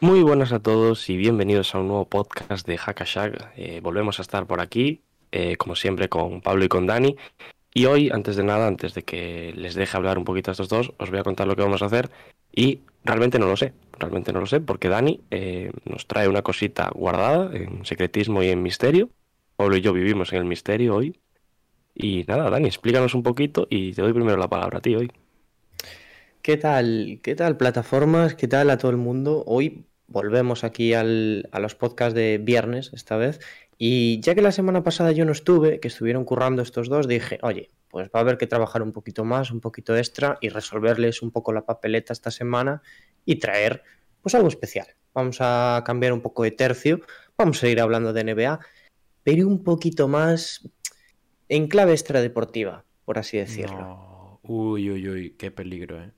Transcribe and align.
Muy 0.00 0.22
buenas 0.22 0.52
a 0.52 0.60
todos 0.60 1.10
y 1.10 1.16
bienvenidos 1.16 1.74
a 1.74 1.80
un 1.80 1.88
nuevo 1.88 2.08
podcast 2.08 2.64
de 2.68 2.78
Hackashack. 2.78 3.52
Eh, 3.56 3.80
volvemos 3.82 4.20
a 4.20 4.22
estar 4.22 4.46
por 4.46 4.60
aquí, 4.60 5.02
eh, 5.32 5.56
como 5.56 5.74
siempre, 5.74 6.08
con 6.08 6.40
Pablo 6.40 6.64
y 6.64 6.68
con 6.68 6.86
Dani. 6.86 7.16
Y 7.74 7.86
hoy, 7.86 8.08
antes 8.10 8.36
de 8.36 8.44
nada, 8.44 8.68
antes 8.68 8.94
de 8.94 9.02
que 9.02 9.52
les 9.56 9.74
deje 9.74 9.96
hablar 9.96 10.16
un 10.16 10.24
poquito 10.24 10.50
a 10.50 10.52
estos 10.52 10.68
dos, 10.68 10.92
os 10.98 11.10
voy 11.10 11.18
a 11.18 11.24
contar 11.24 11.48
lo 11.48 11.56
que 11.56 11.62
vamos 11.62 11.82
a 11.82 11.86
hacer. 11.86 12.10
Y 12.54 12.82
realmente 13.04 13.40
no 13.40 13.46
lo 13.46 13.56
sé, 13.56 13.72
realmente 13.98 14.32
no 14.32 14.38
lo 14.38 14.46
sé, 14.46 14.60
porque 14.60 14.88
Dani 14.88 15.20
eh, 15.32 15.72
nos 15.84 16.06
trae 16.06 16.28
una 16.28 16.42
cosita 16.42 16.90
guardada 16.94 17.50
en 17.56 17.84
secretismo 17.84 18.44
y 18.44 18.50
en 18.50 18.62
misterio. 18.62 19.10
Pablo 19.56 19.76
y 19.78 19.80
yo 19.80 19.92
vivimos 19.92 20.32
en 20.32 20.38
el 20.38 20.44
misterio 20.44 20.94
hoy. 20.94 21.18
Y 21.92 22.24
nada, 22.28 22.50
Dani, 22.50 22.68
explícanos 22.68 23.14
un 23.14 23.24
poquito 23.24 23.66
y 23.68 23.94
te 23.94 24.02
doy 24.02 24.12
primero 24.12 24.36
la 24.36 24.48
palabra 24.48 24.78
a 24.78 24.80
ti 24.80 24.94
hoy. 24.94 25.10
¿Qué 26.48 26.56
tal? 26.56 27.20
¿Qué 27.22 27.34
tal 27.34 27.58
plataformas? 27.58 28.34
¿Qué 28.34 28.48
tal 28.48 28.70
a 28.70 28.78
todo 28.78 28.90
el 28.90 28.96
mundo? 28.96 29.44
Hoy 29.46 29.84
volvemos 30.06 30.64
aquí 30.64 30.94
al- 30.94 31.46
a 31.52 31.60
los 31.60 31.74
podcasts 31.74 32.14
de 32.14 32.38
viernes 32.42 32.90
esta 32.94 33.18
vez. 33.18 33.38
Y 33.76 34.18
ya 34.22 34.34
que 34.34 34.40
la 34.40 34.50
semana 34.50 34.82
pasada 34.82 35.12
yo 35.12 35.26
no 35.26 35.32
estuve, 35.32 35.78
que 35.78 35.88
estuvieron 35.88 36.24
currando 36.24 36.62
estos 36.62 36.88
dos, 36.88 37.06
dije, 37.06 37.38
oye, 37.42 37.70
pues 37.90 38.08
va 38.08 38.20
a 38.20 38.22
haber 38.22 38.38
que 38.38 38.46
trabajar 38.46 38.80
un 38.80 38.92
poquito 38.92 39.26
más, 39.26 39.50
un 39.50 39.60
poquito 39.60 39.94
extra 39.94 40.38
y 40.40 40.48
resolverles 40.48 41.20
un 41.20 41.32
poco 41.32 41.52
la 41.52 41.66
papeleta 41.66 42.14
esta 42.14 42.30
semana 42.30 42.80
y 43.26 43.36
traer 43.36 43.82
pues 44.22 44.34
algo 44.34 44.48
especial. 44.48 44.86
Vamos 45.12 45.36
a 45.40 45.82
cambiar 45.84 46.14
un 46.14 46.22
poco 46.22 46.44
de 46.44 46.52
tercio, 46.52 47.02
vamos 47.36 47.58
a 47.58 47.60
seguir 47.60 47.82
hablando 47.82 48.14
de 48.14 48.22
NBA, 48.22 48.58
pero 49.22 49.46
un 49.46 49.62
poquito 49.62 50.08
más 50.08 50.66
en 51.50 51.68
clave 51.68 51.92
extradeportiva, 51.92 52.86
por 53.04 53.18
así 53.18 53.36
decirlo. 53.36 53.76
No. 53.76 54.40
Uy, 54.44 54.88
uy, 54.88 55.06
uy, 55.10 55.30
qué 55.36 55.50
peligro, 55.50 56.02
eh. 56.02 56.10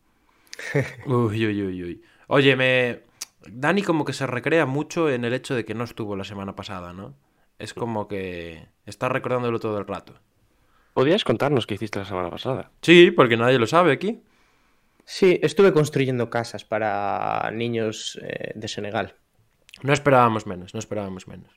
Uy, 1.07 1.47
uy, 1.47 1.63
uy, 1.63 1.83
uy. 1.85 2.03
Oye, 2.29 2.57
me. 2.57 3.03
Dani 3.47 3.83
como 3.83 4.05
que 4.05 4.13
se 4.13 4.27
recrea 4.27 4.67
mucho 4.67 5.09
en 5.11 5.25
el 5.25 5.33
hecho 5.33 5.55
de 5.55 5.65
que 5.65 5.75
no 5.75 5.85
estuvo 5.85 6.15
la 6.17 6.25
semana 6.25 6.55
pasada, 6.55 6.93
¿no? 6.93 7.15
Es 7.59 7.73
como 7.75 8.07
que 8.09 8.69
está 8.87 9.09
recordándolo 9.09 9.59
todo 9.61 9.79
el 9.79 9.87
rato. 9.87 10.15
¿Podrías 10.95 11.25
contarnos 11.25 11.67
qué 11.67 11.75
hiciste 11.75 11.99
la 11.99 12.05
semana 12.05 12.31
pasada? 12.31 12.71
Sí, 12.83 13.11
porque 13.11 13.37
nadie 13.37 13.59
lo 13.59 13.67
sabe 13.67 13.93
aquí. 13.93 14.23
Sí, 15.05 15.39
estuve 15.43 15.73
construyendo 15.73 16.29
casas 16.31 16.65
para 16.65 17.51
niños 17.53 18.19
eh, 18.23 18.53
de 18.55 18.69
Senegal. 18.69 19.15
No 19.83 19.93
esperábamos 19.93 20.47
menos, 20.47 20.75
no 20.75 20.81
esperábamos 20.81 21.27
menos. 21.27 21.51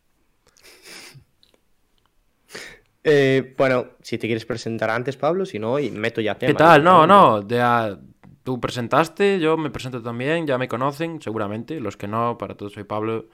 Eh, 3.03 3.53
bueno, 3.57 3.89
si 4.01 4.17
te 4.17 4.27
quieres 4.27 4.45
presentar 4.45 4.89
antes, 4.89 5.17
Pablo, 5.17 5.45
si 5.45 5.59
no, 5.59 5.77
y 5.77 5.91
meto 5.91 6.21
ya 6.21 6.37
tema. 6.37 6.51
¿Qué 6.53 6.57
tal? 6.57 6.83
No, 6.83 7.05
no, 7.05 7.41
de 7.41 7.61
a- 7.61 7.99
tú 8.43 8.59
presentaste, 8.59 9.39
yo 9.39 9.57
me 9.57 9.69
presento 9.69 10.01
también, 10.01 10.45
ya 10.45 10.57
me 10.57 10.67
conocen, 10.67 11.21
seguramente. 11.21 11.79
Los 11.79 11.97
que 11.97 12.07
no, 12.07 12.37
para 12.37 12.55
todos 12.55 12.73
soy 12.73 12.83
Pablo. 12.83 13.27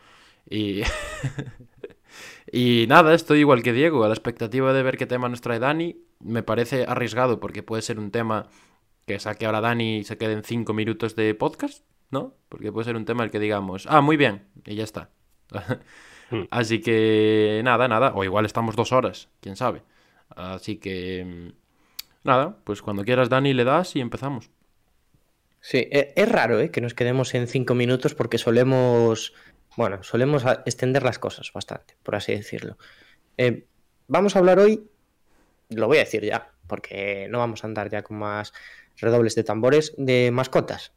Y. 0.50 0.82
y 2.52 2.86
nada, 2.88 3.14
estoy 3.14 3.40
igual 3.40 3.64
que 3.64 3.74
Diego, 3.74 4.04
a 4.04 4.08
la 4.08 4.14
expectativa 4.14 4.74
de 4.74 4.84
ver 4.84 4.98
qué 4.98 5.06
tema 5.06 5.30
nos 5.30 5.42
trae 5.42 5.60
Dani. 5.60 5.98
Me 6.20 6.44
parece 6.44 6.86
arriesgado 6.88 7.40
porque 7.40 7.64
puede 7.64 7.82
ser 7.82 8.00
un 8.00 8.12
tema 8.12 8.48
que 9.06 9.20
saque 9.20 9.46
ahora 9.46 9.62
Dani 9.62 9.98
y 9.98 10.04
se 10.04 10.18
queden 10.18 10.44
cinco 10.44 10.74
minutos 10.74 11.16
de 11.16 11.34
podcast, 11.34 11.84
¿no? 12.12 12.36
Porque 12.48 12.72
puede 12.72 12.86
ser 12.86 12.96
un 12.96 13.06
tema 13.06 13.24
el 13.24 13.32
que 13.32 13.40
digamos, 13.40 13.88
ah, 13.90 14.02
muy 14.02 14.18
bien, 14.18 14.48
y 14.66 14.76
ya 14.76 14.84
está. 14.84 15.10
Así 16.52 16.80
que 16.80 17.62
nada, 17.64 17.88
nada, 17.88 18.12
o 18.14 18.24
igual 18.24 18.46
estamos 18.46 18.76
dos 18.76 18.92
horas, 18.92 19.30
quién 19.42 19.56
sabe. 19.56 19.82
Así 20.30 20.78
que 20.78 21.54
nada, 22.24 22.60
pues 22.64 22.84
cuando 22.84 23.04
quieras 23.04 23.30
Dani 23.30 23.56
le 23.56 23.64
das 23.64 23.96
y 23.96 24.00
empezamos. 24.00 24.52
Sí, 25.62 25.88
eh, 25.92 26.14
es 26.16 26.30
raro 26.30 26.60
eh, 26.60 26.72
que 26.72 26.82
nos 26.82 26.94
quedemos 26.94 27.34
en 27.34 27.48
cinco 27.48 27.76
minutos 27.76 28.16
porque 28.16 28.38
solemos, 28.38 29.34
bueno, 29.76 30.04
solemos 30.04 30.44
extender 30.66 31.04
las 31.04 31.20
cosas 31.20 31.52
bastante, 31.54 31.96
por 32.04 32.16
así 32.16 32.34
decirlo. 32.34 32.78
Eh, 33.38 33.66
vamos 34.08 34.36
a 34.36 34.40
hablar 34.40 34.60
hoy, 34.60 34.90
lo 35.70 35.88
voy 35.88 35.98
a 35.98 36.02
decir 36.02 36.24
ya, 36.24 36.52
porque 36.68 37.28
no 37.30 37.40
vamos 37.40 37.64
a 37.64 37.68
andar 37.68 37.90
ya 37.90 38.04
con 38.04 38.18
más 38.18 38.54
redobles 38.98 39.36
de 39.36 39.44
tambores, 39.44 39.94
de 39.98 40.32
mascotas. 40.32 40.94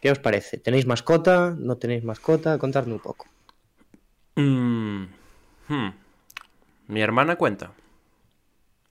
¿Qué 0.00 0.10
os 0.10 0.18
parece? 0.18 0.58
¿Tenéis 0.58 0.86
mascota? 0.86 1.54
¿No 1.56 1.76
tenéis 1.76 2.04
mascota? 2.04 2.58
Contadme 2.58 2.94
un 2.94 3.00
poco. 3.00 3.26
Mm, 4.36 5.04
hmm. 5.68 5.90
Mi 6.88 7.02
hermana 7.02 7.36
cuenta. 7.36 7.72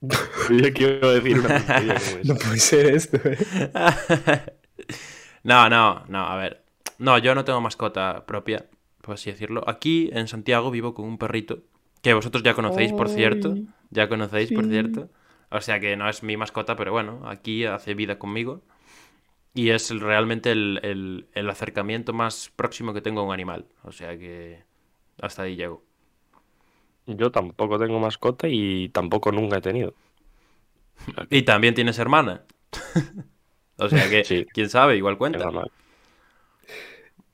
Yo 0.00 0.72
quiero 0.72 1.12
decir 1.12 1.38
una 1.38 1.64
como 1.66 1.90
esa. 1.90 2.34
puede 2.34 2.58
ser 2.58 2.94
esto, 2.94 3.18
¿eh? 3.24 3.36
No, 5.42 5.68
no, 5.68 6.04
no, 6.08 6.26
a 6.26 6.36
ver. 6.36 6.62
No, 6.98 7.18
yo 7.18 7.34
no 7.34 7.44
tengo 7.44 7.60
mascota 7.60 8.26
propia, 8.26 8.66
por 9.02 9.14
así 9.14 9.30
decirlo. 9.30 9.62
Aquí 9.68 10.10
en 10.12 10.28
Santiago 10.28 10.70
vivo 10.70 10.94
con 10.94 11.06
un 11.06 11.18
perrito, 11.18 11.60
que 12.02 12.14
vosotros 12.14 12.42
ya 12.42 12.54
conocéis, 12.54 12.92
por 12.92 13.08
cierto. 13.08 13.58
Ya 13.90 14.08
conocéis, 14.08 14.52
por 14.52 14.66
cierto. 14.66 15.08
O 15.50 15.60
sea 15.60 15.80
que 15.80 15.96
no 15.96 16.08
es 16.08 16.22
mi 16.22 16.36
mascota, 16.36 16.76
pero 16.76 16.92
bueno, 16.92 17.22
aquí 17.26 17.64
hace 17.64 17.94
vida 17.94 18.18
conmigo. 18.18 18.62
Y 19.54 19.70
es 19.70 19.90
el- 19.90 20.00
realmente 20.00 20.52
el, 20.52 20.80
el- 20.82 21.28
el 21.34 21.50
acercamiento 21.50 22.12
más 22.12 22.50
próximo 22.56 22.92
que 22.94 23.00
tengo 23.02 23.20
a 23.22 23.24
un 23.24 23.32
animal. 23.32 23.66
O 23.84 23.92
sea 23.92 24.16
que 24.18 24.62
hasta 25.20 25.42
ahí 25.42 25.56
llego. 25.56 25.84
Yo 27.06 27.30
tampoco 27.30 27.78
tengo 27.78 27.98
mascota 27.98 28.46
y 28.48 28.88
tampoco 28.90 29.32
nunca 29.32 29.58
he 29.58 29.60
tenido. 29.60 29.94
Y 31.30 31.42
también 31.42 31.74
tienes 31.74 31.98
hermana. 31.98 32.44
o 33.80 33.88
sea 33.88 34.08
que, 34.08 34.24
Sí. 34.24 34.46
quién 34.52 34.68
sabe, 34.68 34.96
igual 34.96 35.18
cuenta. 35.18 35.50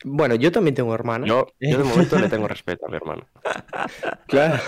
Bueno, 0.04 0.34
yo 0.34 0.52
también 0.52 0.74
tengo 0.74 0.94
hermana. 0.94 1.26
Yo, 1.26 1.46
yo 1.60 1.78
de 1.78 1.84
momento 1.84 2.18
le 2.18 2.28
tengo 2.28 2.46
respeto 2.48 2.86
a 2.86 2.88
mi 2.88 2.96
hermano. 2.96 3.26
Claro. 4.28 4.62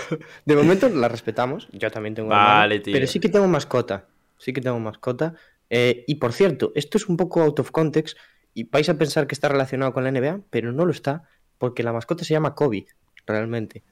De 0.45 0.55
momento 0.55 0.89
la 0.89 1.07
respetamos. 1.07 1.69
Yo 1.71 1.89
también 1.91 2.15
tengo 2.15 2.31
hermana, 2.31 2.53
Vale, 2.59 2.79
tío. 2.79 2.93
Pero 2.93 3.07
sí 3.07 3.19
que 3.19 3.29
tengo 3.29 3.47
mascota. 3.47 4.07
Sí 4.37 4.53
que 4.53 4.61
tengo 4.61 4.79
mascota. 4.79 5.35
Eh, 5.69 6.03
y 6.07 6.15
por 6.15 6.33
cierto, 6.33 6.71
esto 6.75 6.97
es 6.97 7.07
un 7.07 7.15
poco 7.17 7.41
out 7.41 7.59
of 7.59 7.71
context 7.71 8.17
y 8.53 8.63
vais 8.63 8.89
a 8.89 8.97
pensar 8.97 9.27
que 9.27 9.35
está 9.35 9.47
relacionado 9.49 9.93
con 9.93 10.03
la 10.03 10.11
NBA, 10.11 10.41
pero 10.49 10.71
no 10.71 10.85
lo 10.85 10.91
está, 10.91 11.23
porque 11.57 11.83
la 11.83 11.93
mascota 11.93 12.23
se 12.23 12.33
llama 12.33 12.55
Kobe, 12.55 12.87
realmente. 13.27 13.83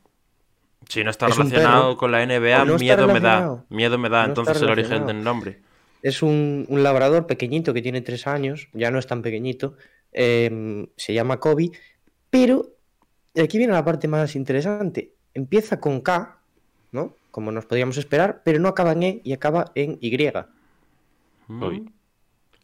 Si 0.89 1.03
no 1.03 1.11
está 1.11 1.27
Es 1.27 1.37
relacionado 1.37 1.97
con 1.97 2.11
la 2.11 2.25
NBA, 2.25 2.65
no 2.65 2.77
miedo 2.77 3.07
me 3.07 3.19
da. 3.19 3.63
Miedo 3.69 3.97
me 3.97 4.09
da 4.09 4.23
No 4.23 4.29
entonces 4.29 4.61
el 4.61 4.69
origen 4.69 5.05
del 5.05 5.23
nombre. 5.23 5.61
Es 6.07 6.22
un, 6.22 6.66
un 6.69 6.84
labrador 6.84 7.28
pequeñito 7.28 7.73
que 7.73 7.81
tiene 7.81 8.00
tres 8.00 8.28
años, 8.28 8.69
ya 8.72 8.91
no 8.91 8.97
es 8.97 9.07
tan 9.07 9.22
pequeñito, 9.22 9.75
eh, 10.13 10.88
se 10.95 11.13
llama 11.13 11.41
Kobe, 11.41 11.72
pero 12.29 12.69
aquí 13.35 13.57
viene 13.57 13.73
la 13.73 13.84
parte 13.84 14.07
más 14.07 14.35
interesante. 14.38 15.12
Empieza 15.34 15.81
con 15.81 16.00
K, 16.00 16.40
¿no? 16.94 17.13
Como 17.29 17.51
nos 17.51 17.66
podríamos 17.66 17.97
esperar, 17.97 18.41
pero 18.46 18.57
no 18.59 18.69
acaba 18.69 18.94
en 18.94 19.03
E 19.03 19.22
y 19.25 19.34
acaba 19.34 19.72
en 19.75 19.97
Y. 20.00 20.17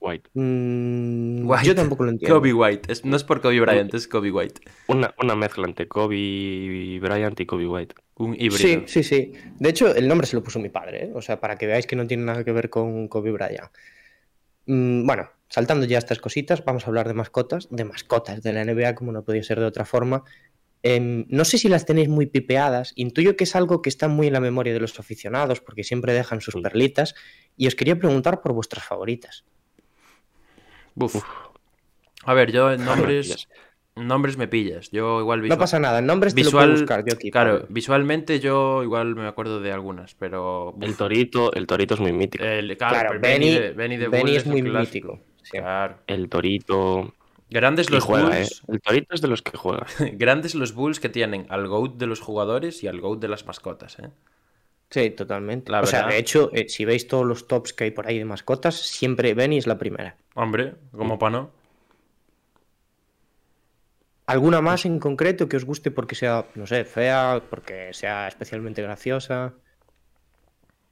White. 0.04 0.30
Mm, 0.34 1.50
White. 1.50 1.66
Yo 1.66 1.76
tampoco 1.76 2.04
lo 2.04 2.12
entiendo. 2.12 2.36
Kobe 2.36 2.54
White. 2.54 2.92
Es- 2.92 3.06
no 3.06 3.16
es 3.16 3.24
por 3.24 3.40
Kobe 3.42 3.60
Bryant, 3.62 3.94
es 3.94 4.08
Kobe 4.08 4.32
White. 4.32 4.62
Una, 4.88 5.14
una 5.22 5.36
mezcla 5.36 5.66
entre 5.66 5.88
Kobe 5.88 7.00
Bryant 7.02 7.40
y 7.40 7.46
Kobe 7.46 7.68
White. 7.68 7.96
Un 8.16 8.34
híbrido. 8.34 8.58
Sí, 8.58 8.84
sí, 8.86 9.04
sí. 9.04 9.32
De 9.60 9.70
hecho, 9.70 9.96
el 9.96 10.08
nombre 10.08 10.28
se 10.28 10.36
lo 10.36 10.44
puso 10.44 10.60
mi 10.60 10.70
padre, 10.70 11.06
¿eh? 11.06 11.12
O 11.16 11.22
sea, 11.22 11.40
para 11.40 11.56
que 11.58 11.68
veáis 11.68 11.88
que 11.88 11.96
no 11.96 12.06
tiene 12.06 12.24
nada 12.24 12.44
que 12.44 12.52
ver 12.52 12.70
con 12.70 13.08
Kobe 13.08 13.32
Bryant. 13.32 13.72
Mm, 14.66 15.06
bueno, 15.08 15.30
saltando 15.50 15.86
ya 15.86 15.98
estas 15.98 16.20
cositas, 16.20 16.64
vamos 16.66 16.84
a 16.84 16.88
hablar 16.88 17.08
de 17.08 17.14
mascotas, 17.14 17.68
de 17.72 17.86
mascotas 17.86 18.42
de 18.44 18.54
la 18.54 18.62
NBA, 18.66 18.96
como 18.96 19.12
no 19.12 19.24
podía 19.24 19.44
ser 19.44 19.60
de 19.60 19.66
otra 19.66 19.86
forma. 19.86 20.24
Em, 20.86 21.26
no 21.30 21.46
sé 21.46 21.58
si 21.58 21.70
las 21.70 21.86
tenéis 21.86 22.10
muy 22.10 22.26
pipeadas, 22.26 22.92
intuyo 22.98 23.38
que 23.38 23.46
es 23.46 23.56
algo 23.56 23.82
que 23.82 23.88
está 23.90 24.10
muy 24.10 24.28
en 24.28 24.34
la 24.34 24.42
memoria 24.42 24.74
de 24.74 24.82
los 24.82 25.00
aficionados, 25.00 25.62
porque 25.62 25.84
siempre 25.86 26.12
dejan 26.14 26.42
sus 26.42 26.56
perlitas, 26.62 27.16
y 27.56 27.68
os 27.68 27.76
quería 27.76 27.98
preguntar 27.98 28.42
por 28.42 28.52
vuestras 28.52 28.84
favoritas. 28.86 29.46
A 32.26 32.34
ver, 32.34 32.52
yo 32.52 32.72
en 32.72 32.86
nombres. 32.86 33.48
nombres 33.96 34.38
me 34.38 34.48
pillas. 34.48 34.90
Yo 34.92 35.20
igual 35.20 35.40
No 35.40 35.44
visual. 35.44 35.60
pasa 35.60 35.80
nada, 35.80 36.00
en 36.00 36.06
nombres 36.06 36.34
te 36.34 36.42
lo 36.42 36.46
visual 36.48 36.70
puedo 36.70 36.80
buscar 36.82 37.06
yo 37.08 37.14
aquí. 37.16 37.32
claro, 37.32 37.66
visualmente 37.70 38.40
yo 38.40 38.82
igual 38.84 39.16
me 39.16 39.28
acuerdo 39.28 39.60
de 39.60 39.72
algunas, 39.72 40.16
pero. 40.16 40.76
El 40.82 40.96
torito, 40.96 41.54
el 41.54 41.68
torito 41.68 41.94
es 41.96 42.00
muy 42.00 42.14
mítico. 42.14 42.44
el- 42.44 42.78
claro, 42.78 43.20
Benny, 43.20 43.52
de, 43.54 43.72
Benny 43.72 43.98
de 43.98 44.08
Benny 44.08 44.24
Bull 44.32 44.38
es 44.38 44.46
muy 44.46 44.62
clásico. 44.64 45.14
mítico. 45.14 45.34
sí. 45.44 45.58
Claro. 45.58 45.98
El 46.08 46.30
torito. 46.30 47.14
Grandes 47.50 47.92
los 47.92 48.04
juega, 48.04 48.30
¿eh? 48.36 48.40
Bulls. 48.40 48.64
El 48.68 48.82
Torito 48.82 49.14
es 49.14 49.22
de 49.22 49.28
los 49.28 49.44
que 49.44 49.56
juega. 49.56 49.86
Grandes 50.14 50.56
los 50.56 50.74
Bulls 50.74 51.00
que 51.00 51.10
tienen 51.10 51.46
al 51.50 51.68
GOAT 51.68 51.98
de 51.98 52.08
los 52.08 52.20
jugadores 52.20 52.82
y 52.84 52.88
al 52.88 53.00
GOAT 53.00 53.20
de 53.20 53.28
las 53.28 53.46
mascotas, 53.46 54.00
¿eh? 54.00 54.10
Sí, 54.94 55.10
totalmente. 55.10 55.72
La 55.72 55.82
o 55.82 55.88
sea, 55.88 56.06
de 56.06 56.20
hecho, 56.20 56.52
eh, 56.54 56.70
si 56.70 56.86
veis 56.86 57.08
todos 57.08 57.26
los 57.26 57.48
tops 57.48 57.74
que 57.74 57.86
hay 57.86 57.90
por 57.92 58.06
ahí 58.06 58.20
de 58.20 58.26
mascotas, 58.26 58.76
siempre 58.76 59.34
Benny 59.34 59.58
es 59.58 59.66
la 59.66 59.80
primera. 59.80 60.18
Hombre, 60.36 60.76
como 60.92 61.18
pa' 61.18 61.32
no. 61.32 61.50
¿Alguna 64.28 64.62
más 64.62 64.86
en 64.86 65.00
concreto 65.00 65.50
que 65.50 65.58
os 65.58 65.66
guste 65.66 65.90
porque 65.90 66.14
sea, 66.14 66.46
no 66.54 66.68
sé, 66.68 66.86
fea, 66.86 67.42
porque 67.50 67.92
sea 67.92 68.28
especialmente 68.28 68.84
graciosa? 68.84 69.54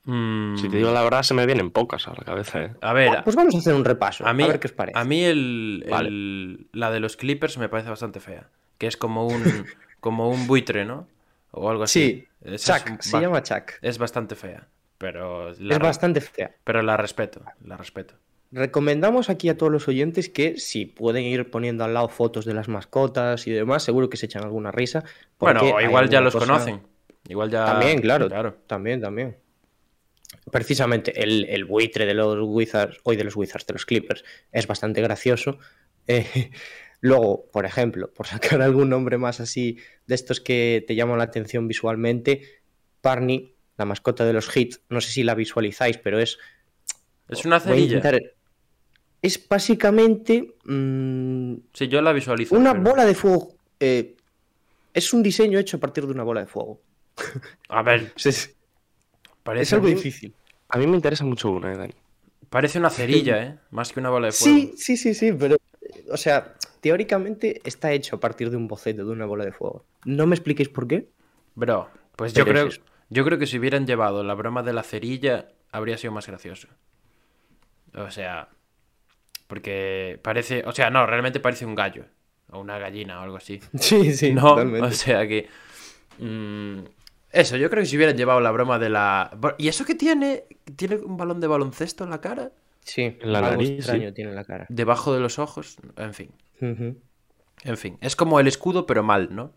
Mm, 0.06 0.56
Si 0.58 0.68
te 0.68 0.78
digo 0.78 0.92
la 0.92 1.04
verdad, 1.04 1.22
se 1.22 1.36
me 1.36 1.46
vienen 1.46 1.70
pocas 1.70 2.08
a 2.08 2.12
la 2.18 2.24
cabeza, 2.26 2.60
¿eh? 2.64 2.72
A 2.82 2.94
ver, 2.94 3.24
Pues 3.24 3.36
vamos 3.36 3.54
a 3.54 3.60
hacer 3.60 3.76
un 3.76 3.86
repaso, 3.86 4.26
a 4.26 4.34
mí, 4.34 4.44
a 4.46 4.48
ver 4.48 4.60
qué 4.60 4.66
os 4.68 4.74
parece. 4.74 4.98
a 4.98 5.04
mí 5.04 5.24
el, 5.24 5.86
Vale. 5.88 6.08
el- 6.10 6.68
la 6.74 6.90
de 6.90 7.00
los 7.00 7.18
Clippers 7.18 7.60
me 7.60 7.70
parece 7.70 7.90
bastante 7.92 8.20
fea. 8.20 8.50
Que 8.80 8.88
es 8.88 8.98
como 8.98 9.28
un, 9.28 9.44
como 10.00 10.32
un 10.32 10.48
buitre, 10.48 10.86
¿no? 10.86 11.08
O 11.52 11.70
algo 11.70 11.84
así. 11.84 12.28
Sí, 12.44 12.54
Esa 12.54 12.78
es 12.78 12.84
Chuck, 12.84 12.92
un- 12.94 13.02
se 13.02 13.20
llama 13.22 13.44
Chuck. 13.44 13.74
Es 13.82 13.98
bastante 13.98 14.36
fea. 14.36 14.68
Pero 14.98 15.52
la, 15.60 15.76
Es 15.76 15.80
bastante 15.80 16.22
fea. 16.22 16.56
pero 16.64 16.82
la 16.82 16.96
respeto, 16.98 17.42
la 17.66 17.76
respeto. 17.78 18.14
Recomendamos 18.52 19.30
aquí 19.30 19.48
a 19.50 19.58
todos 19.58 19.72
los 19.72 19.88
oyentes 19.88 20.28
que 20.30 20.58
si 20.58 20.86
pueden 20.86 21.24
ir 21.24 21.50
poniendo 21.50 21.84
al 21.86 21.94
lado 21.94 22.10
fotos 22.10 22.44
de 22.46 22.54
las 22.54 22.68
mascotas 22.68 23.48
y 23.48 23.52
demás, 23.52 23.82
seguro 23.84 24.10
que 24.10 24.18
se 24.18 24.26
echan 24.26 24.44
alguna 24.44 24.72
risa. 24.72 25.04
Bueno, 25.40 25.80
igual 25.82 26.10
ya 26.10 26.20
los 26.22 26.34
cosa- 26.34 26.46
conocen. 26.46 26.82
Igual 27.28 27.50
ya. 27.50 27.66
También, 27.66 28.02
claro, 28.02 28.28
Claro. 28.28 28.58
También, 28.68 29.00
también. 29.02 29.38
Precisamente 30.52 31.22
el, 31.22 31.46
el 31.50 31.66
buitre 31.66 32.06
de 32.06 32.14
los 32.14 32.38
Wizards, 32.42 33.00
hoy 33.04 33.16
de 33.16 33.24
los 33.24 33.36
Wizards, 33.36 33.66
de 33.68 33.74
los 33.74 33.86
Clippers, 33.86 34.24
es 34.52 34.68
bastante 34.68 35.02
gracioso. 35.02 35.58
Eh, 36.08 36.52
luego, 37.02 37.46
por 37.52 37.66
ejemplo, 37.66 38.10
por 38.12 38.28
sacar 38.28 38.62
algún 38.62 38.90
nombre 38.90 39.18
más 39.18 39.40
así 39.40 39.78
de 40.08 40.16
estos 40.16 40.40
que 40.40 40.84
te 40.88 40.96
llaman 40.96 41.18
la 41.18 41.26
atención 41.26 41.68
visualmente, 41.68 42.42
Barney, 43.04 43.54
la 43.78 43.86
mascota 43.86 44.26
de 44.26 44.34
los 44.34 44.48
Heat, 44.50 44.78
no 44.90 45.02
sé 45.02 45.12
si 45.12 45.24
la 45.24 45.34
visualizáis, 45.36 45.98
pero 45.98 46.20
es 46.20 46.38
Es 47.30 47.46
una 47.46 47.60
cerilla. 47.60 47.98
intentar- 47.98 48.22
Es 49.24 49.48
básicamente 49.48 50.56
mm, 50.66 51.54
Sí, 51.74 51.88
yo 51.88 52.02
la 52.02 52.12
visualizo. 52.14 52.56
una 52.56 52.72
pero- 52.74 52.84
bola 52.84 53.06
de 53.06 53.16
fuego. 53.16 53.56
eh, 53.80 54.16
es 54.94 55.14
un 55.14 55.24
diseño 55.24 55.58
hecho 55.58 55.78
a 55.78 55.80
partir 55.80 56.06
de 56.06 56.12
una 56.12 56.24
bola 56.24 56.42
de 56.42 56.48
fuego. 56.48 56.82
A 57.70 57.82
ver, 57.82 58.12
Es, 58.18 58.26
es 58.26 58.56
parece, 59.44 59.76
algo 59.76 59.88
difícil. 59.88 60.34
A 60.70 60.78
mí 60.78 60.86
me 60.88 60.96
interesa 60.96 61.24
mucho 61.26 61.50
una, 61.52 61.74
¿eh, 61.74 61.78
Dani? 61.78 61.94
parece 62.50 62.78
una 62.80 62.90
cerilla, 62.90 63.42
¿eh? 63.44 63.58
Más 63.72 63.92
que 63.94 64.00
una 64.02 64.10
bola 64.10 64.28
de 64.28 64.34
fuego. 64.34 64.56
Sí, 64.58 64.74
sí, 64.78 64.98
sí, 64.98 65.14
sí, 65.14 65.32
pero. 65.34 65.56
O 66.10 66.18
sea, 66.18 66.56
teóricamente 66.82 67.62
está 67.64 67.92
hecho 67.92 68.18
a 68.18 68.20
partir 68.20 68.50
de 68.50 68.58
un 68.58 68.68
boceto, 68.68 69.06
de 69.06 69.12
una 69.12 69.26
bola 69.26 69.46
de 69.46 69.52
fuego. 69.52 69.86
No 70.06 70.28
me 70.28 70.36
expliquéis 70.36 70.70
por 70.70 70.88
qué. 70.88 71.10
Bro, 71.56 71.90
pues 72.16 72.34
yo 72.34 72.46
creo, 72.46 72.68
es 72.68 72.82
yo 73.10 73.26
creo 73.26 73.38
que 73.38 73.46
si 73.46 73.60
hubieran 73.60 73.86
llevado 73.86 74.24
la 74.24 74.34
broma 74.34 74.64
de 74.64 74.74
la 74.74 74.84
cerilla, 74.84 75.50
habría 75.72 75.98
sido 75.98 76.14
más 76.14 76.28
gracioso. 76.28 76.70
O 77.94 78.10
sea, 78.10 78.48
porque 79.48 80.18
parece, 80.24 80.64
o 80.66 80.72
sea, 80.72 80.90
no, 80.90 81.06
realmente 81.06 81.42
parece 81.42 81.66
un 81.66 81.76
gallo 81.76 82.06
o 82.50 82.60
una 82.60 82.80
gallina 82.80 83.20
o 83.20 83.24
algo 83.24 83.36
así. 83.36 83.60
Sí, 83.80 84.14
sí, 84.14 84.34
no, 84.34 84.42
totalmente. 84.50 84.88
o 84.88 84.92
sea 84.92 85.28
que 85.28 85.50
mm, 86.20 86.80
eso, 87.32 87.58
yo 87.58 87.70
creo 87.70 87.84
que 87.84 87.88
si 87.88 87.98
hubieran 87.98 88.16
llevado 88.16 88.40
la 88.40 88.52
broma 88.52 88.80
de 88.80 88.90
la 88.90 89.38
¿Y 89.58 89.68
eso 89.68 89.84
que 89.84 89.96
tiene? 89.96 90.46
¿Tiene 90.78 90.96
un 90.96 91.18
balón 91.18 91.42
de 91.42 91.48
baloncesto 91.48 92.06
en 92.06 92.12
la 92.12 92.22
cara? 92.22 92.52
Sí, 92.84 93.18
En 93.20 93.32
la 93.32 93.40
algo 93.40 93.52
nariz, 93.52 93.70
extraño 93.72 94.10
sí. 94.10 94.14
tiene 94.16 94.32
en 94.32 94.36
la 94.36 94.44
cara. 94.44 94.66
Debajo 94.70 95.14
de 95.14 95.20
los 95.20 95.40
ojos, 95.40 95.78
en 95.98 96.14
fin. 96.14 96.32
En 96.60 97.78
fin, 97.78 97.98
es 98.02 98.16
como 98.16 98.40
el 98.40 98.48
escudo 98.48 98.86
pero 98.86 99.04
mal, 99.04 99.34
¿no? 99.36 99.54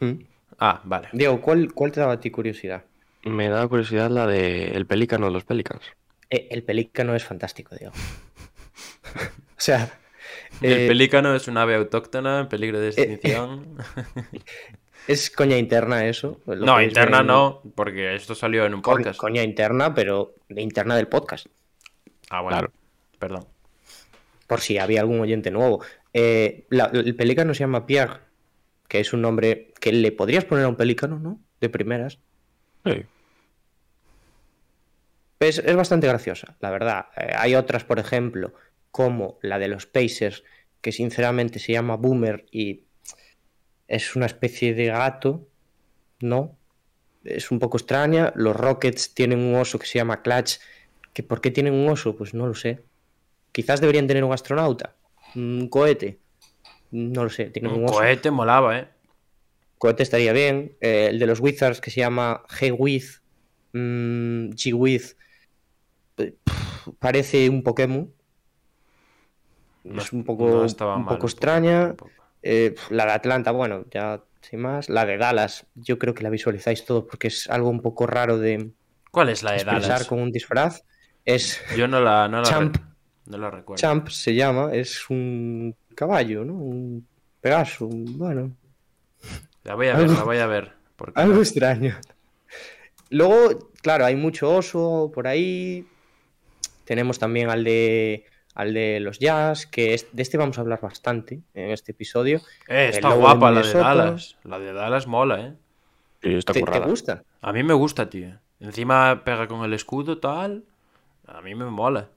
Mm. 0.00 0.12
Ah, 0.58 0.80
vale. 0.84 1.08
Diego, 1.12 1.40
¿cuál, 1.40 1.72
¿cuál 1.72 1.92
te 1.92 2.00
daba 2.00 2.14
a 2.14 2.20
ti 2.20 2.30
curiosidad? 2.30 2.84
Me 3.24 3.48
da 3.48 3.66
curiosidad 3.68 4.10
la 4.10 4.26
de 4.26 4.72
el 4.72 4.86
pelícano 4.86 5.26
de 5.26 5.32
los 5.32 5.44
Pelicans. 5.44 5.82
Eh, 6.30 6.48
el 6.50 6.62
pelícano 6.64 7.14
es 7.14 7.24
fantástico, 7.24 7.74
Diego. 7.76 7.92
o 9.16 9.60
sea. 9.60 9.98
El 10.60 10.72
eh, 10.72 10.88
pelícano 10.88 11.34
es 11.34 11.48
un 11.48 11.56
ave 11.56 11.74
autóctona 11.74 12.40
en 12.40 12.48
peligro 12.48 12.78
de 12.80 12.88
extinción. 12.88 13.76
Es 15.08 15.30
coña 15.30 15.56
interna 15.58 16.06
eso. 16.06 16.40
lo 16.46 16.54
no, 16.64 16.80
interna 16.80 17.20
en- 17.20 17.26
no, 17.26 17.62
porque 17.74 18.14
esto 18.14 18.36
salió 18.36 18.64
en 18.66 18.74
un 18.74 18.82
co- 18.82 18.92
podcast. 18.92 19.18
Coña 19.18 19.42
interna, 19.42 19.92
pero 19.94 20.34
de 20.48 20.62
interna 20.62 20.94
del 20.94 21.08
podcast. 21.08 21.46
Ah, 22.32 22.40
bueno. 22.40 22.58
Claro. 22.58 22.72
Perdón. 23.18 23.46
Por 24.46 24.60
si 24.60 24.78
había 24.78 25.00
algún 25.00 25.20
oyente 25.20 25.50
nuevo. 25.50 25.84
Eh, 26.14 26.66
la- 26.70 26.86
el 26.92 27.14
pelícano 27.14 27.54
se 27.54 27.60
llama 27.60 27.86
Pierre, 27.86 28.20
que 28.88 29.00
es 29.00 29.12
un 29.12 29.22
nombre 29.22 29.72
que 29.80 29.92
le 29.92 30.12
podrías 30.12 30.44
poner 30.44 30.64
a 30.64 30.68
un 30.68 30.76
pelícano, 30.76 31.18
¿no? 31.18 31.38
De 31.60 31.68
primeras. 31.68 32.18
Sí. 32.84 33.04
Es, 35.40 35.58
es 35.58 35.76
bastante 35.76 36.06
graciosa, 36.06 36.56
la 36.60 36.70
verdad. 36.70 37.06
Eh, 37.16 37.32
hay 37.36 37.54
otras, 37.54 37.84
por 37.84 37.98
ejemplo, 37.98 38.54
como 38.90 39.38
la 39.42 39.58
de 39.58 39.68
los 39.68 39.86
Pacers, 39.86 40.44
que 40.80 40.92
sinceramente 40.92 41.58
se 41.58 41.72
llama 41.72 41.96
Boomer 41.96 42.46
y 42.50 42.84
es 43.88 44.14
una 44.16 44.26
especie 44.26 44.74
de 44.74 44.86
gato, 44.86 45.48
¿no? 46.20 46.56
Es 47.24 47.50
un 47.50 47.58
poco 47.58 47.76
extraña. 47.76 48.32
Los 48.36 48.56
Rockets 48.56 49.14
tienen 49.14 49.40
un 49.40 49.54
oso 49.56 49.78
que 49.78 49.86
se 49.86 49.98
llama 49.98 50.22
Clutch. 50.22 50.58
¿Que 51.12 51.22
¿Por 51.22 51.40
qué 51.40 51.50
tienen 51.50 51.74
un 51.74 51.88
oso? 51.88 52.16
Pues 52.16 52.34
no 52.34 52.46
lo 52.46 52.54
sé. 52.54 52.84
Quizás 53.52 53.80
deberían 53.80 54.06
tener 54.06 54.24
un 54.24 54.32
astronauta, 54.32 54.96
un 55.34 55.68
cohete. 55.68 56.18
No 56.90 57.24
lo 57.24 57.30
sé, 57.30 57.46
tienen 57.46 57.72
un, 57.72 57.78
Un 57.80 57.84
oso. 57.84 57.94
cohete 57.94 58.30
molaba, 58.30 58.78
¿eh? 58.78 58.88
Cohete 59.78 60.02
estaría 60.02 60.32
bien. 60.32 60.76
Eh, 60.80 61.08
el 61.10 61.18
de 61.18 61.26
los 61.26 61.40
Wizards 61.40 61.80
que 61.80 61.90
se 61.90 62.00
llama 62.00 62.42
G-Wiz, 62.48 63.22
mm, 63.72 64.50
G-Wiz, 64.50 65.16
eh, 66.18 66.34
parece 66.98 67.48
un 67.50 67.62
Pokémon. 67.62 68.12
Es 69.84 70.12
un 70.12 70.24
poco, 70.24 70.48
No 70.48 70.64
estaba 70.64 70.96
un 70.96 71.04
mal, 71.04 71.16
poco 71.16 71.26
extraña. 71.26 71.94
Eh, 72.42 72.74
la 72.90 73.04
de 73.06 73.12
Atlanta, 73.12 73.50
bueno, 73.50 73.84
ya 73.90 74.22
sin 74.40 74.60
más. 74.60 74.88
La 74.88 75.04
de 75.04 75.16
Dallas, 75.18 75.66
yo 75.74 75.98
creo 75.98 76.14
que 76.14 76.22
la 76.22 76.30
visualizáis 76.30 76.84
todo 76.84 77.06
porque 77.06 77.28
es 77.28 77.48
algo 77.50 77.68
un 77.68 77.80
poco 77.82 78.06
raro 78.06 78.38
de 78.38 78.70
¿Cuál 79.10 79.28
es 79.28 79.42
la 79.42 79.52
de 79.52 79.64
Dallas? 79.64 80.06
con 80.06 80.20
un 80.20 80.30
disfraz. 80.30 80.84
Es 81.24 81.60
Yo 81.76 81.86
no 81.88 82.00
la, 82.00 82.28
no 82.28 82.38
la, 82.38 82.44
Champ. 82.44 82.76
re- 82.76 82.82
no 83.26 83.38
la 83.38 83.50
recuerdo. 83.50 83.80
Champ, 83.80 84.08
se 84.08 84.34
llama, 84.34 84.70
es 84.74 85.08
un 85.10 85.74
caballo, 85.94 86.44
¿no? 86.44 86.54
Un 86.54 87.06
Pegaso, 87.40 87.86
un- 87.86 88.16
bueno, 88.18 88.52
La 89.64 89.74
voy 89.74 89.88
a 89.88 89.96
ver, 89.96 90.10
la 90.10 90.22
voy 90.24 90.38
a 90.38 90.46
ver. 90.46 90.72
porque- 90.96 91.20
Algo 91.20 91.40
extraño. 91.40 91.96
Luego, 93.10 93.70
claro, 93.82 94.04
hay 94.04 94.16
mucho 94.16 94.54
oso 94.54 95.10
por 95.14 95.26
ahí. 95.26 95.86
Tenemos 96.84 97.18
también 97.18 97.50
al 97.50 97.64
de 97.64 98.24
al 98.54 98.74
de 98.74 99.00
los 99.00 99.18
jazz, 99.18 99.66
que 99.66 99.94
es, 99.94 100.06
de 100.12 100.20
este 100.22 100.36
vamos 100.36 100.58
a 100.58 100.60
hablar 100.60 100.78
bastante 100.80 101.40
en 101.54 101.70
este 101.70 101.92
episodio. 101.92 102.40
Eh, 102.68 102.90
está 102.92 103.10
de 103.10 103.16
guapa 103.16 103.50
la 103.50 103.62
de. 103.62 103.72
Dallas. 103.72 104.36
La 104.44 104.58
de 104.58 104.72
Dallas 104.72 105.06
mola, 105.06 105.40
¿eh? 105.40 105.54
Sí, 106.22 106.34
está 106.34 106.52
¿Te, 106.52 106.60
gusta? 106.80 107.24
A 107.40 107.52
mí 107.52 107.62
me 107.62 107.72
gusta, 107.74 108.08
tío. 108.10 108.38
Encima 108.60 109.24
pega 109.24 109.48
con 109.48 109.64
el 109.64 109.72
escudo, 109.72 110.18
tal. 110.18 110.64
A 111.32 111.40
mí 111.40 111.54
me 111.54 111.64
mola. 111.66 112.08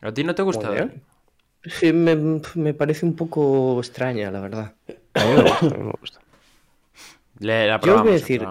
¿A 0.00 0.12
ti 0.12 0.24
no 0.24 0.34
te 0.34 0.42
gusta? 0.42 0.70
Bien. 0.70 1.02
Sí, 1.64 1.92
me, 1.92 2.14
me 2.54 2.74
parece 2.74 3.04
un 3.04 3.16
poco 3.16 3.78
extraña, 3.80 4.30
la 4.30 4.40
verdad. 4.40 4.74
A 5.14 5.24
mí 5.24 5.32
me 5.34 5.42
gusta, 5.42 5.66
a 5.66 5.78
mí 5.78 5.84
me 5.84 5.92
gusta. 6.00 6.20
Le, 7.40 7.66
la 7.66 7.80
Yo 7.80 7.98
voy 7.98 8.08
a 8.08 8.12
decir 8.12 8.46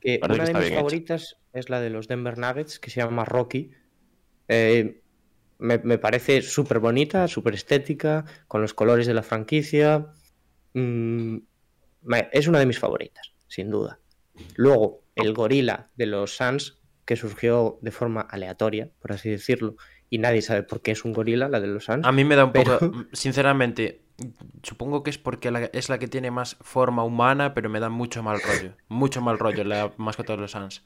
que 0.00 0.18
Parece 0.20 0.40
una 0.40 0.44
que 0.44 0.52
de 0.52 0.54
mis 0.58 0.66
hecha. 0.68 0.76
favoritas 0.76 1.36
es 1.52 1.70
la 1.70 1.80
de 1.80 1.90
los 1.90 2.08
Denver 2.08 2.38
Nuggets, 2.38 2.78
que 2.78 2.90
se 2.90 3.00
llama 3.00 3.24
Rocky. 3.24 3.72
Eh, 4.48 5.00
me, 5.58 5.78
me 5.78 5.98
parece 5.98 6.42
súper 6.42 6.78
bonita, 6.78 7.26
súper 7.26 7.54
estética, 7.54 8.24
con 8.46 8.60
los 8.62 8.74
colores 8.74 9.06
de 9.06 9.14
la 9.14 9.22
franquicia. 9.22 10.12
Mm, 10.74 11.38
es 12.32 12.46
una 12.46 12.58
de 12.60 12.66
mis 12.66 12.78
favoritas, 12.78 13.32
sin 13.48 13.70
duda. 13.70 13.98
Luego, 14.56 15.02
el 15.16 15.34
gorila 15.34 15.90
de 15.96 16.06
los 16.06 16.36
Suns, 16.36 16.77
que 17.08 17.16
surgió 17.16 17.78
de 17.80 17.90
forma 17.90 18.20
aleatoria, 18.20 18.90
por 19.00 19.12
así 19.12 19.30
decirlo, 19.30 19.76
y 20.10 20.18
nadie 20.18 20.42
sabe 20.42 20.62
por 20.62 20.82
qué 20.82 20.90
es 20.90 21.06
un 21.06 21.14
gorila, 21.14 21.48
la 21.48 21.58
de 21.58 21.66
los 21.66 21.84
Suns. 21.86 22.04
A 22.06 22.12
mí 22.12 22.22
me 22.22 22.36
da 22.36 22.44
un 22.44 22.52
Pero- 22.52 22.78
poco. 22.78 23.06
Sinceramente, 23.14 24.02
supongo 24.62 25.02
que 25.02 25.08
es 25.08 25.16
porque 25.16 25.50
la- 25.50 25.70
es 25.72 25.88
la 25.88 25.98
que 25.98 26.06
tiene 26.06 26.30
más 26.30 26.58
forma 26.60 27.02
humana, 27.04 27.54
pero 27.54 27.70
me 27.70 27.80
da 27.80 27.88
mucho 27.88 28.22
mal 28.22 28.38
rollo. 28.42 28.74
Mucho 28.88 29.22
mal 29.22 29.38
rollo 29.38 29.64
la 29.64 29.90
mascota 29.96 30.34
de 30.34 30.42
los 30.42 30.50
Suns. 30.50 30.82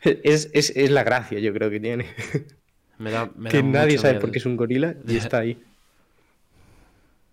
Es, 0.00 0.48
es- 0.52 0.70
es 0.76 0.90
la 0.92 1.02
gracia, 1.02 1.40
yo 1.40 1.52
creo 1.52 1.70
que 1.70 1.80
tiene. 1.80 2.06
Me 2.98 3.10
da, 3.10 3.28
me 3.34 3.50
que 3.50 3.56
da 3.56 3.62
nadie 3.64 3.98
sabe 3.98 4.12
miedo. 4.14 4.20
por 4.20 4.30
qué 4.30 4.38
es 4.38 4.46
un 4.46 4.56
gorila 4.56 4.94
y 5.08 5.16
está 5.16 5.38
ahí. 5.38 5.60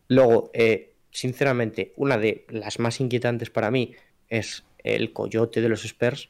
Luego, 0.08 0.50
eh, 0.56 0.94
sinceramente, 1.12 1.94
una 1.96 2.18
de 2.18 2.46
las 2.50 2.80
más 2.80 3.00
inquietantes 3.00 3.52
para 3.52 3.70
mí 3.70 3.94
es 4.30 4.64
el 4.84 5.14
coyote 5.14 5.62
de 5.62 5.70
los 5.70 5.86
Spurs. 5.86 6.30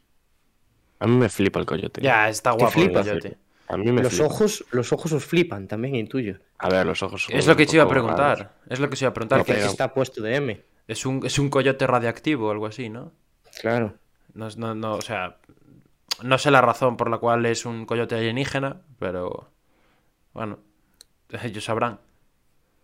A 1.02 1.08
mí 1.08 1.18
me 1.18 1.30
flipa 1.30 1.60
el 1.60 1.66
coyote. 1.66 2.00
Ya, 2.02 2.30
está 2.30 2.52
guapo 2.52 2.80
el 2.80 2.92
coyote. 2.94 3.38
A 3.68 3.76
mí 3.78 3.92
me 3.92 4.04
los 4.04 4.14
flipa. 4.14 4.26
ojos, 4.28 4.64
los 4.72 4.94
ojos 4.94 5.12
os 5.14 5.26
flipan 5.26 5.68
también, 5.68 5.96
intuyo. 5.96 6.38
A 6.60 6.70
ver, 6.70 6.86
los 6.86 7.02
ojos 7.02 7.24
son 7.24 7.36
Es 7.36 7.48
lo 7.48 7.56
que 7.56 7.66
te 7.66 7.76
iba 7.76 7.84
a 7.84 7.88
raros. 7.88 7.94
preguntar. 8.04 8.54
Es 8.70 8.80
lo 8.80 8.90
que 8.90 8.96
te 8.96 9.04
iba 9.06 9.10
a 9.10 9.14
preguntar. 9.14 9.40
No, 9.40 9.46
que 9.46 9.60
está 9.60 9.94
puesto 9.94 10.22
de 10.22 10.36
M. 10.36 10.62
es, 10.88 11.06
un, 11.06 11.26
es 11.26 11.40
un 11.40 11.50
coyote 11.50 11.88
radiactivo 11.88 12.48
o 12.48 12.52
algo 12.52 12.68
así, 12.68 12.90
¿no? 12.90 13.12
Claro. 13.62 13.96
No, 14.34 14.48
no, 14.58 14.76
no, 14.76 14.94
o 14.96 15.02
sea, 15.02 15.38
no 16.22 16.38
sé 16.38 16.52
la 16.52 16.62
razón 16.62 16.98
por 16.98 17.10
la 17.10 17.18
cual 17.18 17.46
es 17.46 17.66
un 17.66 17.86
coyote 17.86 18.16
alienígena, 18.16 18.82
pero 19.00 19.50
bueno, 20.34 20.60
ellos 21.44 21.64
sabrán. 21.64 22.00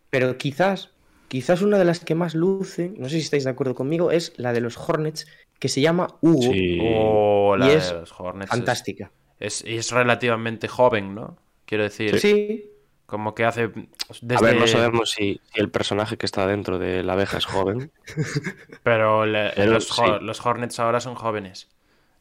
Pero 0.10 0.38
quizás, 0.38 0.90
quizás 1.28 1.62
una 1.62 1.78
de 1.78 1.86
las 1.86 2.00
que 2.00 2.16
más 2.16 2.36
luce, 2.36 2.92
no 2.98 3.10
sé 3.10 3.16
si 3.16 3.22
estáis 3.24 3.44
de 3.44 3.50
acuerdo 3.50 3.76
conmigo, 3.76 4.12
es 4.12 4.34
la 4.38 4.54
de 4.54 4.62
los 4.62 4.78
Hornets, 4.78 5.28
que 5.60 5.70
se 5.70 5.82
llama 5.82 6.08
Hugo. 6.22 6.52
Sí. 6.54 6.80
O 6.82 7.56
la 7.58 7.66
Y 7.68 7.70
de 7.70 7.76
es 7.78 7.92
los 7.94 8.14
Hornets 8.20 8.50
Fantástica. 8.52 9.12
Es, 9.40 9.64
y 9.66 9.76
es 9.78 9.92
relativamente 9.92 10.68
joven, 10.68 11.14
¿no? 11.16 11.38
Quiero 11.66 11.84
decir, 11.84 12.20
Sí. 12.20 12.70
como 13.06 13.36
que 13.36 13.46
hace 13.46 13.64
A 13.64 14.42
ver, 14.42 14.58
no 14.60 14.68
sabemos 14.68 15.12
si, 15.12 15.40
si 15.54 15.60
el 15.60 15.70
personaje 15.70 16.18
que 16.18 16.26
está 16.26 16.48
dentro 16.48 16.80
de 16.80 17.04
la 17.04 17.14
abeja 17.14 17.38
es 17.38 17.46
joven. 17.46 17.92
Pero, 18.84 19.26
le- 19.26 19.52
Pero 19.56 19.72
los, 19.74 19.92
Ho- 20.00 20.06
sí. 20.20 20.26
los 20.26 20.46
Hornets 20.46 20.80
ahora 20.80 21.00
son 21.00 21.16
jóvenes. 21.16 21.68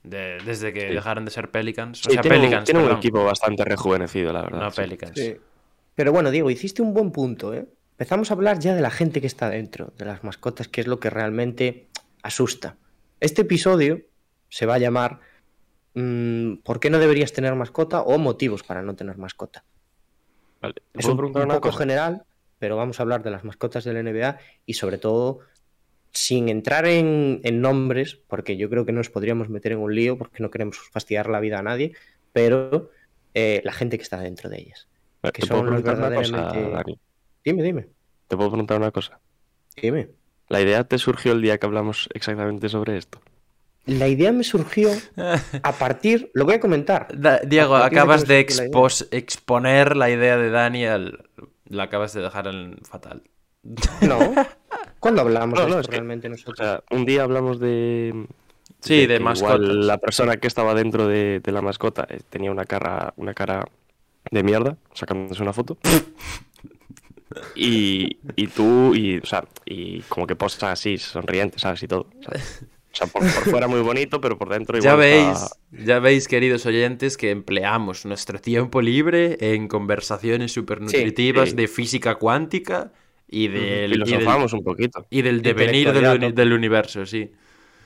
De- 0.02 0.38
desde 0.44 0.72
que 0.72 0.82
Sí. 0.88 0.94
dejaron 0.94 1.24
de 1.24 1.30
ser 1.30 1.50
Pelicans. 1.50 2.00
O 2.06 2.10
Sí, 2.10 2.12
sea, 2.12 2.22
tiene, 2.22 2.36
un- 2.36 2.42
Pelicans, 2.42 2.64
tiene 2.64 2.84
un 2.84 2.92
equipo 2.92 3.24
bastante 3.24 3.64
rejuvenecido, 3.64 4.32
la 4.32 4.42
verdad. 4.42 4.60
No, 4.60 4.70
sí. 4.70 4.80
Pelicans. 4.80 5.12
Sí. 5.16 5.36
Pero 5.94 6.12
bueno, 6.12 6.30
Diego, 6.30 6.50
hiciste 6.50 6.82
un 6.82 6.92
buen 6.94 7.10
punto, 7.10 7.54
¿eh? 7.54 7.66
Empezamos 7.96 8.30
a 8.30 8.34
hablar 8.34 8.58
ya 8.58 8.74
de 8.74 8.82
la 8.82 8.90
gente 8.90 9.22
que 9.22 9.26
está 9.26 9.48
dentro, 9.48 9.94
de 9.96 10.04
las 10.04 10.22
mascotas, 10.22 10.68
que 10.68 10.82
es 10.82 10.86
lo 10.86 11.00
que 11.00 11.08
realmente 11.08 11.88
asusta. 12.22 12.76
Este 13.20 13.40
episodio 13.40 14.02
se 14.50 14.66
va 14.66 14.74
a 14.74 14.78
llamar 14.78 15.20
mm, 15.94 16.56
¿Por 16.56 16.78
qué 16.78 16.90
no 16.90 16.98
deberías 16.98 17.32
tener 17.32 17.54
mascota? 17.54 18.02
o 18.02 18.18
motivos 18.18 18.62
para 18.62 18.82
no 18.82 18.94
tener 18.94 19.16
mascota. 19.16 19.64
Vale, 20.60 20.74
¿te 20.92 21.00
Es 21.00 21.06
un, 21.06 21.16
poco 21.16 21.60
cosa? 21.62 21.78
general, 21.78 22.24
pero 22.58 22.76
vamos 22.76 23.00
a 23.00 23.02
hablar 23.02 23.22
de 23.22 23.30
las 23.30 23.44
mascotas 23.44 23.84
del 23.84 24.04
NBA 24.04 24.40
y 24.66 24.74
sobre 24.74 24.98
todo 24.98 25.40
sin 26.12 26.50
entrar 26.50 26.84
en, 26.84 27.40
en 27.44 27.62
nombres, 27.62 28.16
porque 28.28 28.58
yo 28.58 28.68
creo 28.68 28.84
que 28.84 28.92
nos 28.92 29.08
podríamos 29.08 29.48
meter 29.48 29.72
en 29.72 29.78
un 29.78 29.94
lío 29.94 30.18
porque 30.18 30.42
no 30.42 30.50
queremos 30.50 30.76
fastidiar 30.90 31.30
la 31.30 31.40
vida 31.40 31.60
a 31.60 31.62
nadie, 31.62 31.94
pero 32.34 32.90
eh, 33.32 33.62
la 33.64 33.72
gente 33.72 33.96
que 33.96 34.02
está 34.02 34.20
dentro 34.20 34.50
de 34.50 34.60
ellas. 34.60 34.86
Vale, 35.22 35.32
que 35.32 35.40
¿Te 35.40 35.48
puedo 35.48 35.62
son 35.62 35.70
los 35.70 35.80
cosa, 35.80 35.94
verdaderamente-? 35.94 36.98
Dime, 37.46 37.62
dime, 37.62 37.86
¿Te 38.28 38.36
puedo 38.36 38.50
preguntar 38.50 38.76
una 38.76 38.90
cosa? 38.90 39.20
dime. 39.80 40.08
¿La 40.48 40.60
idea 40.60 40.82
te 40.84 40.98
surgió 40.98 41.30
el 41.32 41.42
día 41.42 41.58
que 41.58 41.66
hablamos 41.66 42.08
exactamente 42.12 42.68
sobre 42.68 42.96
esto? 42.98 43.20
La 43.86 44.08
idea 44.08 44.32
me 44.32 44.42
surgió 44.42 44.90
a 45.62 45.72
partir, 45.72 46.28
lo 46.34 46.44
voy 46.44 46.54
a 46.54 46.60
comentar. 46.60 47.06
Da- 47.16 47.38
Diego, 47.38 47.76
A 47.76 47.80
de 47.80 47.84
acabas 47.86 48.26
de 48.26 48.44
la 48.48 48.88
exponer 49.16 49.96
la 49.96 50.10
idea 50.10 50.36
de 50.36 50.50
Daniel. 50.50 51.20
La 51.68 51.84
acabas 51.84 52.12
de 52.14 52.22
dejar 52.22 52.48
en 52.48 52.78
fatal. 52.82 53.22
No. 54.02 54.18
¿Cuándo 54.98 55.20
hablamos 55.22 55.56
No, 55.58 55.66
de 55.66 55.70
no, 55.70 55.78
esto 55.78 55.80
es 55.82 55.86
que- 55.88 55.96
realmente 55.96 56.26
O 56.26 56.30
nosotros? 56.30 56.58
sea, 56.58 56.82
un 56.90 57.04
día 57.04 57.22
hablamos 57.22 57.60
de. 57.60 58.26
Sí, 58.80 59.06
de 59.06 59.18
que 59.18 59.20
mascotas. 59.24 59.60
igual 59.60 59.86
la 59.86 59.98
persona 59.98 60.36
que 60.38 60.48
estaba 60.48 60.74
dentro 60.74 61.06
de, 61.06 61.40
de 61.40 61.52
la 61.52 61.62
mascota 61.62 62.06
eh, 62.08 62.20
tenía 62.28 62.50
una 62.50 62.64
cara, 62.64 63.14
una 63.16 63.34
cara 63.34 63.64
de 64.32 64.42
mierda, 64.42 64.76
sacándose 64.94 65.42
una 65.42 65.52
foto. 65.52 65.76
Y, 67.54 68.18
y 68.36 68.46
tú, 68.48 68.94
y, 68.94 69.18
o 69.18 69.26
sea, 69.26 69.44
y 69.64 70.00
como 70.02 70.26
que 70.26 70.36
posa 70.36 70.72
así, 70.72 70.98
sonriente, 70.98 71.58
¿sabes? 71.58 71.82
Y 71.82 71.88
todo. 71.88 72.08
¿sabes? 72.24 72.64
O 72.92 72.96
sea, 72.96 73.06
por, 73.08 73.22
por 73.22 73.44
fuera 73.44 73.68
muy 73.68 73.80
bonito, 73.80 74.20
pero 74.20 74.38
por 74.38 74.48
dentro 74.48 74.78
igual 74.78 74.92
Ya 74.92 74.96
veis, 74.96 75.26
está- 75.42 75.56
ya 75.70 75.98
veis, 75.98 76.28
queridos 76.28 76.64
oyentes, 76.64 77.16
que 77.16 77.30
empleamos 77.30 78.06
nuestro 78.06 78.38
tiempo 78.38 78.80
libre 78.80 79.36
en 79.40 79.68
conversaciones 79.68 80.52
súper 80.52 80.80
nutritivas 80.80 81.50
sí. 81.50 81.56
de 81.56 81.68
física 81.68 82.14
cuántica 82.14 82.92
y 83.28 83.48
del, 83.48 83.92
y 83.92 83.98
del, 83.98 84.06
filosofamos 84.06 84.52
un 84.52 84.62
poquito. 84.62 85.06
y 85.10 85.20
del 85.22 85.42
devenir 85.42 85.92
del, 85.92 86.52
universo, 86.52 87.04
sí. 87.04 87.32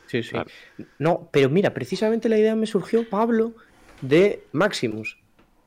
Sí, 0.07 0.23
sí. 0.23 0.31
Claro. 0.31 0.51
No, 0.99 1.29
pero 1.33 1.49
mira, 1.49 1.73
precisamente 1.73 2.29
la 2.29 2.39
idea 2.39 2.55
me 2.55 2.67
surgió, 2.67 3.09
Pablo, 3.09 3.55
de 4.03 4.43
Maximus. 4.53 5.17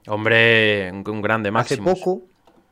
Hombre, 0.08 0.92
un, 0.92 1.04
un 1.10 1.22
grande 1.22 1.50
máximo. 1.50 1.90
Hace 1.92 2.00
poco, 2.02 2.22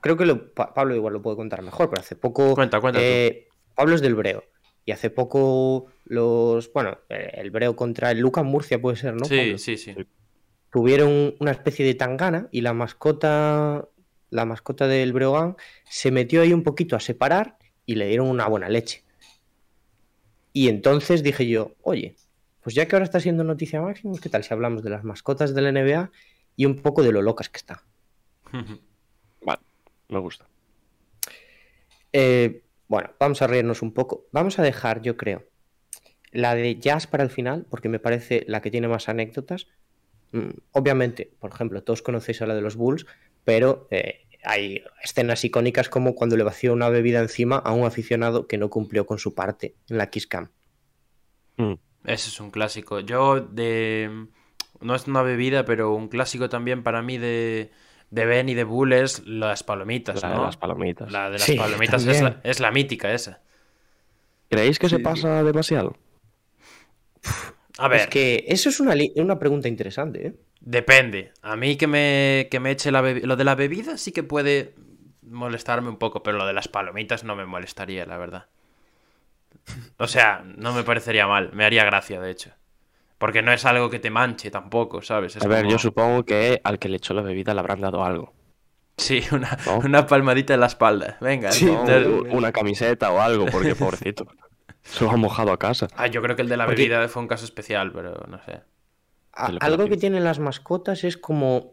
creo 0.01 0.17
que 0.17 0.25
lo- 0.25 0.53
Pa- 0.53 0.73
Pablo 0.73 0.95
igual 0.95 1.13
lo 1.13 1.21
puede 1.21 1.37
contar 1.37 1.61
mejor, 1.61 1.89
pero 1.89 2.01
hace 2.01 2.15
poco. 2.15 2.53
Cuenta, 2.55 2.81
cuenta 2.81 2.99
eh, 3.01 3.47
Pablo 3.75 3.95
es 3.95 4.01
del 4.01 4.15
Breo. 4.15 4.43
Y 4.83 4.91
hace 4.91 5.09
poco 5.09 5.85
los. 6.05 6.73
Bueno, 6.73 6.97
eh, 7.09 7.31
el 7.35 7.51
Breo 7.51 7.75
contra 7.75 8.11
el 8.11 8.19
Lucas 8.19 8.43
Murcia 8.43 8.81
puede 8.81 8.97
ser, 8.97 9.13
¿no? 9.15 9.25
sí, 9.25 9.37
Pablo? 9.37 9.57
sí, 9.57 9.77
sí. 9.77 9.95
Tuvieron 10.71 11.35
una 11.39 11.51
especie 11.51 11.85
de 11.85 11.93
tangana 11.95 12.47
y 12.51 12.61
la 12.61 12.73
mascota. 12.73 13.87
La 14.29 14.45
mascota 14.45 14.87
del 14.87 15.11
Breogán 15.13 15.57
se 15.89 16.09
metió 16.11 16.41
ahí 16.41 16.53
un 16.53 16.63
poquito 16.63 16.95
a 16.95 17.01
separar 17.01 17.57
y 17.85 17.95
le 17.95 18.07
dieron 18.07 18.27
una 18.29 18.47
buena 18.47 18.69
leche. 18.69 19.03
Y 20.53 20.69
entonces 20.69 21.21
dije 21.23 21.47
yo, 21.47 21.73
oye, 21.81 22.15
pues 22.61 22.73
ya 22.75 22.87
que 22.87 22.95
ahora 22.95 23.03
está 23.03 23.19
siendo 23.19 23.43
noticia 23.43 23.81
Maximus, 23.81 24.21
¿qué 24.21 24.29
tal 24.29 24.43
si 24.45 24.53
hablamos 24.53 24.83
de 24.83 24.89
las 24.89 25.03
mascotas 25.03 25.53
del 25.53 25.67
NBA 25.75 26.11
y 26.55 26.65
un 26.65 26.77
poco 26.77 27.03
de 27.03 27.11
lo 27.11 27.21
locas 27.21 27.49
que 27.49 27.57
están? 27.57 27.77
Me 30.11 30.19
gusta. 30.19 30.45
Eh, 32.13 32.63
bueno, 32.87 33.11
vamos 33.17 33.41
a 33.41 33.47
reírnos 33.47 33.81
un 33.81 33.93
poco. 33.93 34.27
Vamos 34.31 34.59
a 34.59 34.63
dejar, 34.63 35.01
yo 35.01 35.15
creo, 35.15 35.45
la 36.31 36.53
de 36.53 36.77
Jazz 36.77 37.07
para 37.07 37.23
el 37.23 37.29
final, 37.29 37.65
porque 37.69 37.87
me 37.87 37.99
parece 37.99 38.43
la 38.47 38.61
que 38.61 38.69
tiene 38.69 38.89
más 38.89 39.07
anécdotas. 39.07 39.67
Mm, 40.33 40.49
obviamente, 40.73 41.31
por 41.39 41.51
ejemplo, 41.51 41.81
todos 41.83 42.01
conocéis 42.01 42.41
a 42.41 42.45
la 42.45 42.53
de 42.53 42.61
los 42.61 42.75
Bulls, 42.75 43.05
pero 43.45 43.87
eh, 43.89 44.27
hay 44.43 44.83
escenas 45.01 45.45
icónicas 45.45 45.87
como 45.87 46.13
cuando 46.13 46.35
le 46.35 46.43
vació 46.43 46.73
una 46.73 46.89
bebida 46.89 47.19
encima 47.21 47.55
a 47.55 47.71
un 47.71 47.85
aficionado 47.85 48.47
que 48.47 48.57
no 48.57 48.69
cumplió 48.69 49.05
con 49.05 49.17
su 49.17 49.33
parte 49.33 49.75
en 49.89 49.97
la 49.97 50.09
Kiss 50.09 50.27
Cam. 50.27 50.49
Mm. 51.55 51.75
Ese 52.03 52.29
es 52.29 52.39
un 52.41 52.51
clásico. 52.51 52.99
Yo 52.99 53.39
de... 53.39 54.27
No 54.81 54.95
es 54.95 55.07
una 55.07 55.21
bebida, 55.21 55.63
pero 55.63 55.93
un 55.93 56.09
clásico 56.09 56.49
también 56.49 56.83
para 56.83 57.01
mí 57.01 57.17
de, 57.17 57.71
de 58.11 58.25
Ben 58.25 58.49
y 58.49 58.53
de 58.53 58.63
Bull 58.63 58.93
es 58.93 59.25
las 59.25 59.63
palomitas, 59.63 60.21
La 60.21 60.29
de 60.31 60.39
las 60.39 60.57
palomitas. 60.57 61.11
La 61.11 61.29
de 61.29 61.39
las 61.39 61.43
Sí, 61.43 61.55
palomitas 61.55 62.05
es 62.05 62.21
la, 62.21 62.39
es 62.43 62.59
la 62.59 62.71
mítica 62.71 63.13
esa. 63.13 63.41
¿Creéis 64.49 64.77
que 64.79 64.89
se 64.89 64.99
pasa 64.99 65.43
demasiado? 65.43 65.95
A 67.77 67.87
ver, 67.87 68.01
Es 68.01 68.07
que 68.07 68.45
eso 68.47 68.69
es 68.69 68.79
una, 68.79 68.93
una 69.15 69.39
pregunta 69.39 69.67
interesante, 69.67 70.27
¿eh? 70.27 70.33
depende. 70.59 71.33
A 71.41 71.55
mí 71.55 71.77
que 71.77 71.87
me, 71.87 72.47
que 72.51 72.59
me 72.59 72.71
eche 72.71 72.91
la 72.91 73.01
lo 73.01 73.35
de 73.35 73.43
la 73.43 73.55
bebida 73.55 73.97
sí 73.97 74.11
que 74.11 74.23
puede 74.23 74.75
molestarme 75.21 75.89
un 75.89 75.97
poco, 75.97 76.23
pero 76.23 76.37
lo 76.37 76.45
de 76.45 76.53
las 76.53 76.67
palomitas 76.67 77.23
no 77.23 77.35
me 77.35 77.45
molestaría, 77.45 78.05
la 78.05 78.17
verdad. 78.17 78.47
O 79.97 80.07
sea, 80.07 80.43
no 80.57 80.73
me 80.73 80.83
parecería 80.83 81.27
mal, 81.27 81.51
me 81.53 81.63
haría 81.65 81.85
gracia, 81.85 82.19
de 82.19 82.31
hecho. 82.31 82.51
Porque 83.21 83.41
no 83.41 83.53
es 83.53 83.63
algo 83.65 83.89
que 83.89 83.99
te 83.99 84.09
manche 84.09 84.51
tampoco, 84.51 85.01
¿sabes? 85.01 85.37
Es 85.37 85.45
A 85.45 85.47
ver, 85.47 85.59
como- 85.59 85.71
yo 85.71 85.77
supongo 85.79 86.25
que 86.25 86.59
al 86.63 86.77
que 86.79 86.89
le 86.89 86.97
echó 86.97 87.13
la 87.13 87.21
bebida 87.21 87.53
le 87.53 87.59
habrán 87.61 87.79
dado 87.79 88.03
algo. 88.03 88.33
Sí, 88.97 89.21
una, 89.31 89.57
¿No? 89.65 89.77
una 89.79 90.05
palmadita 90.07 90.53
en 90.55 90.59
la 90.59 90.65
espalda. 90.65 91.17
Venga, 91.21 91.51
U- 91.61 92.35
Una 92.35 92.51
camiseta 92.51 93.11
o 93.11 93.21
algo, 93.21 93.45
porque 93.45 93.75
pobrecito. 93.75 94.27
Se 94.83 95.05
lo 95.05 95.11
ha 95.11 95.15
mojado 95.17 95.51
a 95.53 95.59
casa. 95.59 95.87
Ah, 95.95 96.07
yo 96.07 96.21
creo 96.23 96.35
que 96.35 96.41
el 96.41 96.49
de 96.49 96.57
la 96.57 96.65
Porque- 96.65 96.81
bebida 96.81 97.07
fue 97.07 97.21
un 97.21 97.27
caso 97.27 97.45
especial, 97.45 97.91
pero 97.93 98.25
no 98.27 98.43
sé. 98.43 98.61
A- 99.33 99.51
algo 99.61 99.87
que 99.87 99.95
tienen 99.97 100.23
las 100.23 100.39
mascotas 100.39 101.03
es 101.03 101.15
como. 101.17 101.71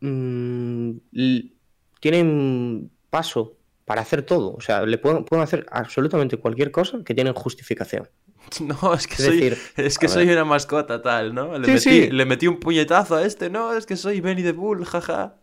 mm, 0.00 0.90
tienen 2.00 2.90
paso 3.10 3.56
para 3.84 4.00
hacer 4.02 4.22
todo. 4.22 4.54
O 4.54 4.60
sea, 4.60 4.86
le 4.86 4.98
pueden, 4.98 5.24
pueden 5.24 5.42
hacer 5.42 5.66
absolutamente 5.70 6.36
cualquier 6.36 6.70
cosa 6.70 6.98
que 7.04 7.14
tienen 7.14 7.34
justificación. 7.34 8.08
No, 8.60 8.94
es 8.94 9.06
que 9.06 9.14
Es 9.14 9.24
soy, 9.24 9.40
decir, 9.40 9.58
es 9.76 9.98
que 9.98 10.08
soy 10.08 10.28
una 10.28 10.44
mascota 10.44 11.00
tal, 11.02 11.34
¿no? 11.34 11.58
Le, 11.58 11.66
Sí, 11.66 11.72
metí, 11.90 12.06
sí. 12.06 12.10
le 12.10 12.24
metí 12.26 12.46
un 12.46 12.58
puñetazo 12.60 13.16
a 13.16 13.24
este, 13.24 13.48
no, 13.50 13.74
es 13.74 13.86
que 13.86 13.96
soy 13.96 14.20
Benny 14.20 14.42
the 14.42 14.52
Bull, 14.52 14.84
jaja. 14.84 15.36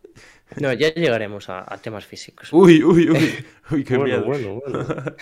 No, 0.56 0.72
ya 0.72 0.92
llegaremos 0.94 1.48
a, 1.48 1.64
a 1.72 1.78
temas 1.78 2.04
físicos. 2.06 2.52
Uy, 2.52 2.82
uy, 2.82 3.10
uy, 3.10 3.34
uy, 3.70 3.84
qué 3.84 3.96
bueno, 3.96 4.24
miedo. 4.24 4.24
bueno, 4.26 4.60
bueno. 4.66 4.86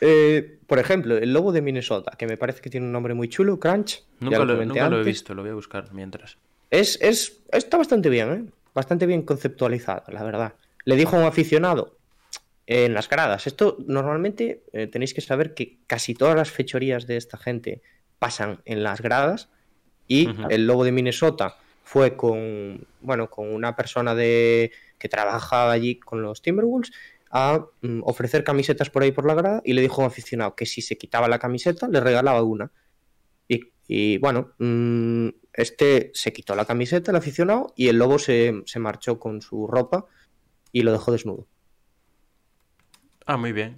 Eh, 0.00 0.58
por 0.66 0.78
ejemplo, 0.78 1.16
el 1.16 1.32
lobo 1.32 1.50
de 1.52 1.62
Minnesota, 1.62 2.12
que 2.18 2.26
me 2.26 2.36
parece 2.36 2.60
que 2.60 2.68
tiene 2.68 2.84
un 2.84 2.92
nombre 2.92 3.14
muy 3.14 3.28
chulo, 3.28 3.58
Crunch. 3.58 4.00
ya 4.00 4.04
Nunca, 4.20 4.38
lo 4.40 4.44
lo, 4.44 4.52
comenté 4.54 4.68
nunca 4.80 4.90
lo 4.90 5.00
he 5.00 5.04
visto, 5.04 5.32
lo 5.34 5.40
voy 5.42 5.52
a 5.52 5.54
buscar 5.54 5.94
mientras. 5.94 6.36
Es, 6.70 6.98
es, 7.00 7.38
está 7.50 7.78
bastante 7.78 8.10
bien, 8.10 8.30
¿eh? 8.32 8.44
Bastante 8.74 9.06
bien 9.06 9.22
conceptualizado, 9.22 10.02
la 10.08 10.22
verdad. 10.22 10.54
Le 10.84 10.96
dijo 10.96 11.16
a 11.16 11.20
un 11.20 11.24
aficionado 11.26 11.96
en 12.66 12.94
las 12.94 13.08
gradas. 13.08 13.46
Esto 13.46 13.76
normalmente 13.86 14.62
eh, 14.72 14.86
tenéis 14.86 15.14
que 15.14 15.20
saber 15.20 15.54
que 15.54 15.78
casi 15.86 16.14
todas 16.14 16.36
las 16.36 16.50
fechorías 16.50 17.06
de 17.06 17.16
esta 17.16 17.36
gente 17.36 17.82
pasan 18.18 18.62
en 18.64 18.82
las 18.82 19.00
gradas 19.00 19.50
y 20.06 20.28
el 20.50 20.66
lobo 20.66 20.84
de 20.84 20.92
Minnesota 20.92 21.56
fue 21.82 22.16
con, 22.16 22.86
bueno, 23.00 23.28
con 23.30 23.52
una 23.52 23.76
persona 23.76 24.14
de, 24.14 24.72
que 24.98 25.08
trabajaba 25.08 25.72
allí 25.72 25.98
con 25.98 26.22
los 26.22 26.40
Timberwolves 26.40 26.92
a 27.30 27.66
mm, 27.82 28.00
ofrecer 28.04 28.44
camisetas 28.44 28.90
por 28.90 29.02
ahí 29.02 29.12
por 29.12 29.26
la 29.26 29.34
grada 29.34 29.60
y 29.64 29.74
le 29.74 29.82
dijo 29.82 30.00
a 30.00 30.04
un 30.04 30.10
aficionado 30.10 30.54
que 30.54 30.66
si 30.66 30.80
se 30.80 30.96
quitaba 30.96 31.28
la 31.28 31.38
camiseta 31.38 31.88
le 31.88 32.00
regalaba 32.00 32.42
una. 32.42 32.70
Y, 33.48 33.72
y, 33.86 34.18
bueno, 34.18 34.52
mm, 34.58 35.28
este 35.52 36.10
se 36.14 36.32
quitó 36.32 36.54
la 36.54 36.64
camiseta, 36.64 37.10
el 37.10 37.16
aficionado, 37.16 37.72
y 37.76 37.88
el 37.88 37.98
lobo 37.98 38.18
se, 38.18 38.62
se 38.66 38.78
marchó 38.78 39.18
con 39.18 39.42
su 39.42 39.66
ropa 39.66 40.06
y 40.72 40.82
lo 40.82 40.92
dejó 40.92 41.12
desnudo. 41.12 41.46
Ah, 43.26 43.36
muy 43.36 43.52
bien. 43.52 43.76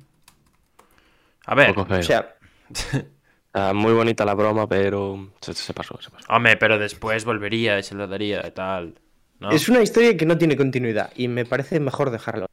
A 1.44 1.54
ver. 1.54 1.78
O 1.78 2.02
sea, 2.02 2.34
Ah, 3.58 3.72
muy 3.72 3.94
bonita 3.94 4.26
la 4.26 4.34
broma, 4.34 4.68
pero 4.68 5.30
se, 5.40 5.54
se 5.54 5.72
pasó, 5.72 5.98
se 6.02 6.10
pasó. 6.10 6.26
hombre, 6.30 6.58
pero 6.58 6.78
después 6.78 7.24
volvería 7.24 7.78
y 7.78 7.82
se 7.82 7.94
lo 7.94 8.06
daría 8.06 8.46
y 8.46 8.50
tal. 8.50 8.98
¿no? 9.40 9.50
es 9.50 9.68
una 9.70 9.80
historia 9.80 10.14
que 10.14 10.26
no 10.26 10.36
tiene 10.36 10.58
continuidad 10.58 11.10
y 11.16 11.28
me 11.28 11.46
parece 11.46 11.80
mejor 11.80 12.10
dejarlo. 12.10 12.46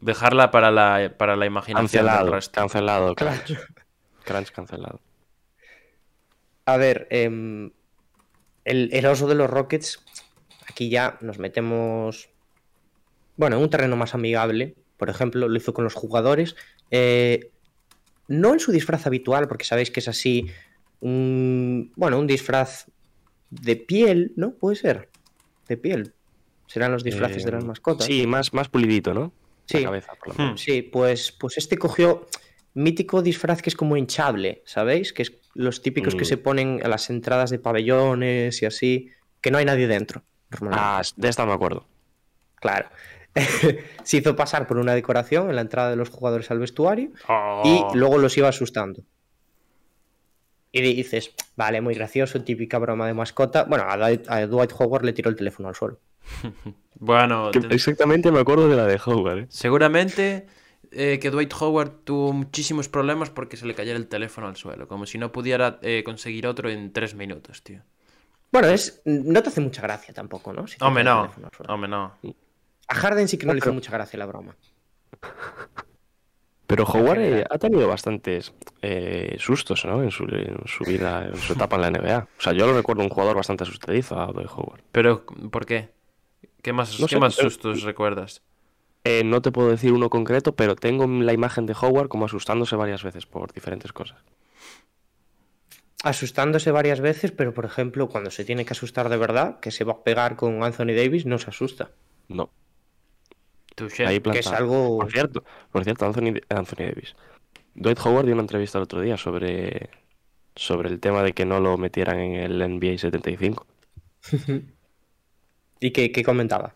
Dejarla 0.00 0.50
para 0.50 0.70
la, 0.70 1.14
para 1.16 1.36
la 1.36 1.46
imaginación 1.46 2.04
del 2.04 2.04
Cancelado, 2.12 2.32
resto. 2.32 2.52
cancelado, 2.60 3.14
Crunch. 3.14 3.58
Crunch 4.24 4.50
cancelado. 4.50 5.00
A 6.66 6.76
ver, 6.76 7.06
em, 7.10 7.70
el, 8.66 8.90
el 8.92 9.06
oso 9.06 9.26
de 9.26 9.34
los 9.36 9.48
Rockets, 9.48 10.04
aquí 10.68 10.90
ya 10.90 11.16
nos 11.22 11.38
metemos, 11.38 12.28
bueno, 13.36 13.56
en 13.56 13.62
un 13.62 13.70
terreno 13.70 13.96
más 13.96 14.14
amigable. 14.14 14.74
Por 14.96 15.10
ejemplo, 15.10 15.48
lo 15.48 15.56
hizo 15.56 15.72
con 15.74 15.84
los 15.84 15.94
jugadores. 15.94 16.56
eh, 16.90 17.50
no 18.28 18.52
en 18.54 18.58
su 18.60 18.72
disfraz 18.72 19.06
habitual, 19.06 19.48
porque 19.48 19.64
sabéis 19.66 19.90
que 19.90 20.00
es 20.00 20.08
así, 20.08 20.46
un, 21.00 21.92
bueno, 21.96 22.18
un 22.18 22.26
disfraz 22.26 22.86
de 23.50 23.76
piel, 23.76 24.32
¿no? 24.36 24.54
Puede 24.54 24.76
ser, 24.76 25.10
de 25.68 25.76
piel. 25.76 26.14
Serán 26.66 26.92
los 26.92 27.04
disfraces 27.04 27.42
Eh, 27.42 27.46
de 27.46 27.52
las 27.52 27.64
mascotas. 27.64 28.06
Sí, 28.06 28.26
más, 28.26 28.54
más 28.54 28.68
pulidito, 28.70 29.12
¿no? 29.12 29.34
Sí. 29.66 29.78
La 29.80 29.84
cabeza, 29.84 30.12
por 30.14 30.28
lo 30.28 30.34
Hmm. 30.34 30.42
menos. 30.46 30.60
Sí, 30.62 30.82
pues, 30.82 31.32
pues 31.32 31.58
este 31.58 31.76
cogió 31.76 32.26
mítico 32.72 33.20
disfraz 33.22 33.60
que 33.60 33.68
es 33.70 33.76
como 33.76 33.96
hinchable, 33.96 34.62
¿sabéis? 34.64 35.12
Que 35.12 35.22
es 35.22 35.32
los 35.54 35.82
típicos 35.82 36.14
que 36.14 36.22
Mm. 36.24 36.28
se 36.28 36.36
ponen 36.38 36.80
a 36.82 36.88
las 36.88 37.10
entradas 37.10 37.50
de 37.50 37.58
pabellones 37.58 38.62
y 38.62 38.66
así, 38.66 39.10
que 39.40 39.50
no 39.50 39.58
hay 39.58 39.64
nadie 39.66 39.86
dentro, 39.86 40.24
normalmente. 40.50 40.82
Ah, 40.82 41.02
de 41.16 41.28
esta 41.28 41.44
me 41.46 41.52
acuerdo. 41.52 41.86
Claro. 42.56 42.88
se 44.04 44.16
hizo 44.18 44.36
pasar 44.36 44.66
por 44.66 44.76
una 44.78 44.94
decoración 44.94 45.50
en 45.50 45.56
la 45.56 45.62
entrada 45.62 45.90
de 45.90 45.96
los 45.96 46.08
jugadores 46.10 46.50
al 46.50 46.58
vestuario 46.58 47.10
Oh. 47.28 47.62
y 47.64 47.96
luego 47.96 48.18
los 48.18 48.36
iba 48.36 48.48
asustando. 48.48 49.02
Y 50.72 50.80
dices, 50.82 51.32
vale, 51.56 51.80
muy 51.80 51.94
gracioso, 51.94 52.42
típica 52.42 52.78
broma 52.78 53.06
de 53.06 53.14
mascota. 53.14 53.62
Bueno, 53.64 53.84
a 53.88 53.96
Dwight, 53.96 54.28
a 54.28 54.46
Dwight 54.46 54.72
Howard 54.76 55.04
le 55.04 55.12
tiró 55.12 55.30
el 55.30 55.36
teléfono 55.36 55.68
al 55.68 55.74
suelo. 55.74 55.98
Bueno, 56.96 57.50
Que 57.50 57.58
exactamente 57.74 58.30
me 58.30 58.38
acuerdo 58.38 58.68
de 58.68 58.76
la 58.76 58.86
de 58.86 58.98
Howard, 59.04 59.38
¿eh? 59.40 59.46
seguramente 59.50 60.46
eh, 60.92 61.18
que 61.20 61.30
Dwight 61.30 61.52
Howard 61.60 61.90
tuvo 62.04 62.32
muchísimos 62.32 62.88
problemas 62.88 63.30
porque 63.30 63.56
se 63.56 63.66
le 63.66 63.74
cayera 63.74 63.98
el 63.98 64.06
teléfono 64.06 64.46
al 64.46 64.54
suelo. 64.56 64.86
Como 64.86 65.04
si 65.04 65.18
no 65.18 65.32
pudiera 65.32 65.80
eh, 65.82 66.02
conseguir 66.04 66.46
otro 66.46 66.70
en 66.70 66.92
tres 66.92 67.14
minutos, 67.16 67.62
tío. 67.64 67.82
Bueno, 68.52 68.68
es, 68.68 69.02
no 69.04 69.42
te 69.42 69.48
hace 69.48 69.60
mucha 69.60 69.82
gracia 69.82 70.14
tampoco, 70.14 70.52
¿no? 70.52 70.68
Si 70.68 70.76
Hombre, 70.80 71.02
no. 71.02 71.30
Hombre, 71.68 71.88
no. 71.88 72.14
A 72.94 72.96
Harden 72.96 73.26
sí 73.28 73.36
que 73.38 73.44
no, 73.46 73.50
No, 73.50 73.54
le 73.54 73.58
hizo 73.58 73.64
pero- 73.66 73.74
mucha 73.74 73.90
gracia 73.92 74.18
la 74.18 74.26
broma. 74.26 74.54
Pero 76.66 76.84
Howard 76.84 77.18
eh, 77.20 77.44
ha 77.50 77.58
tenido 77.58 77.86
bastantes 77.88 78.54
eh, 78.82 79.36
sustos, 79.38 79.84
¿no? 79.84 80.02
En 80.02 80.10
su, 80.10 80.24
en 80.24 80.56
su 80.66 80.84
vida, 80.84 81.26
en 81.26 81.36
su 81.36 81.52
etapa 81.52 81.76
en 81.76 81.82
la 81.82 81.90
NBA. 81.90 82.28
O 82.38 82.40
sea, 82.40 82.52
yo 82.52 82.66
lo 82.66 82.74
recuerdo 82.74 83.02
un 83.02 83.10
jugador 83.10 83.36
bastante 83.36 83.64
asustadizo 83.64 84.18
a 84.18 84.26
Howard. 84.26 84.80
Pero, 84.92 85.24
¿por 85.26 85.66
qué? 85.66 85.90
¿Qué 86.62 86.72
más, 86.72 86.98
No 87.00 87.06
¿qué 87.06 87.16
sé, 87.16 87.20
más 87.20 87.36
pero- 87.36 87.50
sustos 87.50 87.82
recuerdas? 87.82 88.42
Eh, 89.04 89.22
no 89.24 89.42
te 89.42 89.52
puedo 89.52 89.68
decir 89.68 89.92
uno 89.92 90.08
concreto, 90.08 90.54
pero 90.56 90.74
tengo 90.76 91.06
la 91.06 91.34
imagen 91.34 91.66
de 91.66 91.74
Howard 91.78 92.08
como 92.08 92.24
asustándose 92.24 92.74
varias 92.76 93.02
veces 93.02 93.26
por 93.26 93.52
diferentes 93.52 93.92
cosas. 93.92 94.18
Asustándose 96.02 96.70
varias 96.70 97.00
veces, 97.00 97.30
pero 97.32 97.52
por 97.52 97.66
ejemplo, 97.66 98.08
cuando 98.08 98.30
se 98.30 98.44
tiene 98.46 98.64
que 98.64 98.72
asustar 98.72 99.10
de 99.10 99.16
verdad, 99.18 99.60
que 99.60 99.70
se 99.70 99.84
va 99.84 99.92
a 99.92 100.02
pegar 100.02 100.36
con 100.36 100.62
Anthony 100.62 100.94
Davis, 100.96 101.26
no 101.26 101.38
se 101.38 101.50
asusta. 101.50 101.90
No. 102.28 102.50
Ahí 104.06 104.20
Que 104.20 104.38
es 104.40 104.46
algo. 104.48 104.98
Por 104.98 105.10
cierto, 105.10 105.44
por 105.70 105.84
cierto, 105.84 106.06
Anthony, 106.06 106.34
Anthony 106.48 106.84
Davis. 106.86 107.16
Dwight 107.74 107.98
Howard 108.04 108.26
dio 108.26 108.34
una 108.34 108.42
entrevista 108.42 108.78
el 108.78 108.84
otro 108.84 109.00
día 109.00 109.16
sobre, 109.16 109.90
sobre 110.56 110.88
el 110.90 111.00
tema 111.00 111.22
de 111.22 111.32
que 111.34 111.44
no 111.46 111.60
lo 111.60 111.78
metieran 111.78 112.18
en 112.20 112.34
el 112.36 112.58
NBA 112.60 112.98
75. 112.98 113.66
¿Y 115.80 115.92
qué, 115.92 116.10
qué 116.12 116.22
comentaba? 116.24 116.74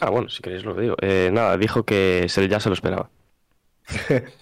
Ah, 0.00 0.10
bueno, 0.10 0.28
si 0.28 0.42
queréis 0.42 0.64
lo 0.64 0.74
digo. 0.74 0.96
Eh, 1.00 1.30
nada, 1.32 1.56
dijo 1.56 1.84
que 1.84 2.26
se, 2.28 2.48
ya 2.48 2.60
se 2.60 2.68
lo 2.68 2.74
esperaba. 2.74 3.10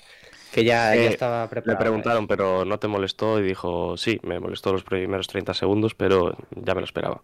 Que 0.51 0.65
ya, 0.65 0.97
ya 0.97 1.09
Eh, 1.09 1.09
estaba 1.11 1.49
Le 1.65 1.77
preparado. 1.77 1.77
preguntaron, 1.77 2.27
pero 2.27 2.65
no 2.65 2.79
te 2.79 2.89
molestó 2.89 3.39
y 3.41 3.43
dijo, 3.43 3.97
sí, 3.97 4.21
me 4.23 4.41
molestó 4.41 4.73
los 4.73 4.85
primeros 4.85 5.27
30 5.29 5.55
segundos, 5.55 5.95
pero 5.95 6.37
ya 6.51 6.75
me 6.75 6.81
lo 6.81 6.85
esperaba. 6.87 7.23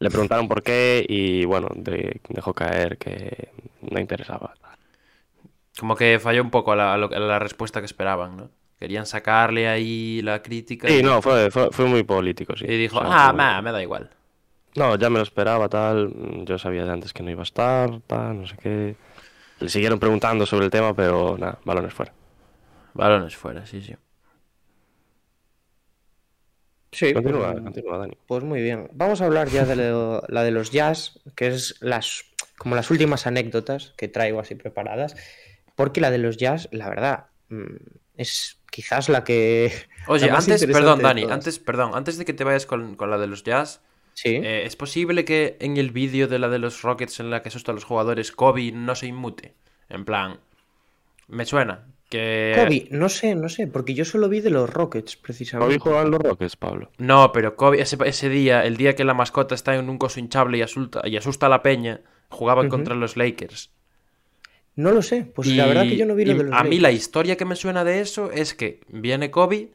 Le 0.00 0.10
preguntaron 0.10 0.48
por 0.48 0.62
qué 0.62 1.04
y 1.08 1.44
bueno, 1.44 1.68
de- 1.74 2.20
dejó 2.28 2.54
caer 2.54 2.98
que 2.98 3.50
no 3.80 4.00
interesaba. 4.00 4.54
Como 5.78 5.96
que 5.96 6.18
falló 6.20 6.42
un 6.42 6.50
poco 6.50 6.72
a 6.72 6.76
la, 6.76 6.96
la 6.96 7.38
respuesta 7.38 7.80
que 7.80 7.86
esperaban, 7.86 8.36
¿no? 8.36 8.50
Querían 8.78 9.06
sacarle 9.06 9.68
ahí 9.68 10.20
la 10.22 10.42
crítica. 10.42 10.88
Sí, 10.88 11.00
y- 11.00 11.02
no, 11.02 11.22
fue, 11.22 11.50
fue, 11.50 11.70
fue 11.72 11.86
muy 11.86 12.02
político, 12.04 12.54
sí. 12.56 12.66
Y 12.66 12.76
dijo, 12.78 12.98
O 12.98 13.00
sea, 13.00 13.14
ah, 13.14 13.32
fue- 13.32 13.36
ma, 13.36 13.60
me 13.62 13.72
da 13.72 13.82
igual. 13.82 14.10
No, 14.76 14.96
ya 14.96 15.08
me 15.10 15.18
lo 15.18 15.22
esperaba, 15.22 15.68
tal. 15.68 16.44
Yo 16.46 16.58
sabía 16.58 16.84
de 16.84 16.92
antes 16.92 17.12
que 17.12 17.22
no 17.22 17.30
iba 17.30 17.42
a 17.42 17.44
estar, 17.44 18.00
tal, 18.06 18.40
no 18.40 18.46
sé 18.46 18.56
qué. 18.56 18.96
Le 19.60 19.68
siguieron 19.68 20.00
preguntando 20.00 20.46
sobre 20.46 20.66
el 20.66 20.72
tema, 20.72 20.94
pero 20.94 21.38
nada, 21.38 21.58
balones 21.64 21.94
fuera. 21.94 22.12
Balones 22.94 23.36
fuera, 23.36 23.66
sí, 23.66 23.80
sí. 23.82 23.94
Sí, 26.94 27.12
Continúa, 27.12 27.52
pues, 27.52 27.64
continúa, 27.64 27.98
Dani. 27.98 28.16
pues 28.26 28.44
muy 28.44 28.62
bien. 28.62 28.88
Vamos 28.92 29.20
a 29.20 29.26
hablar 29.26 29.48
ya 29.48 29.64
de 29.66 29.76
lo- 29.76 30.22
la 30.28 30.42
de 30.44 30.50
los 30.52 30.70
jazz, 30.70 31.20
que 31.34 31.48
es 31.48 31.76
las 31.80 32.24
como 32.56 32.76
las 32.76 32.90
últimas 32.90 33.26
anécdotas 33.26 33.92
que 33.96 34.06
traigo 34.08 34.38
así 34.40 34.54
preparadas. 34.54 35.16
Porque 35.74 36.00
la 36.00 36.10
de 36.12 36.18
los 36.18 36.36
jazz, 36.36 36.68
la 36.70 36.88
verdad, 36.88 37.26
mm, 37.48 37.64
es 38.16 38.60
quizás 38.70 39.08
la 39.08 39.24
que. 39.24 39.72
Oye, 40.06 40.26
la 40.26 40.34
más 40.34 40.48
antes, 40.48 40.64
perdón, 40.66 41.02
Dani, 41.02 41.24
antes, 41.24 41.58
perdón, 41.58 41.90
antes 41.94 42.16
de 42.16 42.24
que 42.24 42.32
te 42.32 42.44
vayas 42.44 42.64
con, 42.66 42.94
con 42.94 43.10
la 43.10 43.18
de 43.18 43.26
los 43.26 43.42
jazz, 43.42 43.80
Sí. 44.16 44.36
eh, 44.36 44.62
¿es 44.64 44.76
posible 44.76 45.24
que 45.24 45.56
en 45.58 45.76
el 45.76 45.90
vídeo 45.90 46.28
de 46.28 46.38
la 46.38 46.48
de 46.48 46.60
los 46.60 46.82
Rockets 46.82 47.18
en 47.18 47.30
la 47.30 47.42
que 47.42 47.48
asusta 47.48 47.72
a 47.72 47.74
los 47.74 47.82
jugadores, 47.82 48.30
Kobe 48.30 48.70
no 48.70 48.94
se 48.94 49.06
inmute? 49.08 49.54
En 49.88 50.04
plan, 50.04 50.38
me 51.26 51.44
suena 51.44 51.86
que... 52.14 52.52
Kobe, 52.56 52.88
no 52.90 53.08
sé, 53.08 53.34
no 53.34 53.48
sé, 53.48 53.66
porque 53.66 53.94
yo 53.94 54.04
solo 54.04 54.28
vi 54.28 54.40
de 54.40 54.50
los 54.50 54.70
Rockets, 54.70 55.16
precisamente. 55.16 55.78
juegan 55.78 56.10
los 56.10 56.20
Rockets, 56.20 56.56
Pablo. 56.56 56.90
No, 56.98 57.32
pero 57.32 57.56
Kobe, 57.56 57.80
ese, 57.80 57.96
ese 58.04 58.28
día, 58.28 58.64
el 58.64 58.76
día 58.76 58.94
que 58.94 59.04
la 59.04 59.14
mascota 59.14 59.54
está 59.54 59.74
en 59.74 59.88
un 59.90 59.98
coso 59.98 60.20
hinchable 60.20 60.58
y 60.58 60.62
asusta, 60.62 61.02
y 61.04 61.16
asusta 61.16 61.46
a 61.46 61.48
la 61.48 61.62
peña, 61.62 62.00
jugaban 62.28 62.68
contra 62.68 62.94
los 62.94 63.16
Lakers. 63.16 63.70
No 64.76 64.90
lo 64.90 65.02
sé, 65.02 65.24
pues 65.24 65.48
la 65.48 65.66
verdad 65.66 65.84
que 65.84 65.96
yo 65.96 66.06
no 66.06 66.14
vi 66.14 66.24
lo 66.24 66.34
de 66.34 66.44
los 66.44 66.54
A 66.54 66.64
mí 66.64 66.80
la 66.80 66.90
historia 66.90 67.36
que 67.36 67.44
me 67.44 67.56
suena 67.56 67.84
de 67.84 68.00
eso 68.00 68.30
es 68.32 68.54
que 68.54 68.80
viene 68.88 69.30
Kobe 69.30 69.70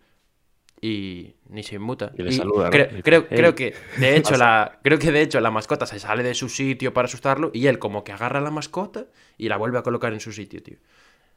y 0.82 1.36
ni 1.50 1.64
se 1.64 1.76
inmuta. 1.76 2.12
Y 2.18 2.24
le 2.24 2.32
saluda, 2.32 2.66
¿no? 2.66 2.70
Creo, 2.72 2.86
Dice, 2.88 3.04
creo, 3.04 3.26
"Hey". 3.30 3.38
creo 3.38 3.56
que 3.56 3.74
de 3.98 4.16
hecho 4.18 4.38
la 4.38 4.80
creo 4.84 5.00
que 5.00 5.12
de 5.12 5.22
hecho 5.22 5.40
la 5.40 5.52
mascota 5.52 5.86
se 5.86 6.00
sale 6.00 6.24
de 6.24 6.34
su 6.34 6.50
sitio 6.50 6.94
para 6.94 7.08
asustarlo 7.08 7.52
y 7.54 7.68
él 7.68 7.80
como 7.80 8.04
que 8.04 8.12
agarra 8.12 8.40
a 8.40 8.42
la 8.42 8.52
mascota 8.52 9.06
y 9.38 9.50
la 9.50 9.58
vuelve 9.58 9.78
a 9.78 9.84
colocar 9.84 10.14
en 10.14 10.20
su 10.20 10.32
sitio, 10.32 10.62
tío. 10.62 10.78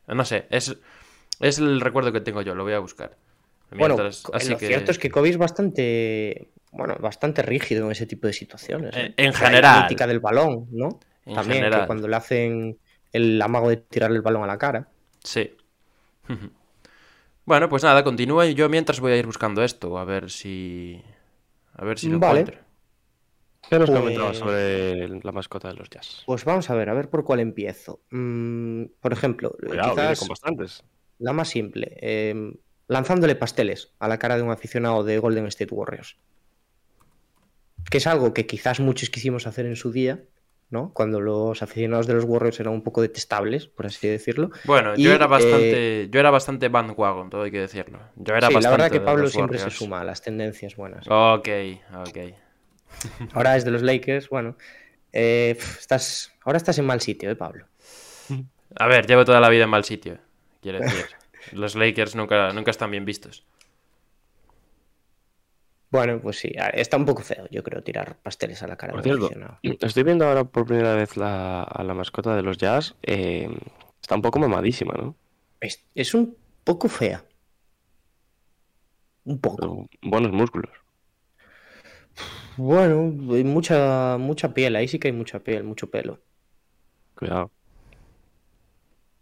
No 0.06 0.24
sé, 0.24 0.46
es 0.50 0.76
es 1.40 1.58
el 1.58 1.80
recuerdo 1.80 2.12
que 2.12 2.20
tengo 2.20 2.42
yo, 2.42 2.54
lo 2.54 2.62
voy 2.64 2.72
a 2.74 2.78
buscar. 2.78 3.16
Bueno, 3.70 3.96
así 4.34 4.50
lo 4.50 4.58
que- 4.58 4.66
cierto 4.66 4.90
es 4.90 4.98
que 4.98 5.10
Kobe 5.10 5.30
es 5.30 5.38
bastante, 5.38 6.50
bueno, 6.72 6.96
bastante 7.00 7.40
rígido 7.42 7.86
en 7.86 7.92
ese 7.92 8.06
tipo 8.06 8.26
de 8.26 8.32
situaciones. 8.34 8.94
¿eh? 8.96 9.14
En- 9.16 9.26
en 9.26 9.32
general. 9.34 9.76
La 9.76 9.82
mítica 9.82 10.06
del 10.06 10.20
balón, 10.20 10.66
¿no? 10.70 11.00
En 11.24 11.34
También 11.34 11.58
general. 11.60 11.80
que 11.80 11.86
cuando 11.86 12.06
le 12.08 12.16
hacen 12.16 12.78
el 13.12 13.40
amago 13.40 13.70
de 13.70 13.78
tirarle 13.78 14.16
el 14.16 14.22
balón 14.22 14.44
a 14.44 14.46
la 14.46 14.58
cara. 14.58 14.88
Sí. 15.24 15.56
bueno, 17.44 17.68
pues 17.68 17.82
nada, 17.82 18.04
continúa 18.04 18.46
y 18.46 18.54
yo 18.54 18.68
mientras 18.68 19.00
voy 19.00 19.12
a 19.12 19.16
ir 19.16 19.26
buscando 19.26 19.62
esto, 19.62 19.98
a 19.98 20.04
ver 20.04 20.30
si. 20.30 21.02
A 21.74 21.84
ver 21.84 21.98
si 21.98 22.08
lo 22.08 22.18
Vale. 22.18 22.40
encuentro. 22.40 22.62
¿Qué 23.68 23.78
nos 23.78 23.88
Pues- 23.88 24.00
comentabas 24.00 24.36
sobre 24.36 25.08
la 25.20 25.32
mascota 25.32 25.68
de 25.68 25.74
los 25.74 25.88
Jazz? 25.88 26.22
Pues 26.26 26.44
vamos 26.44 26.68
a 26.68 26.74
ver, 26.74 26.88
a 26.90 26.94
ver 26.94 27.08
por 27.08 27.24
cuál 27.24 27.40
empiezo. 27.40 28.00
Mm, 28.10 28.84
por 29.00 29.12
ejemplo, 29.12 29.50
Cuidado, 29.58 29.94
viene 29.94 30.10
quizás 30.10 30.18
con 30.18 30.28
bastantes. 30.28 30.84
la 31.18 31.32
más 31.32 31.48
simple, 31.48 31.96
eh, 32.00 32.54
lanzándole 32.88 33.34
pasteles 33.34 33.92
a 33.98 34.08
la 34.08 34.18
cara 34.18 34.36
de 34.36 34.42
un 34.42 34.50
aficionado 34.50 35.04
de 35.04 35.18
Golden 35.18 35.46
State 35.46 35.72
Warriors. 35.74 36.16
Que 37.90 37.98
es 37.98 38.06
algo 38.06 38.34
que 38.34 38.46
quizás 38.46 38.80
muchos 38.80 39.10
quisimos 39.10 39.46
hacer 39.46 39.64
en 39.66 39.76
su 39.76 39.90
día, 39.92 40.22
¿no? 40.70 40.92
Cuando 40.92 41.20
los 41.20 41.62
aficionados 41.62 42.06
de 42.06 42.14
los 42.14 42.24
Warriors 42.24 42.58
eran 42.60 42.72
un 42.74 42.82
poco 42.82 43.00
detestables, 43.00 43.66
por 43.68 43.86
así 43.86 44.08
decirlo. 44.08 44.50
Bueno, 44.64 44.94
Y, 44.96 45.02
yo 45.04 45.12
era 45.12 45.26
eh, 45.26 45.28
bastante. 45.28 46.08
Yo 46.10 46.20
era 46.20 46.30
bastante 46.30 46.68
bandwagon, 46.68 47.30
todo 47.30 47.42
hay 47.42 47.50
que 47.50 47.60
decirlo. 47.60 48.00
Yo 48.16 48.34
era 48.34 48.48
sí, 48.48 48.54
la 48.60 48.70
verdad 48.70 48.90
que 48.90 49.00
Pablo 49.00 49.28
siempre 49.28 49.56
Warriors. 49.58 49.72
se 49.74 49.78
suma 49.84 50.00
a 50.00 50.04
las 50.04 50.20
tendencias 50.22 50.76
buenas. 50.76 51.06
Ok, 51.08 51.48
ok. 52.06 52.18
Ahora 53.32 53.56
es 53.56 53.64
de 53.64 53.70
los 53.70 53.82
Lakers, 53.82 54.28
bueno. 54.28 54.56
eh, 55.12 55.56
estás, 55.78 56.32
ahora 56.44 56.56
estás 56.56 56.78
en 56.78 56.86
mal 56.86 57.00
sitio, 57.00 57.30
¿eh, 57.30 57.36
Pablo? 57.36 57.66
A 58.76 58.86
ver, 58.86 59.06
llevo 59.06 59.24
toda 59.24 59.40
la 59.40 59.50
vida 59.50 59.64
en 59.64 59.70
mal 59.70 59.84
sitio. 59.84 60.18
Quiero 60.60 60.78
decir. 60.80 61.04
Los 61.52 61.74
Lakers 61.74 62.14
nunca, 62.14 62.52
nunca 62.52 62.70
están 62.70 62.90
bien 62.92 63.04
vistos. 63.04 63.44
Bueno, 65.90 66.20
pues 66.22 66.38
sí, 66.38 66.52
está 66.72 66.96
un 66.96 67.04
poco 67.04 67.20
feo, 67.22 67.46
yo 67.50 67.62
creo, 67.62 67.82
tirar 67.82 68.16
pasteles 68.22 68.62
a 68.62 68.66
la 68.66 68.76
cara 68.76 68.94
Por 68.94 69.02
cierto, 69.02 69.30
estoy 69.62 70.02
viendo 70.04 70.24
ahora 70.26 70.44
por 70.44 70.64
primera 70.64 70.94
vez 70.94 71.18
la, 71.18 71.62
a 71.64 71.84
la 71.84 71.92
mascota 71.92 72.34
de 72.34 72.42
los 72.42 72.56
Jazz. 72.56 72.94
eh, 73.02 73.50
está 74.00 74.14
un 74.14 74.22
poco 74.22 74.38
mamadísima, 74.38 74.94
¿no? 74.94 75.14
Es, 75.60 75.84
es 75.94 76.14
un 76.14 76.34
poco 76.64 76.88
fea. 76.88 77.22
Un 79.24 79.38
poco. 79.38 79.56
Pero 79.56 79.88
buenos 80.00 80.32
músculos. 80.32 80.70
Bueno, 82.56 83.34
hay 83.34 83.44
mucha, 83.44 84.18
mucha 84.18 84.52
piel, 84.52 84.76
ahí 84.76 84.88
sí 84.88 84.98
que 84.98 85.08
hay 85.08 85.12
mucha 85.12 85.40
piel, 85.40 85.64
mucho 85.64 85.90
pelo. 85.90 86.20
Cuidado. 87.14 87.50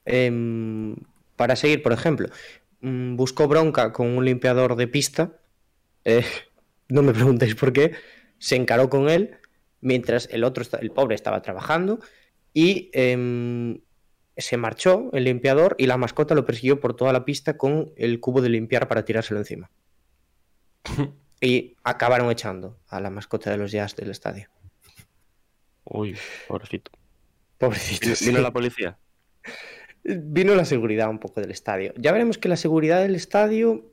Em, 0.05 0.97
para 1.37 1.57
seguir, 1.57 1.83
por 1.83 1.93
ejemplo, 1.93 2.29
mm, 2.81 3.17
buscó 3.17 3.47
bronca 3.49 3.93
con 3.93 4.09
un 4.09 4.25
limpiador 4.25 4.77
de 4.77 4.89
pista. 4.89 5.41
eh, 6.05 6.25
no 6.89 7.03
me 7.03 7.13
preguntéis 7.13 7.55
por 7.55 7.73
qué. 7.73 7.93
Se 8.39 8.57
encaró 8.57 8.89
con 8.91 9.09
él 9.09 9.39
mientras 9.81 10.29
el 10.31 10.45
otro, 10.45 10.65
el 10.81 10.91
pobre, 10.91 11.15
estaba 11.15 11.43
trabajando 11.43 12.01
y 12.53 12.91
em, 12.93 13.81
se 14.37 14.57
marchó 14.57 15.11
el 15.13 15.25
limpiador 15.25 15.77
y 15.79 15.87
la 15.87 15.97
mascota 15.99 16.35
lo 16.35 16.45
persiguió 16.45 16.81
por 16.81 16.97
toda 16.97 17.13
la 17.13 17.25
pista 17.25 17.57
con 17.57 17.93
el 17.97 18.21
cubo 18.21 18.41
de 18.43 18.49
limpiar 18.49 18.89
para 18.89 19.05
tirárselo 19.05 19.41
encima. 19.41 19.71
Y 21.41 21.77
acabaron 21.85 22.31
echando 22.31 22.79
a 22.89 23.01
la 23.01 23.11
mascota 23.11 23.51
de 23.51 23.57
los 23.57 23.73
Jazz 23.73 23.97
del 23.97 24.11
estadio. 24.11 24.49
Uy, 25.85 26.17
pobrecito. 26.49 26.91
Pobrecito. 27.59 28.07
¿Vino 28.25 28.39
sí. 28.39 28.43
la 28.43 28.53
policía? 28.53 28.99
Vino 30.03 30.55
la 30.55 30.65
seguridad 30.65 31.09
un 31.11 31.19
poco 31.19 31.41
del 31.41 31.51
estadio. 31.51 31.93
Ya 31.97 32.13
veremos 32.13 32.39
que 32.39 32.49
la 32.49 32.57
seguridad 32.57 33.01
del 33.03 33.15
estadio 33.15 33.93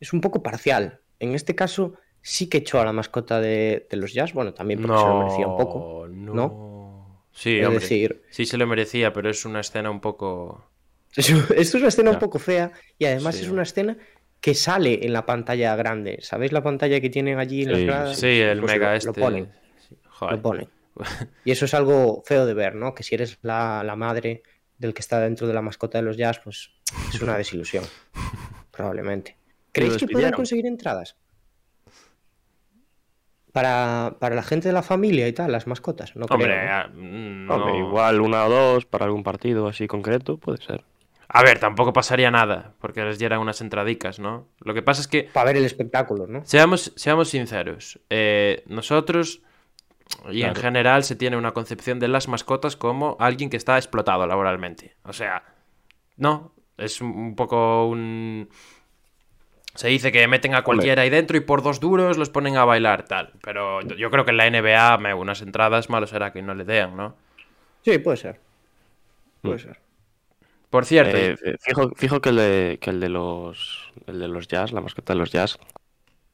es 0.00 0.12
un 0.12 0.20
poco 0.20 0.42
parcial. 0.42 1.00
En 1.18 1.34
este 1.34 1.54
caso, 1.54 1.94
sí 2.22 2.48
que 2.48 2.58
echó 2.58 2.80
a 2.80 2.84
la 2.84 2.92
mascota 2.92 3.40
de, 3.40 3.86
de 3.90 3.96
los 3.96 4.12
Jazz. 4.12 4.32
Bueno, 4.32 4.54
también 4.54 4.80
porque 4.80 4.96
se 4.98 5.04
lo 5.04 5.18
merecía 5.18 5.46
un 5.48 5.56
poco. 5.58 6.06
no. 6.08 6.34
¿no? 6.34 7.24
Sí, 7.32 7.58
Es 7.60 7.66
hombre. 7.66 7.80
decir, 7.80 8.22
Sí 8.30 8.46
se 8.46 8.56
lo 8.58 8.66
merecía, 8.66 9.12
pero 9.12 9.30
es 9.30 9.44
una 9.44 9.60
escena 9.60 9.90
un 9.90 10.00
poco... 10.00 10.68
es, 11.14 11.28
es 11.56 11.74
una 11.74 11.88
escena 11.88 12.10
un 12.10 12.18
poco 12.18 12.38
fea 12.40 12.72
y 12.98 13.04
además 13.04 13.36
Sí. 13.36 13.44
es 13.44 13.50
una 13.50 13.62
escena 13.62 13.96
que 14.40 14.54
sale 14.54 15.04
en 15.04 15.12
la 15.12 15.26
pantalla 15.26 15.74
grande. 15.76 16.18
¿Sabéis 16.22 16.52
la 16.52 16.62
pantalla 16.62 17.00
que 17.00 17.10
tienen 17.10 17.38
allí 17.38 17.62
en 17.62 17.70
las 17.72 17.80
Sí, 17.80 17.86
gradas? 17.86 18.16
Sí, 18.18 18.40
el 18.40 18.60
Pues 18.60 18.72
mega 18.72 18.90
lo- 18.90 18.94
este... 18.96 19.06
Lo 19.08 19.14
ponen, 19.14 19.52
Sí, 19.88 19.96
joder. 20.08 20.34
lo 20.36 20.42
ponen. 20.42 20.68
Y 21.44 21.50
eso 21.52 21.64
es 21.64 21.74
algo 21.74 22.22
feo 22.26 22.44
de 22.46 22.54
ver, 22.54 22.74
¿no? 22.74 22.94
Que 22.94 23.02
si 23.02 23.14
eres 23.14 23.38
la, 23.42 23.82
la 23.84 23.96
madre 23.96 24.42
del 24.78 24.94
que 24.94 25.00
está 25.00 25.20
dentro 25.20 25.46
de 25.46 25.54
la 25.54 25.62
mascota 25.62 25.98
de 25.98 26.02
los 26.04 26.16
Jazz, 26.16 26.40
pues 26.42 26.70
es 27.12 27.20
una 27.20 27.36
desilusión. 27.36 27.84
Probablemente. 28.70 29.36
¿Creéis 29.72 29.96
que 29.96 30.06
pueden 30.08 30.32
conseguir 30.32 30.66
entradas? 30.66 31.16
Para, 33.52 34.16
para 34.20 34.34
la 34.36 34.42
gente 34.42 34.68
de 34.68 34.74
la 34.74 34.82
familia 34.82 35.26
y 35.26 35.32
tal, 35.32 35.50
las 35.50 35.66
mascotas. 35.66 36.14
No 36.14 36.26
Hombre, 36.28 36.48
creo, 36.48 36.64
¿no? 36.64 36.70
ah, 36.70 36.88
mm, 36.92 37.50
Hombre, 37.50 37.78
igual 37.78 38.20
una 38.20 38.44
o 38.44 38.50
dos 38.50 38.86
para 38.86 39.06
algún 39.06 39.22
partido 39.24 39.66
así 39.66 39.86
concreto, 39.86 40.36
puede 40.36 40.62
ser. 40.62 40.84
A 41.30 41.42
ver, 41.42 41.58
tampoco 41.58 41.92
pasaría 41.92 42.30
nada, 42.30 42.72
porque 42.80 43.04
les 43.04 43.18
dieran 43.18 43.40
unas 43.40 43.60
entradicas, 43.60 44.18
¿no? 44.18 44.48
Lo 44.60 44.72
que 44.72 44.80
pasa 44.82 45.02
es 45.02 45.08
que, 45.08 45.24
Para 45.24 45.46
ver 45.46 45.58
el 45.58 45.64
espectáculo, 45.66 46.26
¿no? 46.26 46.42
seamos, 46.44 46.92
seamos 46.96 47.28
sinceros, 47.28 48.00
eh, 48.08 48.62
nosotros, 48.66 49.42
y 50.30 50.42
en 50.42 50.54
general, 50.54 51.04
se 51.04 51.16
tiene 51.16 51.36
una 51.36 51.52
concepción 51.52 51.98
de 51.98 52.08
las 52.08 52.28
mascotas 52.28 52.76
como 52.76 53.16
alguien 53.20 53.50
que 53.50 53.58
está 53.58 53.76
explotado 53.76 54.26
laboralmente. 54.26 54.96
O 55.04 55.12
sea, 55.12 55.42
no, 56.16 56.52
es 56.78 57.02
un- 57.02 57.36
poco 57.36 57.86
un... 57.88 58.48
Se 59.74 59.88
dice 59.88 60.10
que 60.10 60.26
meten 60.26 60.54
a 60.54 60.64
cualquiera 60.64 61.02
ahí 61.02 61.10
dentro 61.10 61.36
y 61.36 61.40
por 61.40 61.62
dos 61.62 61.78
duros 61.78 62.16
los 62.16 62.30
ponen 62.30 62.56
a 62.56 62.64
bailar, 62.64 63.04
tal. 63.04 63.34
Pero 63.42 63.82
yo- 63.82 63.96
yo 63.96 64.10
creo 64.10 64.24
que 64.24 64.30
en 64.32 64.38
la 64.38 64.46
NBA, 64.46 64.96
me, 64.98 65.12
unas 65.14 65.42
entradas, 65.42 65.90
malo 65.90 66.06
será 66.06 66.32
que 66.32 66.40
no 66.42 66.54
le 66.54 66.64
den, 66.64 66.96
¿no? 66.96 67.14
Sí, 67.84 67.98
puede 67.98 68.16
ser. 68.16 68.40
Puede 69.42 69.56
Mm. 69.56 69.58
ser. 69.58 69.80
Por 70.70 70.84
cierto, 70.84 71.16
Eh, 71.16 71.36
fijo, 71.60 71.90
fijo 71.96 72.20
que 72.20 72.28
el 72.28 72.36
de, 72.36 72.78
que 72.80 72.90
el 72.90 73.00
de 73.00 73.08
los 73.08 73.92
el 74.06 74.18
de 74.18 74.28
los 74.28 74.48
Jazz, 74.48 74.72
la 74.72 74.80
mascota 74.80 75.12
de 75.14 75.18
los 75.18 75.30
Jazz, 75.30 75.58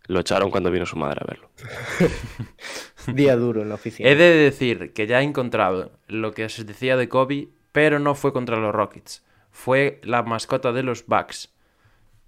lo 0.07 0.21
echaron 0.21 0.51
cuando 0.51 0.71
vino 0.71 0.87
su 0.87 0.97
madre 0.97 1.21
a 1.23 1.27
verlo. 1.27 1.49
Día 3.15 3.37
duro 3.37 3.63
en 3.63 3.69
la 3.69 3.77
oficina. 3.77 4.09
He 4.09 4.17
de 4.17 4.35
decir 4.35 4.93
que 4.93 5.07
ya 5.07 5.21
he 5.21 5.25
encontrado 5.25 5.93
lo 6.09 6.33
que 6.33 6.45
os 6.45 6.67
decía 6.67 6.97
de 6.97 7.09
Kobe, 7.09 7.49
pero 7.73 7.99
no 7.99 8.15
fue 8.15 8.33
contra 8.33 8.57
los 8.57 8.75
Rockets. 8.75 9.25
Fue 9.51 10.01
la 10.03 10.23
mascota 10.23 10.73
de 10.73 10.83
los 10.83 11.07
Bucks. 11.07 11.55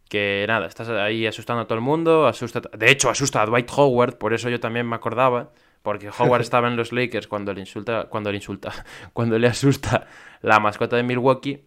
Que 0.09 0.45
nada, 0.47 0.67
estás 0.67 0.89
ahí 0.89 1.27
asustando 1.27 1.63
a 1.63 1.67
todo 1.67 1.77
el 1.77 1.85
mundo. 1.85 2.27
Asusta, 2.27 2.61
de 2.61 2.91
hecho, 2.91 3.11
asusta 3.11 3.43
a 3.43 3.47
Dwight 3.47 3.69
Howard, 3.77 4.19
por 4.19 4.33
eso 4.33 4.49
yo 4.49 4.61
también 4.61 4.89
me 4.89 4.97
acordaba. 4.97 5.53
Porque 5.83 6.11
Howard 6.17 6.41
estaba 6.43 6.69
en 6.69 6.77
los 6.77 6.93
Lakers 6.93 7.27
cuando 7.27 7.53
le 7.53 7.61
insulta, 7.61 8.05
cuando 8.09 8.31
le 8.31 8.37
insulta, 8.37 8.73
cuando 9.13 9.39
le 9.39 9.49
asusta 9.49 10.07
la 10.43 10.61
mascota 10.61 10.97
de 10.97 11.03
Milwaukee. 11.03 11.65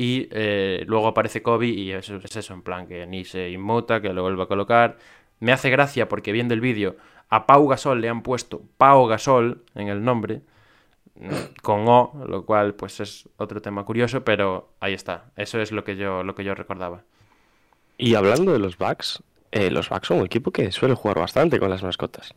Y 0.00 0.28
eh, 0.30 0.82
luego 0.86 1.08
aparece 1.08 1.42
Kobe 1.42 1.66
y 1.66 1.92
eso 1.92 2.16
es 2.16 2.34
eso, 2.34 2.54
en 2.54 2.62
plan 2.62 2.86
que 2.86 3.06
ni 3.06 3.26
se 3.26 3.50
inmuta, 3.50 4.00
que 4.00 4.14
lo 4.14 4.22
vuelve 4.22 4.44
a 4.44 4.46
colocar. 4.46 4.96
Me 5.40 5.52
hace 5.52 5.68
gracia 5.68 6.08
porque 6.08 6.32
viendo 6.32 6.54
el 6.54 6.62
vídeo, 6.62 6.96
a 7.28 7.46
Pau 7.46 7.68
Gasol 7.68 8.00
le 8.00 8.08
han 8.08 8.22
puesto 8.22 8.62
Pau 8.78 9.06
Gasol 9.06 9.62
en 9.74 9.88
el 9.88 10.02
nombre, 10.02 10.40
mm, 11.16 11.60
con 11.60 11.86
O, 11.86 12.24
lo 12.26 12.46
cual 12.46 12.72
pues 12.76 12.98
es 13.00 13.28
otro 13.36 13.60
tema 13.60 13.84
curioso, 13.84 14.24
pero 14.24 14.72
ahí 14.80 14.94
está. 14.94 15.32
Eso 15.36 15.60
es 15.60 15.70
lo 15.70 15.84
que 15.84 15.96
yo, 15.96 16.22
lo 16.22 16.34
que 16.34 16.44
yo 16.44 16.54
recordaba. 16.54 17.02
Y 17.98 18.14
hablando 18.14 18.54
de 18.54 18.58
los 18.58 18.78
Bucks, 18.78 19.22
eh, 19.52 19.70
los 19.70 19.90
Bucks 19.90 20.06
son 20.06 20.20
un 20.20 20.24
equipo 20.24 20.50
que 20.50 20.72
suele 20.72 20.94
jugar 20.94 21.18
bastante 21.18 21.60
con 21.60 21.68
las 21.68 21.82
mascotas. 21.82 22.34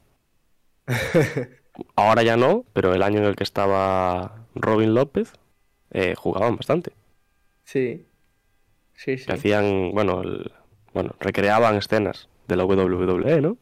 Ahora 1.95 2.23
ya 2.23 2.36
no, 2.36 2.65
pero 2.73 2.93
el 2.93 3.02
año 3.02 3.19
en 3.19 3.26
el 3.26 3.38
que 3.38 3.45
estaba 3.45 4.36
Robin 4.54 4.93
López, 4.93 5.32
eh, 5.91 6.15
jugaban 6.17 6.58
bastante. 6.58 6.91
Sí. 7.63 8.06
Sí, 8.95 9.17
sí. 9.17 9.26
Que 9.26 9.34
hacían, 9.34 9.91
bueno, 9.91 10.21
el- 10.21 10.52
bueno, 10.93 11.15
recreaban 11.19 11.76
escenas 11.76 12.30
de 12.47 12.56
la 12.56 12.65
WWE, 12.65 13.41
¿no? 13.41 13.58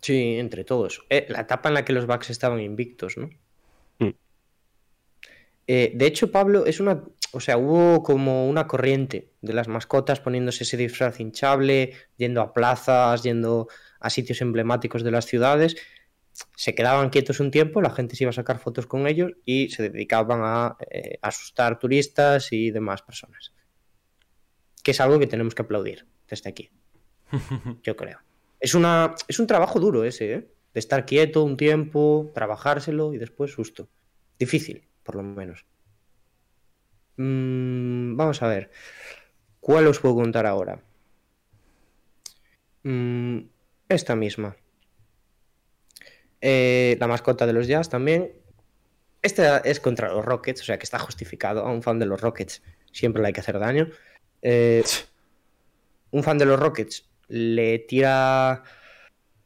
Sí, 0.00 0.36
entre 0.38 0.64
todos. 0.64 1.04
Eh, 1.10 1.26
la 1.28 1.40
etapa 1.42 1.68
en 1.68 1.74
la 1.74 1.84
que 1.84 1.92
los 1.92 2.06
Bucks 2.06 2.30
estaban 2.30 2.60
invictos, 2.60 3.16
¿no? 3.18 3.30
Mm. 3.98 4.10
Eh, 5.66 5.92
de 5.94 6.06
hecho, 6.06 6.30
Pablo, 6.32 6.66
es 6.66 6.80
una. 6.80 7.04
O 7.32 7.38
sea, 7.38 7.58
hubo 7.58 8.02
como 8.02 8.48
una 8.48 8.66
corriente 8.66 9.28
de 9.40 9.52
las 9.52 9.68
mascotas 9.68 10.18
poniéndose 10.18 10.64
ese 10.64 10.76
disfraz 10.76 11.20
hinchable, 11.20 11.92
yendo 12.16 12.40
a 12.40 12.52
plazas, 12.52 13.22
yendo 13.22 13.68
a 14.00 14.10
sitios 14.10 14.40
emblemáticos 14.40 15.04
de 15.04 15.12
las 15.12 15.26
ciudades. 15.26 15.76
Se 16.56 16.74
quedaban 16.74 17.10
quietos 17.10 17.40
un 17.40 17.50
tiempo, 17.50 17.80
la 17.80 17.90
gente 17.90 18.16
se 18.16 18.24
iba 18.24 18.30
a 18.30 18.34
sacar 18.34 18.58
fotos 18.58 18.86
con 18.86 19.06
ellos 19.06 19.32
y 19.44 19.68
se 19.70 19.88
dedicaban 19.90 20.40
a 20.42 20.76
eh, 20.90 21.18
asustar 21.22 21.78
turistas 21.78 22.52
y 22.52 22.70
demás 22.70 23.02
personas. 23.02 23.52
Que 24.82 24.92
es 24.92 25.00
algo 25.00 25.18
que 25.18 25.26
tenemos 25.26 25.54
que 25.54 25.62
aplaudir 25.62 26.06
desde 26.28 26.50
aquí 26.50 26.70
yo 27.82 27.96
creo. 27.96 28.18
Es, 28.58 28.74
una, 28.74 29.14
es 29.28 29.38
un 29.38 29.46
trabajo 29.46 29.80
duro 29.80 30.04
ese, 30.04 30.32
¿eh? 30.32 30.48
De 30.72 30.78
estar 30.78 31.04
quieto 31.04 31.42
un 31.42 31.56
tiempo, 31.56 32.30
trabajárselo 32.34 33.12
y 33.12 33.18
después 33.18 33.52
susto. 33.52 33.88
Difícil, 34.38 34.84
por 35.02 35.16
lo 35.16 35.22
menos. 35.22 35.66
Mm, 37.16 38.16
vamos 38.16 38.42
a 38.42 38.48
ver. 38.48 38.70
¿Cuál 39.58 39.86
os 39.88 39.98
puedo 39.98 40.14
contar 40.14 40.46
ahora? 40.46 40.80
Mm, 42.84 43.40
esta 43.88 44.14
misma. 44.14 44.56
Eh, 46.40 46.96
la 47.00 47.06
mascota 47.06 47.46
de 47.46 47.52
los 47.52 47.66
Jazz 47.66 47.88
también. 47.88 48.32
Esta 49.22 49.58
es 49.58 49.80
contra 49.80 50.08
los 50.12 50.24
Rockets, 50.24 50.62
o 50.62 50.64
sea 50.64 50.78
que 50.78 50.84
está 50.84 50.98
justificado. 50.98 51.64
A 51.66 51.70
un 51.70 51.82
fan 51.82 51.98
de 51.98 52.06
los 52.06 52.20
Rockets 52.20 52.62
siempre 52.92 53.20
le 53.20 53.28
hay 53.28 53.32
que 53.34 53.40
hacer 53.40 53.58
daño. 53.58 53.88
Eh, 54.42 54.82
un 56.10 56.22
fan 56.22 56.38
de 56.38 56.46
los 56.46 56.58
Rockets 56.58 57.08
le 57.28 57.78
tira 57.80 58.62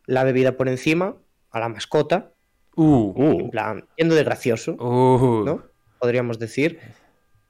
la 0.07 0.25
bebida 0.25 0.57
por 0.57 0.69
encima 0.69 1.17
a 1.51 1.61
la 1.61 1.69
mascota, 1.69 2.31
Uh, 2.77 3.15
en 3.17 3.43
Uh, 3.47 3.51
plan, 3.51 3.87
yendo 3.97 4.17
de 4.17 4.25
gracioso, 4.25 4.73
uh. 4.73 5.45
¿no? 5.45 5.63
Podríamos 6.01 6.41
decir. 6.41 6.81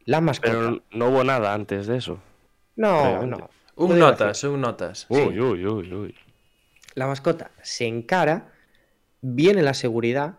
La 0.04 0.20
mascota. 0.20 0.52
pero 0.52 0.82
no 0.90 1.08
hubo 1.08 1.24
nada 1.24 1.54
antes 1.54 1.86
de 1.86 1.96
eso. 1.96 2.18
no, 2.76 3.02
realmente. 3.02 3.38
no. 3.38 3.50
Un 3.76 3.98
notas, 3.98 4.44
un 4.44 4.60
notas. 4.60 5.06
Uy, 5.08 5.40
uy, 5.40 5.64
uy, 5.66 5.94
uy. 5.94 6.14
La 6.94 7.06
mascota 7.06 7.50
se 7.62 7.86
encara, 7.86 8.52
viene 9.26 9.62
la 9.62 9.72
seguridad, 9.74 10.38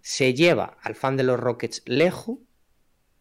se 0.00 0.32
lleva 0.32 0.76
al 0.82 0.94
fan 0.94 1.16
de 1.16 1.24
los 1.24 1.40
Rockets 1.40 1.82
lejos, 1.86 2.38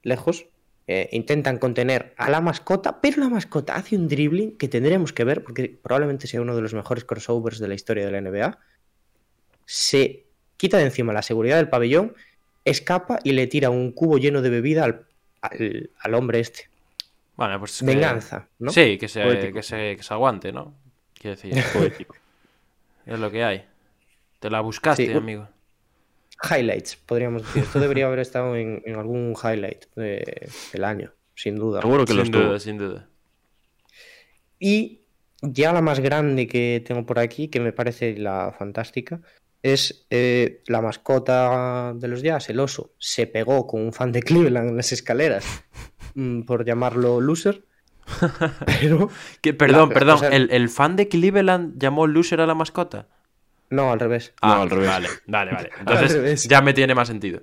lejos, 0.03 0.45
eh, 0.85 1.09
intentan 1.11 1.57
contener 1.57 2.13
a 2.17 2.29
la 2.29 2.39
mascota, 2.41 3.01
pero 3.01 3.21
la 3.21 3.29
mascota 3.29 3.75
hace 3.75 3.95
un 3.95 4.07
dribbling 4.07 4.57
que 4.57 4.67
tendremos 4.67 5.11
que 5.11 5.23
ver, 5.23 5.43
porque 5.43 5.75
probablemente 5.81 6.27
sea 6.27 6.41
uno 6.41 6.55
de 6.55 6.61
los 6.61 6.73
mejores 6.73 7.03
crossovers 7.05 7.57
de 7.59 7.67
la 7.67 7.73
historia 7.73 8.05
de 8.05 8.11
la 8.11 8.21
NBA. 8.21 8.59
Se 9.65 10.25
quita 10.57 10.77
de 10.77 10.83
encima 10.83 11.13
la 11.13 11.21
seguridad 11.21 11.57
del 11.57 11.69
pabellón, 11.69 12.13
escapa 12.65 13.19
y 13.23 13.31
le 13.31 13.47
tira 13.47 13.69
un 13.69 13.91
cubo 13.91 14.17
lleno 14.17 14.41
de 14.41 14.49
bebida 14.49 14.83
al, 14.83 15.07
al- 15.41 15.89
al 15.99 16.13
hombre 16.13 16.41
este. 16.41 16.69
Bueno, 17.37 17.57
pues 17.59 17.81
Venganza, 17.81 18.47
¿no? 18.59 18.71
Sí, 18.71 18.97
que 18.99 19.07
se, 19.07 19.51
que, 19.53 19.63
se, 19.63 19.95
que 19.97 20.03
se 20.03 20.13
aguante, 20.13 20.51
¿no? 20.51 20.75
Quiero 21.19 21.35
decir. 21.35 21.55
Poético. 21.73 22.15
Es 23.05 23.17
lo 23.19 23.31
que 23.31 23.43
hay. 23.43 23.65
Te 24.43 24.49
la 24.49 24.59
buscaste, 24.59 25.05
Sí, 25.07 25.13
amigo. 25.13 25.47
Highlights, 26.43 26.97
podríamos 26.97 27.43
decir. 27.43 27.63
Esto 27.63 27.79
debería 27.79 28.07
haber 28.07 28.19
estado 28.19 28.57
en, 28.57 28.81
en 28.85 28.95
algún 28.95 29.33
highlight 29.41 29.85
de- 29.95 30.49
del 30.73 30.83
año, 30.83 31.13
sin 31.33 31.55
duda. 31.55 31.79
Seguro 31.81 32.03
que 32.05 32.13
los 32.13 32.23
Sin 32.25 32.33
tuvo. 32.33 32.43
duda, 32.43 32.59
sin 32.59 32.77
duda. 32.77 33.07
Y 34.59 35.01
ya 35.41 35.71
la 35.73 35.81
más 35.81 35.99
grande 36.01 36.47
que 36.47 36.83
tengo 36.85 37.05
por 37.05 37.19
aquí, 37.19 37.47
que 37.47 37.59
me 37.61 37.71
parece 37.71 38.17
la 38.17 38.53
fantástica, 38.57 39.21
es 39.61 40.05
eh, 40.09 40.61
la 40.67 40.81
mascota 40.81 41.93
de 41.95 42.07
los 42.09 42.21
Jazz, 42.21 42.49
el 42.49 42.59
oso. 42.59 42.93
Se 42.97 43.27
pegó 43.27 43.65
con 43.65 43.81
un 43.81 43.93
fan 43.93 44.11
de 44.11 44.21
Cleveland 44.23 44.71
en 44.71 44.75
las 44.77 44.91
escaleras, 44.91 45.45
mm, 46.15 46.41
por 46.41 46.65
llamarlo 46.65 47.21
loser. 47.21 47.63
Pero 48.65 49.09
Que, 49.41 49.53
perdón, 49.53 49.87
La- 49.89 49.93
perdón. 49.93 50.15
o 50.15 50.19
sea- 50.19 50.29
¿El, 50.29 50.49
el 50.51 50.67
fan 50.67 50.97
de 50.97 51.07
Cleveland 51.07 51.81
llamó 51.81 52.07
loser 52.07 52.41
a 52.41 52.45
la 52.45 52.55
mascota? 52.55 53.07
No, 53.69 53.91
al 53.91 53.99
revés. 53.99 54.33
Ah, 54.41 54.61
al 54.61 54.69
revés. 54.69 54.87
Vale, 54.89 55.07
vale, 55.27 55.51
vale. 55.51 55.69
Al 55.75 55.79
Entonces 55.79 56.43
ya 56.47 56.61
me 56.61 56.73
tiene 56.73 56.93
más 56.95 57.07
sentido. 57.07 57.41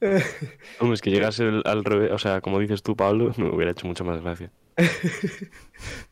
Hombre, 0.00 0.94
es 0.94 1.00
que 1.00 1.10
llegase 1.10 1.42
el- 1.44 1.62
al 1.64 1.84
revés, 1.84 2.12
o 2.12 2.18
sea, 2.18 2.40
como 2.40 2.58
dices 2.60 2.82
tú, 2.82 2.96
Pablo, 2.96 3.32
me 3.38 3.48
hubiera 3.50 3.72
hecho 3.72 3.86
mucho 3.86 4.04
más 4.04 4.20
gracia. 4.22 4.50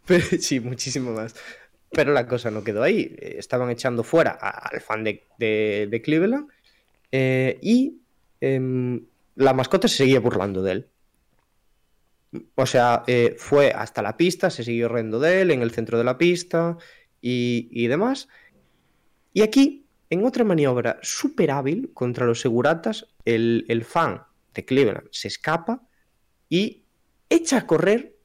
Pero- 0.06 0.24
sí, 0.40 0.60
muchísimo 0.60 1.12
más. 1.12 1.34
Pero 1.92 2.12
la 2.12 2.26
cosa 2.26 2.50
no 2.50 2.64
quedó 2.64 2.82
ahí. 2.82 3.14
Eh, 3.18 3.36
Estaban 3.38 3.70
echando 3.70 4.02
fuera 4.02 4.32
al 4.32 4.80
fan 4.80 5.04
de, 5.04 5.24
de- 5.38 5.86
de 5.90 6.02
Cleveland 6.02 6.48
eh, 7.12 7.58
y 7.62 8.00
em, 8.40 9.04
la 9.36 9.52
mascota 9.54 9.86
se 9.88 9.98
seguía 9.98 10.20
burlando 10.20 10.62
de 10.62 10.72
él. 10.72 10.88
O 12.56 12.66
sea, 12.66 13.04
eh, 13.06 13.36
fue 13.38 13.70
hasta 13.70 14.02
la 14.02 14.16
pista, 14.16 14.50
se 14.50 14.64
siguió 14.64 14.88
riendo 14.88 15.20
de 15.20 15.40
él 15.42 15.50
en 15.52 15.62
el 15.62 15.70
centro 15.70 15.96
de 15.96 16.04
la 16.04 16.18
pista 16.18 16.76
y, 17.22 17.68
y 17.70 17.86
demás. 17.86 18.28
Y 19.36 19.42
aquí, 19.42 19.84
en 20.08 20.24
otra 20.24 20.44
maniobra 20.44 20.98
súper 21.02 21.50
hábil 21.50 21.90
contra 21.92 22.24
los 22.24 22.40
seguratas, 22.40 23.06
el, 23.26 23.66
el 23.68 23.84
fan 23.84 24.22
de 24.54 24.64
Cleveland 24.64 25.08
se 25.10 25.28
escapa 25.28 25.82
y 26.48 26.84
echa 27.28 27.58
a 27.58 27.66
correr 27.66 28.16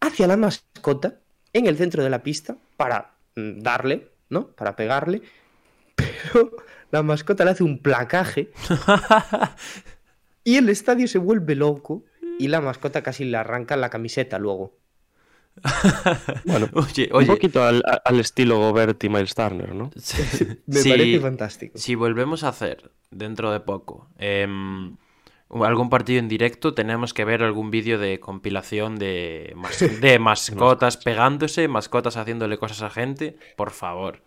hacia 0.00 0.26
la 0.26 0.36
mascota 0.36 1.20
en 1.52 1.68
el 1.68 1.76
centro 1.76 2.02
de 2.02 2.10
la 2.10 2.24
pista 2.24 2.56
para 2.76 3.14
mm, 3.36 3.60
darle, 3.60 4.08
¿no? 4.28 4.48
Para 4.48 4.74
pegarle. 4.74 5.22
Pero 5.94 6.56
la 6.90 7.04
mascota 7.04 7.44
le 7.44 7.52
hace 7.52 7.62
un 7.62 7.80
placaje 7.80 8.50
y 10.42 10.56
el 10.56 10.68
estadio 10.68 11.06
se 11.06 11.18
vuelve 11.18 11.54
loco 11.54 12.02
y 12.40 12.48
la 12.48 12.60
mascota 12.60 13.04
casi 13.04 13.24
le 13.24 13.36
arranca 13.36 13.76
la 13.76 13.88
camiseta 13.88 14.40
luego. 14.40 14.74
Bueno, 16.44 16.68
Oye, 16.74 17.08
un 17.12 17.26
poquito 17.26 17.62
al, 17.64 17.82
al 18.04 18.20
estilo 18.20 18.58
Gobert 18.58 19.02
y 19.04 19.08
Miles 19.08 19.34
Turner, 19.34 19.74
¿no? 19.74 19.90
Me 20.66 20.80
si- 20.80 20.88
parece 20.90 21.20
fantástico. 21.20 21.78
Si 21.78 21.94
volvemos 21.94 22.44
a 22.44 22.48
hacer 22.48 22.90
dentro 23.10 23.50
de 23.52 23.60
poco 23.60 24.08
em, 24.18 24.96
algún 25.50 25.88
partido 25.90 26.18
en 26.18 26.28
directo, 26.28 26.74
tenemos 26.74 27.14
que 27.14 27.24
ver 27.24 27.42
algún 27.42 27.70
vídeo 27.70 27.98
de 27.98 28.20
compilación 28.20 28.96
de, 28.98 29.52
mas- 29.56 30.00
de 30.00 30.18
mascotas 30.18 30.96
pegándose, 30.96 31.68
mascotas 31.68 32.16
haciéndole 32.16 32.58
cosas 32.58 32.82
a 32.82 32.90
gente. 32.90 33.36
Por 33.56 33.70
favor. 33.70 34.22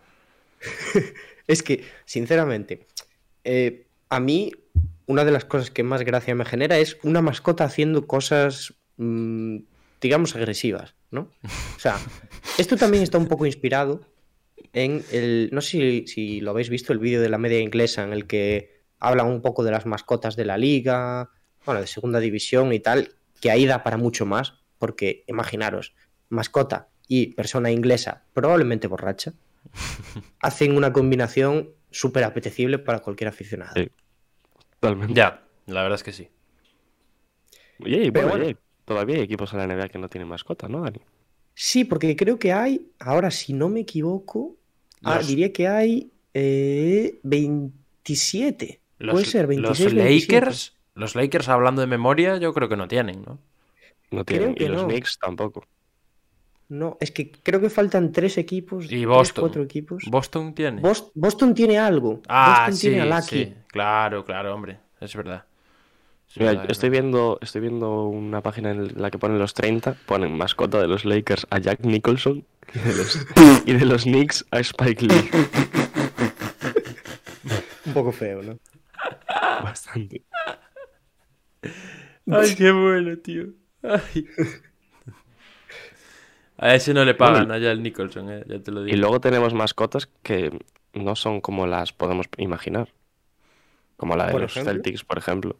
Es 1.46 1.62
que, 1.62 1.84
sinceramente, 2.04 2.86
eh, 3.44 3.86
a 4.08 4.20
mí 4.20 4.52
una 5.06 5.24
de 5.24 5.32
las 5.32 5.44
cosas 5.44 5.70
que 5.70 5.82
más 5.82 6.02
gracia 6.02 6.34
me 6.34 6.44
genera 6.44 6.78
es 6.78 6.96
una 7.02 7.20
mascota 7.22 7.64
haciendo 7.64 8.06
cosas, 8.06 8.74
mm, 8.96 9.56
digamos, 10.00 10.36
agresivas, 10.36 10.94
¿no? 11.12 11.28
O 11.76 11.78
sea, 11.78 11.98
esto 12.58 12.76
también 12.76 13.04
está 13.04 13.18
un 13.18 13.28
poco 13.28 13.46
inspirado 13.46 14.00
en 14.72 15.04
el, 15.12 15.50
no 15.52 15.60
sé 15.60 15.70
si, 15.70 16.06
si 16.06 16.40
lo 16.40 16.50
habéis 16.50 16.70
visto, 16.70 16.92
el 16.92 16.98
vídeo 16.98 17.20
de 17.20 17.28
la 17.28 17.38
media 17.38 17.60
inglesa 17.60 18.02
en 18.02 18.12
el 18.12 18.26
que 18.26 18.82
hablan 18.98 19.26
un 19.26 19.42
poco 19.42 19.62
de 19.62 19.70
las 19.70 19.86
mascotas 19.86 20.34
de 20.34 20.44
la 20.44 20.58
liga, 20.58 21.30
bueno, 21.64 21.80
de 21.80 21.86
segunda 21.86 22.18
división 22.18 22.72
y 22.72 22.80
tal, 22.80 23.14
que 23.40 23.50
ahí 23.50 23.66
da 23.66 23.82
para 23.82 23.96
mucho 23.96 24.26
más, 24.26 24.54
porque 24.78 25.24
imaginaros, 25.28 25.94
mascota 26.28 26.88
y 27.06 27.34
persona 27.34 27.70
inglesa 27.70 28.24
probablemente 28.32 28.88
borracha, 28.88 29.34
hacen 30.40 30.76
una 30.76 30.92
combinación 30.92 31.70
súper 31.90 32.24
apetecible 32.24 32.78
para 32.78 33.00
cualquier 33.00 33.28
aficionado. 33.28 33.74
Sí. 33.76 33.90
Totalmente. 34.80 35.14
Ya, 35.14 35.44
la 35.66 35.82
verdad 35.82 35.96
es 35.96 36.02
que 36.02 36.12
sí. 36.12 36.28
Oye, 37.84 38.10
bueno, 38.10 38.28
bueno. 38.28 38.44
oye, 38.44 38.56
todavía 38.84 39.16
hay 39.16 39.22
equipos 39.22 39.52
en 39.52 39.58
la 39.58 39.64
NBA 39.66 39.88
que 39.88 39.98
no 39.98 40.08
tienen 40.08 40.28
mascota, 40.28 40.68
¿no, 40.68 40.80
Dani? 40.82 41.00
Sí, 41.54 41.84
porque 41.84 42.16
creo 42.16 42.38
que 42.38 42.52
hay, 42.52 42.90
ahora 42.98 43.30
si 43.30 43.52
no 43.52 43.68
me 43.68 43.80
equivoco, 43.80 44.56
ah, 45.04 45.20
diría 45.22 45.52
que 45.52 45.68
hay 45.68 46.10
eh, 46.34 47.20
27. 47.22 48.80
Los, 48.98 49.12
Puede 49.12 49.24
ser 49.26 49.46
26. 49.46 49.92
los 49.92 49.94
27. 49.94 50.36
Lakers, 50.36 50.76
los 50.94 51.14
Lakers 51.14 51.48
hablando 51.48 51.80
de 51.82 51.86
memoria, 51.88 52.38
yo 52.38 52.54
creo 52.54 52.68
que 52.68 52.76
no 52.76 52.88
tienen, 52.88 53.22
¿no? 53.22 53.38
No 54.10 54.24
Creo 54.24 54.24
tienen. 54.24 54.54
que 54.54 54.64
y 54.64 54.68
los 54.68 54.82
no. 54.82 54.88
Knicks 54.88 55.18
tampoco. 55.18 55.64
No, 56.68 56.96
es 57.00 57.10
que 57.10 57.30
creo 57.30 57.60
que 57.60 57.68
faltan 57.70 58.12
tres 58.12 58.38
equipos. 58.38 58.86
Y 58.90 59.04
tres, 59.06 59.06
Boston. 59.06 59.42
cuatro 59.42 59.62
equipos. 59.62 60.04
Boston 60.10 60.54
tiene. 60.54 60.80
Bos- 60.80 61.10
Boston 61.14 61.54
tiene 61.54 61.78
algo. 61.78 62.22
ah, 62.28 62.70
Boston 62.70 62.76
sí, 62.76 62.88
tiene 62.88 63.02
a 63.02 63.06
Lucky. 63.20 63.44
sí. 63.44 63.54
Claro, 63.68 64.24
claro, 64.24 64.54
hombre. 64.54 64.80
Es 65.00 65.14
verdad. 65.14 65.44
Mira, 66.36 66.64
estoy 66.68 66.88
viendo, 66.90 67.38
estoy 67.42 67.60
viendo 67.60 68.04
una 68.06 68.40
página 68.40 68.70
en 68.70 69.00
la 69.00 69.10
que 69.10 69.18
ponen 69.18 69.38
los 69.38 69.52
30, 69.54 69.96
ponen 70.06 70.36
mascota 70.36 70.80
de 70.80 70.88
los 70.88 71.04
Lakers 71.04 71.46
a 71.50 71.58
Jack 71.58 71.80
Nicholson 71.80 72.46
y 72.74 72.78
de 72.78 72.94
los, 72.96 73.26
y 73.66 73.72
de 73.74 73.84
los 73.84 74.04
Knicks 74.04 74.46
a 74.50 74.60
Spike 74.60 75.04
Lee. 75.04 75.30
Un 77.86 77.92
poco 77.92 78.12
feo, 78.12 78.42
¿no? 78.42 78.58
Bastante. 79.62 80.22
Ay, 82.30 82.54
qué 82.56 82.70
bueno, 82.72 83.16
tío. 83.18 83.48
Ay. 83.82 84.26
A 86.56 86.74
ese 86.76 86.94
no 86.94 87.04
le 87.04 87.14
pagan 87.14 87.48
Bueno, 87.48 87.54
allá 87.54 87.72
el 87.72 87.82
Nicholson, 87.82 88.30
eh, 88.30 88.44
ya 88.46 88.60
te 88.60 88.70
lo 88.70 88.82
Y 88.82 88.92
digo. 88.92 88.98
luego 88.98 89.20
tenemos 89.20 89.52
mascotas 89.52 90.08
que 90.22 90.56
no 90.94 91.16
son 91.16 91.40
como 91.40 91.66
las 91.66 91.92
podemos 91.92 92.26
imaginar. 92.38 92.88
Como 93.96 94.16
la 94.16 94.28
de 94.28 94.38
los 94.38 94.52
ejemplo. 94.52 94.72
Celtics, 94.72 95.04
por 95.04 95.18
ejemplo. 95.18 95.56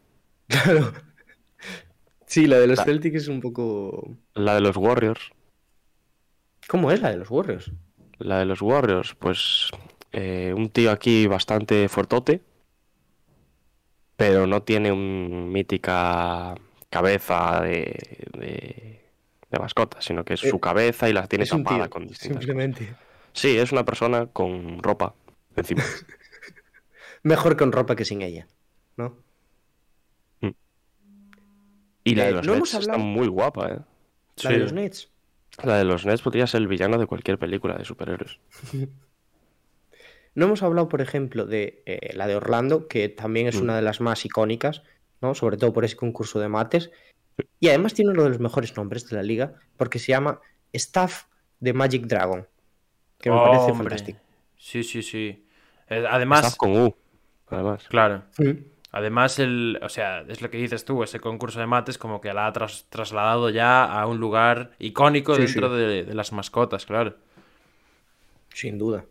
Claro. 0.47 0.93
Sí, 2.25 2.47
la 2.47 2.57
de 2.59 2.67
los 2.67 2.79
La- 2.79 2.85
Celtics 2.85 3.15
es 3.15 3.27
un 3.27 3.41
poco. 3.41 4.17
La 4.33 4.55
de 4.55 4.61
los 4.61 4.75
Warriors. 4.77 5.31
¿Cómo 6.67 6.91
es 6.91 7.01
la 7.01 7.09
de 7.11 7.17
los 7.17 7.29
Warriors? 7.29 7.71
La 8.19 8.39
de 8.39 8.45
los 8.45 8.61
Warriors, 8.61 9.15
pues 9.15 9.69
eh, 10.11 10.53
un 10.55 10.69
tío 10.69 10.91
aquí 10.91 11.27
bastante 11.27 11.87
fortote, 11.89 12.41
pero 14.15 14.47
no 14.47 14.63
tiene 14.63 14.91
un 14.91 15.51
mítica 15.51 16.55
cabeza 16.89 17.61
de, 17.61 17.99
de, 18.37 19.01
de 19.49 19.59
mascota, 19.59 20.01
sino 20.01 20.23
que 20.23 20.35
es 20.35 20.43
Eh, 20.43 20.49
su 20.49 20.59
cabeza 20.59 21.09
y 21.09 21.13
la 21.13 21.27
tiene 21.27 21.45
tapada 21.45 21.83
tío, 21.85 21.89
con 21.89 22.07
distintas 22.07 22.43
simplemente. 22.43 22.87
cosas. 22.87 23.01
Sí, 23.33 23.57
es 23.57 23.71
una 23.71 23.83
persona 23.83 24.27
con 24.27 24.81
ropa 24.81 25.15
encima. 25.55 25.83
Mejor 27.23 27.57
con 27.57 27.71
ropa 27.71 27.95
que 27.95 28.05
sin 28.05 28.21
ella, 28.21 28.47
¿no? 28.97 29.22
Y 32.03 32.15
la 32.15 32.23
Eh, 32.23 32.27
de 32.27 32.31
los 32.33 32.45
no 32.47 32.53
hemos 32.55 32.73
Nets 32.73 32.85
está 32.87 32.97
muy 32.97 33.27
guapa, 33.27 33.69
¿eh? 33.69 33.79
La 34.43 34.49
de 34.51 34.57
los 34.57 34.73
Nets. 34.73 35.09
La 35.63 35.77
de 35.77 35.83
los 35.85 36.05
Nets 36.05 36.21
podría 36.21 36.47
ser 36.47 36.61
el 36.61 36.67
villano 36.67 36.97
de 36.97 37.05
cualquier 37.05 37.37
película 37.37 37.75
de 37.77 37.85
superhéroes. 37.85 38.39
No 40.35 40.45
hemos 40.45 40.63
hablado, 40.63 40.89
por 40.89 40.99
ejemplo, 41.01 41.45
de 41.45 41.83
eh, 41.85 42.11
la 42.15 42.25
de 42.25 42.35
Orlando, 42.35 42.87
que 42.87 43.07
también 43.07 43.45
es 43.47 43.59
Mm. 43.59 43.63
una 43.63 43.75
de 43.75 43.83
las 43.83 44.01
más 44.01 44.25
icónicas, 44.25 44.81
¿no? 45.21 45.35
Sobre 45.35 45.57
todo 45.57 45.71
por 45.73 45.85
ese 45.85 45.95
concurso 45.95 46.39
de 46.39 46.47
mates. 46.49 46.89
Y 47.59 47.67
además 47.69 47.93
tiene 47.93 48.11
uno 48.11 48.23
de 48.23 48.29
los 48.29 48.39
mejores 48.39 48.75
nombres 48.75 49.07
de 49.07 49.15
la 49.15 49.21
liga, 49.21 49.53
porque 49.77 49.99
se 49.99 50.07
llama 50.11 50.41
Staff 50.71 51.25
de 51.59 51.73
Magic 51.73 52.05
Dragon. 52.07 52.47
Que 53.19 53.29
me 53.29 53.37
parece 53.37 53.71
Hombre. 53.71 53.75
fantástico. 53.89 54.19
Sí, 54.57 54.83
sí, 54.83 55.03
sí. 55.03 55.45
Eh, 55.87 56.03
además, 56.09 56.39
Staff 56.39 56.57
con 56.57 56.81
U, 56.81 56.95
además. 57.49 57.85
claro. 57.87 58.23
Mm. 58.39 58.51
Además, 58.93 59.39
el, 59.39 59.79
o 59.83 59.89
sea, 59.89 60.21
es 60.29 60.41
lo 60.41 60.51
que 60.51 60.57
dices 60.59 60.85
tú, 60.85 61.03
ese 61.03 61.19
concurso 61.21 61.59
de 61.59 61.67
mates 61.67 61.97
como 61.99 62.21
que 62.21 62.33
la 62.33 62.47
ha 62.47 62.53
tras- 62.53 62.85
trasladado 62.89 63.49
ya 63.51 63.85
a 63.85 64.07
un 64.07 64.19
lugar 64.19 64.71
icónico 64.79 65.37
Sí, 65.37 65.47
dentro 65.47 65.69
sí. 65.69 65.71
De, 65.71 66.05
de 66.05 66.15
las 66.15 66.31
mascotas, 66.33 66.85
claro. 66.87 67.15
Sin 68.53 68.77
duda. 68.77 69.05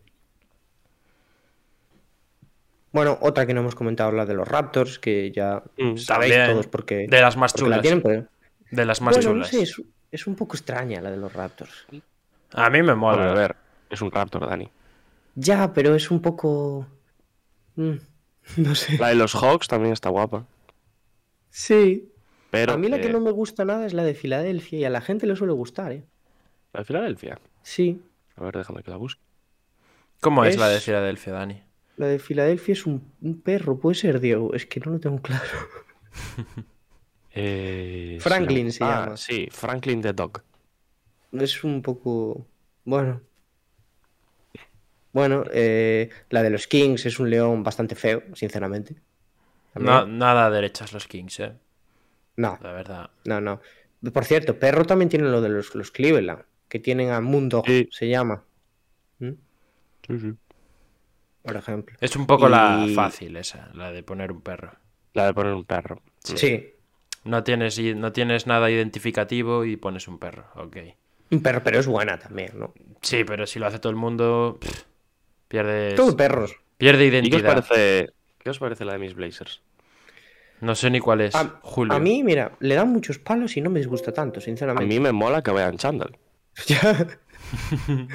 Bueno, 2.93 3.19
otra 3.23 3.47
que 3.47 3.55
no 3.55 3.61
hemos 3.61 3.75
comentado, 3.75 4.13
la 4.13 4.27
de 4.27 4.35
los 4.35 4.47
Raptors, 4.47 4.99
que 4.99 5.31
ya 5.33 5.63
Mm, 5.77 5.97
sabéis 5.97 6.07
también. 6.07 6.43
todos 6.43 6.67
porque, 6.67 7.11
De 7.11 7.21
las 7.21 7.37
más 7.37 7.55
la 7.55 7.81
chulas. 7.81 7.83
tienen, 7.83 8.03
pero... 8.03 8.29
De 8.71 8.85
las 8.87 9.01
más 9.01 9.19
bueno, 9.19 9.35
no 9.35 9.43
chulas. 9.43 9.51
sé, 9.51 9.63
es, 9.63 9.83
es 10.11 10.27
un 10.27 10.37
poco 10.37 10.57
extraña 10.57 11.01
la 11.03 11.11
de 11.11 11.17
los 11.19 11.33
Raptors. 11.33 11.89
A 12.55 12.71
mí 12.71 12.83
me 12.83 12.95
Bueno, 13.09 13.25
mola. 13.25 13.31
a 13.31 13.35
ver, 13.35 13.57
es 13.91 14.01
un 14.03 14.11
Raptor, 14.11 14.49
Dani. 14.49 14.71
Ya, 15.35 15.73
pero 15.73 15.95
es 15.95 16.11
un 16.11 16.21
poco... 16.23 16.87
mm, 17.77 17.97
no 18.57 18.75
sé. 18.75 18.99
La 18.99 19.09
de 19.09 19.15
los 19.15 19.35
Hawks 19.35 19.69
también 19.69 19.93
está 19.93 20.11
guapa. 20.11 20.47
Sí. 21.51 22.09
Pero 22.51 22.75
a 22.75 22.77
mí 22.77 22.89
la 22.89 23.01
que 23.01 23.09
no 23.09 23.21
me 23.21 23.31
gusta 23.31 23.65
nada 23.65 23.87
es 23.87 23.95
la 23.95 24.05
de 24.05 24.15
Filadelfia 24.15 24.79
y 24.79 24.85
a 24.85 24.91
la 24.91 25.01
gente 25.01 25.27
le 25.27 25.37
suele 25.37 25.55
gustar, 25.55 25.93
¿eh? 25.93 26.05
la 26.73 26.81
de 26.81 26.85
Filadelfia. 26.85 27.39
Sí. 27.63 28.03
A 28.37 28.45
ver, 28.45 28.57
déjame 28.57 28.83
que 28.83 28.91
la 28.91 28.97
busque. 28.97 29.23
¿Cómo 30.21 30.45
es, 30.45 30.57
la 30.57 30.69
de 30.69 30.81
Filadelfia, 30.81 31.33
Dani? 31.33 31.63
La 31.97 32.07
de 32.07 32.19
Filadelfia 32.19 32.73
es 32.73 32.87
un, 32.87 33.13
un 33.21 33.41
perro, 33.41 33.79
puede 33.79 33.95
ser, 33.95 34.21
Diego. 34.21 34.55
Es 34.55 34.67
que 34.67 34.81
no 34.81 34.93
lo 34.93 35.01
tengo 35.01 35.21
claro. 35.21 35.45
Eh, 37.35 38.19
Franklin 38.21 38.71
se 38.71 38.85
ah, 38.85 39.05
llama. 39.05 39.17
Sí, 39.17 39.49
Franklin 39.51 40.03
the 40.03 40.13
Dog. 40.13 40.43
Es 41.33 41.65
un 41.65 41.81
poco. 41.81 42.47
Bueno. 42.85 43.23
Bueno, 45.13 45.45
eh, 45.53 46.09
la 46.31 46.43
de 46.43 46.51
los 46.51 46.67
Kings 46.67 47.05
es 47.07 47.19
un 47.19 47.29
león 47.31 47.63
bastante 47.63 47.95
feo, 47.95 48.23
sinceramente. 48.35 48.97
No, 49.75 50.07
nada 50.07 50.51
derechas 50.51 50.93
los 50.93 51.07
Kings, 51.07 51.41
eh. 51.41 51.53
no, 52.37 52.59
La 52.63 52.73
verdad. 52.73 53.11
no, 53.25 53.41
no. 53.41 53.61
Por 54.13 54.25
cierto, 54.25 54.59
perro 54.59 54.85
también 54.85 55.09
tiene 55.09 55.29
lo 55.29 55.41
de 55.41 55.49
los, 55.49 55.75
los 55.75 55.91
Cleveland, 55.91 56.43
que 56.69 56.79
tienen 56.79 57.11
a 57.11 57.21
Mundo, 57.21 57.63
Sí. 57.67 57.89
se 57.93 58.09
llama. 58.09 58.43
¿Mm? 59.19 59.31
Sí, 60.07 60.19
sí. 60.19 60.33
Por 61.43 61.57
ejemplo. 61.57 61.97
Es 62.01 62.17
un 62.17 62.27
poco 62.27 62.49
la 62.49 62.87
fácil 62.95 63.37
esa, 63.37 63.71
la 63.75 63.93
de 63.93 64.03
poner 64.03 64.33
un 64.33 64.41
perro. 64.41 64.73
La 65.15 65.27
de 65.27 65.35
poner 65.35 65.53
un 65.55 65.65
perro. 65.65 66.01
Sí. 66.25 66.71
No 67.25 67.45
tienes, 67.45 67.79
no 67.79 68.13
tienes 68.13 68.47
nada 68.47 68.71
identificativo 68.71 69.65
y 69.65 69.77
pones 69.77 70.09
un 70.09 70.19
perro, 70.19 70.47
ok. 70.57 70.77
Un 71.31 71.43
perro, 71.43 71.63
pero 71.63 71.79
es 71.79 71.87
buena 71.87 72.19
también, 72.19 72.59
¿no? 72.59 72.75
Sí, 73.01 73.23
pero 73.25 73.47
si 73.47 73.59
lo 73.59 73.67
hace 73.67 73.79
todo 73.79 73.91
el 73.91 73.97
mundo, 73.97 74.59
pff, 74.61 74.83
pierdes, 75.53 75.95
Todo 75.95 76.17
perros. 76.17 76.57
pierde 76.79 77.05
¿Y 77.07 77.11
qué 77.11 77.17
os, 77.19 77.23
identidad. 77.25 77.55
parece, 77.67 78.11
qué 78.39 78.51
os 78.51 78.59
parece 78.59 78.85
la 78.87 78.95
de 78.95 78.99
mis 78.99 79.15
Blazers? 79.15 79.61
No 80.61 80.75
sé 80.75 80.91
ni 80.91 80.99
cuál 81.01 81.21
es, 81.21 81.35
A, 81.35 81.61
Julio. 81.63 81.93
a 81.93 81.99
mí, 81.99 82.23
mira, 82.25 82.53
le 82.61 82.75
dan 82.75 82.89
muchos 82.89 83.19
palos 83.19 83.57
y 83.57 83.61
no 83.61 83.69
me 83.71 83.81
disgusta 83.81 84.13
tanto, 84.13 84.39
A 84.41 84.43
sinceramente. 84.43 84.87
mí 84.87 84.99
me 85.01 85.13
mola 85.13 85.43
que 85.43 85.51
vayan 85.51 85.77
chándal. 85.77 86.17
Ya. 86.67 87.19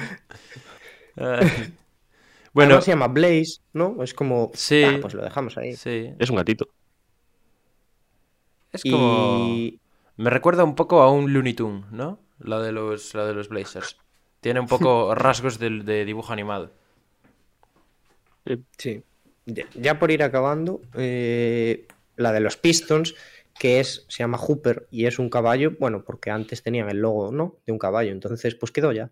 Bueno, 2.54 2.70
Además 2.74 2.84
se 2.86 2.90
llama 2.92 3.08
Blaze, 3.08 3.60
¿no? 3.72 4.02
Es 4.02 4.14
como. 4.14 4.50
Sí. 4.54 4.82
ah, 4.82 4.98
pues 5.00 5.14
lo 5.14 5.22
dejamos 5.22 5.56
ahí. 5.58 5.76
sí. 5.76 6.10
Es 6.18 6.30
un 6.30 6.36
gatito. 6.36 6.66
Es 8.72 8.82
como... 8.82 9.46
Y. 9.48 9.78
Me 10.16 10.30
recuerda 10.30 10.64
un 10.64 10.74
poco 10.74 11.02
a 11.02 11.10
un 11.12 11.32
Looney 11.32 11.54
Tunes, 11.54 11.84
¿no? 11.92 12.18
La 12.40 12.58
de 12.60 12.72
los, 12.72 13.14
la 13.14 13.26
de 13.26 13.34
los 13.34 13.48
Blazers. 13.48 13.96
Tiene 14.40 14.60
un 14.60 14.66
poco 14.66 15.14
rasgos 15.14 15.58
de, 15.58 16.04
dibujo 16.04 16.32
animado. 16.32 16.72
Sí. 18.78 19.02
Ya, 19.46 19.66
ya 19.74 19.98
por 19.98 20.10
ir 20.10 20.22
acabando, 20.22 20.82
eh, 20.94 21.86
la 22.16 22.32
de 22.32 22.40
los 22.40 22.56
Pistons, 22.56 23.14
que 23.58 23.80
es, 23.80 24.04
se 24.08 24.18
llama 24.18 24.38
Hooper 24.38 24.86
y 24.90 25.06
es 25.06 25.18
un 25.18 25.30
caballo, 25.30 25.72
bueno, 25.78 26.04
porque 26.04 26.30
antes 26.30 26.62
tenían 26.62 26.90
el 26.90 26.98
logo, 26.98 27.32
¿no? 27.32 27.56
De 27.66 27.72
un 27.72 27.78
caballo, 27.78 28.12
entonces 28.12 28.54
pues 28.54 28.72
quedó 28.72 28.92
ya. 28.92 29.10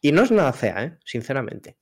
Y 0.00 0.12
no 0.12 0.22
es 0.22 0.30
nada 0.30 0.52
fea, 0.52 0.84
¿eh? 0.84 0.98
Sinceramente. 1.04 1.76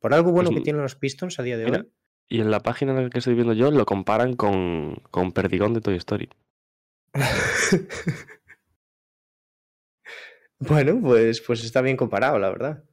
Por 0.00 0.14
algo 0.14 0.32
bueno 0.32 0.50
Pues, 0.50 0.60
que 0.60 0.64
tienen 0.64 0.82
los 0.82 0.96
Pistons 0.96 1.38
a 1.38 1.42
día 1.42 1.56
de 1.58 1.66
mira, 1.66 1.78
hoy. 1.80 1.92
Y 2.28 2.40
en 2.40 2.50
la 2.50 2.60
página 2.60 2.92
en 2.92 3.04
la 3.04 3.10
que 3.10 3.18
estoy 3.18 3.34
viendo 3.34 3.52
yo 3.52 3.70
lo 3.70 3.86
comparan 3.86 4.34
con, 4.36 4.96
con 5.10 5.32
Perdigón 5.32 5.74
de 5.74 5.80
Toy 5.80 5.96
Story. 5.96 6.28
Bueno, 10.60 11.00
pues, 11.00 11.40
pues 11.40 11.64
está 11.64 11.80
bien 11.82 11.96
comparado, 11.96 12.38
la 12.38 12.50
verdad. 12.50 12.84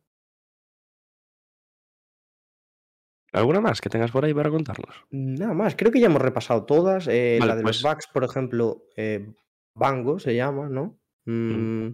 ¿Alguna 3.35 3.61
más 3.61 3.81
que 3.81 3.89
tengas 3.89 4.11
por 4.11 4.23
ahí 4.25 4.33
para 4.33 4.49
contarnos? 4.49 4.95
Nada 5.11 5.53
más, 5.53 5.75
creo 5.75 5.91
que 5.91 5.99
ya 5.99 6.07
hemos 6.07 6.21
repasado 6.21 6.65
todas. 6.65 7.07
eh, 7.07 7.37
Vale, 7.39 7.49
la 7.49 7.55
de 7.57 7.63
los 7.63 7.81
pues- 7.81 7.83
Bucks, 7.83 8.07
por 8.07 8.23
ejemplo, 8.23 8.83
eh, 8.95 9.33
Bango 9.75 10.19
se 10.19 10.35
llama, 10.35 10.69
¿no? 10.69 10.99
Mm, 11.25 11.89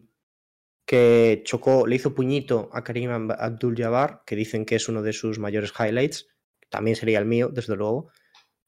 Que 0.85 1.41
chocó, 1.45 1.87
le 1.87 1.95
hizo 1.95 2.13
puñito 2.13 2.69
a 2.73 2.83
Karim 2.83 3.09
Ab- 3.11 3.35
Abdul-Jabbar, 3.39 4.23
que 4.25 4.35
dicen 4.35 4.65
que 4.65 4.75
es 4.75 4.89
uno 4.89 5.01
de 5.01 5.13
sus 5.13 5.39
mayores 5.39 5.71
highlights. 5.79 6.27
También 6.69 6.95
sería 6.95 7.19
el 7.19 7.25
mío, 7.25 7.49
desde 7.49 7.75
luego. 7.75 8.09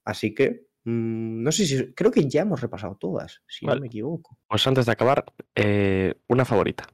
Así 0.06 0.34
que, 0.34 0.68
mm, 0.86 1.44
no 1.44 1.52
sé 1.52 1.66
si, 1.66 1.94
creo 1.94 2.12
que 2.12 2.28
ya 2.30 2.42
hemos 2.44 2.62
repasado 2.62 2.96
todas, 2.98 3.42
si 3.48 3.66
Vale. 3.66 3.80
no 3.80 3.82
me 3.82 3.88
equivoco. 3.88 4.38
Pues 4.48 4.66
antes 4.68 4.86
de 4.86 4.92
acabar, 4.94 5.26
eh, 5.56 6.14
una 6.28 6.46
favorita. 6.46 6.88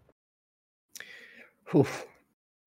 Uf. 1.74 2.06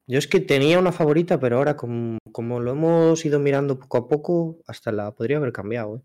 Yo 0.06 0.18
es 0.18 0.26
que 0.26 0.40
tenía 0.40 0.78
una 0.78 0.92
favorita, 0.92 1.38
pero 1.38 1.58
ahora 1.58 1.76
como, 1.76 2.18
como 2.32 2.60
lo 2.60 2.72
hemos 2.72 3.24
ido 3.24 3.38
mirando 3.38 3.78
poco 3.78 3.98
a 3.98 4.08
poco, 4.08 4.58
hasta 4.66 4.92
la 4.92 5.12
podría 5.12 5.36
haber 5.36 5.52
cambiado. 5.52 5.96
¿eh? 5.96 6.00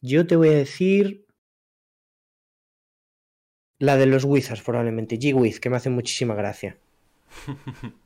Yo 0.00 0.26
te 0.26 0.36
voy 0.36 0.48
a 0.48 0.52
decir 0.52 1.26
la 3.78 3.96
de 3.96 4.06
los 4.06 4.24
Wizards, 4.24 4.62
probablemente. 4.62 5.18
G-Wiz, 5.18 5.60
que 5.60 5.70
me 5.70 5.76
hace 5.76 5.90
muchísima 5.90 6.34
gracia. 6.34 6.78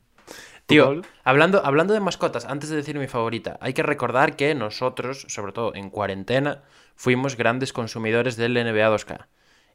Tío, 0.65 1.01
hablando, 1.23 1.65
hablando 1.65 1.95
de 1.95 1.99
mascotas, 1.99 2.45
antes 2.45 2.69
de 2.69 2.75
decir 2.75 2.99
mi 2.99 3.07
favorita, 3.07 3.57
hay 3.59 3.73
que 3.73 3.81
recordar 3.81 4.35
que 4.35 4.53
nosotros, 4.53 5.25
sobre 5.27 5.51
todo 5.51 5.73
en 5.73 5.89
cuarentena, 5.89 6.63
fuimos 6.95 7.37
grandes 7.37 7.73
consumidores 7.73 8.35
del 8.35 8.53
NBA 8.53 8.89
2K. 8.91 9.27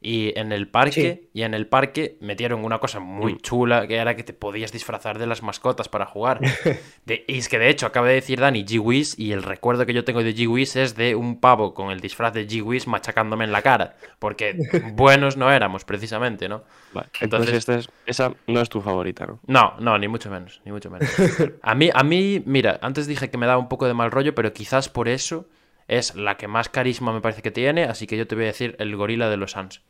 Y 0.06 0.38
en 0.38 0.52
el 0.52 0.68
parque, 0.68 1.22
Sí. 1.22 1.30
y 1.32 1.42
en 1.44 1.54
el 1.54 1.66
parque 1.66 2.18
metieron 2.20 2.62
una 2.62 2.78
cosa 2.78 3.00
muy 3.00 3.32
Mm. 3.34 3.38
chula, 3.38 3.86
que 3.88 3.96
era 3.96 4.14
que 4.16 4.22
te 4.22 4.34
podías 4.34 4.70
disfrazar 4.70 5.18
de 5.18 5.26
las 5.26 5.42
mascotas 5.42 5.88
para 5.88 6.04
jugar. 6.04 6.40
De- 7.06 7.24
y 7.26 7.38
es 7.38 7.48
que 7.48 7.58
de 7.58 7.70
hecho, 7.70 7.86
acaba 7.86 8.08
de 8.08 8.14
decir 8.14 8.38
Dani 8.38 8.66
G-Wiz, 8.66 9.18
y 9.18 9.32
el 9.32 9.42
recuerdo 9.42 9.86
que 9.86 9.94
yo 9.94 10.04
tengo 10.04 10.22
de 10.22 10.34
G-Wiz 10.34 10.76
es 10.76 10.94
de 10.94 11.14
un 11.14 11.40
pavo 11.40 11.72
con 11.72 11.90
el 11.90 12.00
disfraz 12.00 12.34
de 12.34 12.46
G-Wiz 12.46 12.86
machacándome 12.86 13.44
en 13.44 13.52
la 13.52 13.62
cara. 13.62 13.96
Porque 14.18 14.56
buenos 14.92 15.38
no 15.38 15.50
éramos, 15.50 15.86
precisamente, 15.86 16.50
¿no? 16.50 16.64
Vale, 16.92 17.08
Entonces- 17.20 17.22
Entonces, 17.22 17.54
esta 17.56 17.74
es- 17.76 17.88
esa 18.04 18.34
no 18.46 18.60
es 18.60 18.68
tu 18.68 18.82
favorita, 18.82 19.26
¿no? 19.26 19.40
No, 19.46 19.74
no, 19.80 19.98
ni 19.98 20.06
mucho 20.06 20.30
menos, 20.30 20.60
ni 20.66 20.72
mucho 20.72 20.90
menos. 20.90 21.08
A 21.62 21.74
mí, 21.74 21.88
a 21.94 22.02
mí, 22.04 22.42
mira, 22.44 22.78
antes 22.82 23.06
dije 23.06 23.30
que 23.30 23.38
me 23.38 23.46
daba 23.46 23.58
un 23.58 23.70
poco 23.70 23.86
de 23.86 23.94
mal 23.94 24.10
rollo, 24.10 24.34
pero 24.34 24.52
quizás 24.52 24.90
por 24.90 25.08
eso 25.08 25.48
es 25.88 26.14
la 26.14 26.36
que 26.36 26.46
más 26.48 26.68
carisma 26.68 27.12
me 27.12 27.20
parece 27.20 27.40
que 27.42 27.50
tiene, 27.50 27.84
así 27.84 28.06
que 28.06 28.16
yo 28.16 28.26
te 28.26 28.34
voy 28.34 28.44
a 28.44 28.48
decir 28.48 28.76
el 28.78 28.94
gorila 28.96 29.28
de 29.30 29.36
los 29.36 29.52
Suns. 29.52 29.82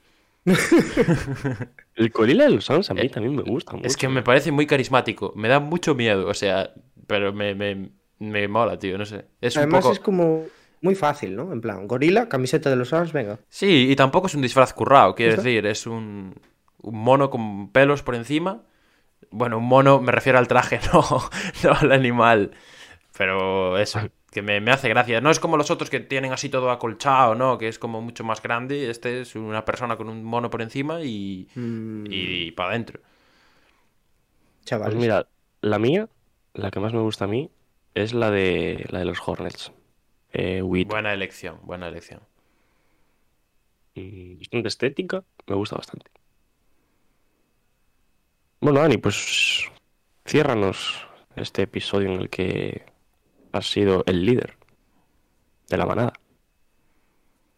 El 1.95 2.11
gorila 2.11 2.45
de 2.45 2.51
los 2.51 2.65
Suns 2.65 2.91
a 2.91 2.95
mí 2.95 3.01
Eh, 3.03 3.09
también 3.09 3.35
me 3.35 3.43
gusta 3.43 3.73
mucho. 3.77 3.87
Es 3.87 3.97
que 3.97 4.09
me 4.09 4.23
parece 4.23 4.53
muy 4.53 4.67
carismático, 4.67 5.33
me 5.37 5.49
da 5.49 5.61
mucho 5.61 5.95
miedo, 5.95 6.27
o 6.29 6.35
sea, 6.35 6.73
pero 7.07 7.33
me, 7.33 7.55
me, 7.55 7.91
me 8.19 8.49
mola, 8.49 8.79
tío, 8.79 8.99
no 8.99 9.05
sé. 9.05 9.27
Es 9.41 9.57
un 9.57 9.63
Además 9.63 9.83
poco... 9.83 9.93
es 9.95 10.01
como 10.01 10.45
muy 10.83 10.95
fácil, 10.95 11.35
¿no? 11.37 11.53
En 11.53 11.61
plan, 11.61 11.87
gorila, 11.87 12.29
camiseta 12.29 12.69
de 12.71 12.77
los 12.77 12.89
Suns, 12.89 13.13
venga. 13.13 13.39
Sí, 13.49 13.89
y 13.91 13.97
tampoco 13.97 14.27
es 14.27 14.35
un 14.35 14.43
disfraz 14.43 14.73
currado, 14.75 15.15
quiero 15.15 15.37
decir, 15.37 15.65
es 15.67 15.87
un, 15.87 16.35
un 16.83 16.99
mono 16.99 17.31
con 17.31 17.71
pelos 17.71 18.03
por 18.03 18.15
encima. 18.15 18.63
Bueno, 19.31 19.59
un 19.59 19.65
mono, 19.65 20.01
me 20.01 20.13
refiero 20.13 20.39
al 20.39 20.49
traje, 20.49 20.81
no, 20.93 21.03
no 21.63 21.73
al 21.73 21.93
animal. 21.93 22.51
Pero 23.17 23.79
eso, 23.79 24.01
que 24.35 24.43
me, 24.43 24.61
me 24.61 24.71
hace 24.73 24.89
gracia. 24.91 25.21
No 25.23 25.31
es 25.31 25.41
como 25.41 25.57
los 25.57 25.71
otros 25.71 25.89
que 25.89 26.01
tienen 26.01 26.33
así 26.33 26.49
todo 26.51 26.71
acolchado, 26.71 27.35
¿no? 27.35 27.57
Que 27.57 27.69
es 27.69 27.79
como 27.79 28.03
mucho 28.03 28.25
más 28.25 28.43
grande. 28.43 28.91
Este 28.91 29.21
es 29.23 29.35
una 29.37 29.65
persona 29.65 29.97
con 29.97 30.09
un 30.11 30.25
mono 30.25 30.51
por 30.51 30.61
encima 30.61 31.01
y, 31.03 31.49
Mm, 31.55 32.07
y 32.11 32.51
para 32.51 32.71
adentro. 32.71 33.01
chavales. 34.65 34.95
Pues 34.95 35.03
mira, 35.03 35.27
la 35.63 35.79
mía, 35.79 36.09
la 36.55 36.71
que 36.71 36.81
más 36.81 36.93
me 36.93 37.01
gusta 37.01 37.25
a 37.27 37.29
mí, 37.29 37.51
es 37.95 38.13
la 38.13 38.31
de 38.31 38.85
la 38.91 38.99
de 38.99 39.05
los 39.05 39.19
Hornets. 39.27 39.73
Eh. 40.33 40.63
Buena 40.63 41.13
elección, 41.13 41.61
buena 41.63 41.87
elección. 41.89 42.21
Mm, 43.95 44.39
Bastante 44.39 44.69
estética, 44.69 45.25
me 45.47 45.55
gusta 45.55 45.77
bastante. 45.77 46.11
Bueno, 48.61 48.81
Dani, 48.81 48.97
pues 48.97 49.71
ciérranos 50.27 51.07
este 51.37 51.63
episodio 51.63 52.13
en 52.13 52.21
el 52.21 52.31
que 52.31 52.85
has 53.55 53.71
sido 53.71 54.03
el 54.07 54.25
líder 54.27 54.57
de 55.69 55.77
la 55.77 55.87
manada 55.87 56.13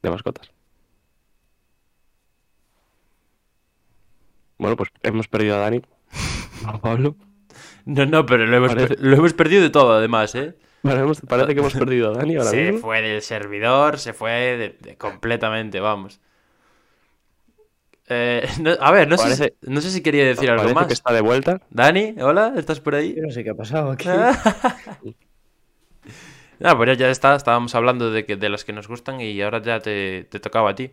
de 0.03 0.11
mascotas. 0.11 0.51
Bueno, 4.59 4.77
pues 4.77 4.91
hemos 5.03 5.29
perdido 5.29 5.57
a 5.57 5.59
Dani. 5.61 5.83
A 6.67 6.79
Pablo. 6.81 7.17
No, 7.85 8.07
no, 8.07 8.27
pero 8.27 8.47
lo 8.47 8.57
hemos, 8.57 8.75
Parece- 8.75 8.97
lo 8.99 9.17
hemos 9.17 9.33
perdido 9.35 9.63
de 9.63 9.71
todo, 9.71 9.93
además, 9.95 10.35
¿eh? 10.35 10.57
Hemos- 10.83 11.21
parece 11.23 11.55
que 11.55 11.61
hemos 11.61 11.75
perdido 11.79 12.11
a 12.11 12.15
Dani 12.19 12.37
ahora 12.37 12.51
Se 12.51 12.63
mismo. 12.65 12.79
fue 12.81 13.03
del 13.03 13.23
servidor, 13.23 13.99
se 13.99 14.13
fue 14.13 14.31
de- 14.33 14.77
de- 14.81 14.97
completamente, 14.97 15.81
vamos. 15.81 16.21
Eh, 18.09 18.47
no- 18.61 18.77
a 18.81 18.91
ver, 18.93 19.09
no, 19.09 19.17
sé, 19.17 19.25
Parece- 19.25 19.55
si- 19.63 19.71
no 19.71 19.81
sé 19.81 19.91
si 19.91 20.03
quería 20.03 20.25
decir 20.25 20.49
algo 20.51 20.63
Parece 20.63 20.75
más. 20.75 20.87
que 20.87 20.93
está 20.95 21.13
de 21.13 21.21
vuelta. 21.21 21.61
Dani, 21.71 22.15
hola, 22.21 22.55
¿estás 22.57 22.81
por 22.81 22.95
ahí? 22.95 23.15
Yo 23.15 23.23
no 23.23 23.31
sé 23.31 23.45
qué 23.45 23.51
ha 23.51 23.55
pasado 23.55 23.91
aquí. 23.93 24.09
Ah, 26.63 26.77
pues 26.77 26.97
ya 26.99 27.11
está, 27.11 27.35
estábamos 27.37 27.75
hablando 27.75 28.11
de, 28.11 28.25
que, 28.25 28.37
de 28.37 28.49
las 28.49 28.65
que 28.65 28.73
nos 28.73 28.89
gustan 28.89 29.21
y 29.21 29.41
ahora 29.43 29.61
ya 29.63 29.81
te, 29.81 30.25
te 30.25 30.41
tocaba 30.41 30.71
a 30.71 30.75
ti 30.75 30.91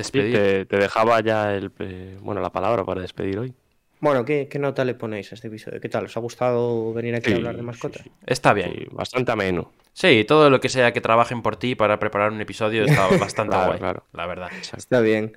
Sí, 0.00 0.10
despedir. 0.10 0.26
te, 0.26 0.66
te 0.66 0.76
dejaba 0.78 1.20
ya 1.22 1.54
el, 1.54 1.72
eh, 1.80 2.18
bueno, 2.22 2.40
la 2.42 2.52
palabra 2.52 2.84
para 2.84 3.00
despedir 3.02 3.38
hoy. 3.38 3.54
Bueno, 4.00 4.24
¿qué, 4.24 4.48
qué 4.48 4.58
nota 4.58 4.84
le 4.86 4.94
ponéis 4.94 5.30
a 5.32 5.34
este 5.34 5.48
episodio? 5.48 5.80
¿Qué 5.82 5.88
tal? 5.90 6.04
¿Os 6.06 6.16
ha 6.16 6.20
gustado 6.20 6.92
venir 6.94 7.14
aquí 7.14 7.32
a 7.32 7.36
Sí, 7.36 7.36
hablar 7.36 7.56
de 7.56 7.62
sí, 7.70 7.70
mascotas? 7.70 8.04
sí. 8.04 8.12
Está 8.26 8.52
bien. 8.52 8.78
Sí, 8.78 8.86
bastante 8.92 9.32
ameno. 9.32 9.72
Sí, 9.92 10.24
todo 10.24 10.50
lo 10.50 10.60
que 10.60 10.68
sea 10.68 10.92
que 10.92 11.00
trabajen 11.00 11.42
por 11.42 11.56
ti 11.56 11.74
para 11.74 11.98
preparar 11.98 12.30
un 12.32 12.40
episodio 12.40 12.84
está 12.84 13.06
bastante 13.16 13.56
Claro, 13.56 13.58
guay, 13.58 13.80
claro. 13.80 14.04
la 14.12 14.26
verdad. 14.26 14.52
Está 14.76 15.00
bien. 15.00 15.36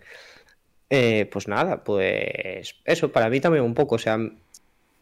Eh, 0.89 1.29
pues 1.31 1.47
nada, 1.47 1.83
pues 1.83 2.75
eso, 2.85 3.11
para 3.11 3.29
mí 3.29 3.39
también 3.41 3.63
un 3.65 3.75
poco, 3.75 3.95
o 3.95 3.99
sea, 3.99 4.17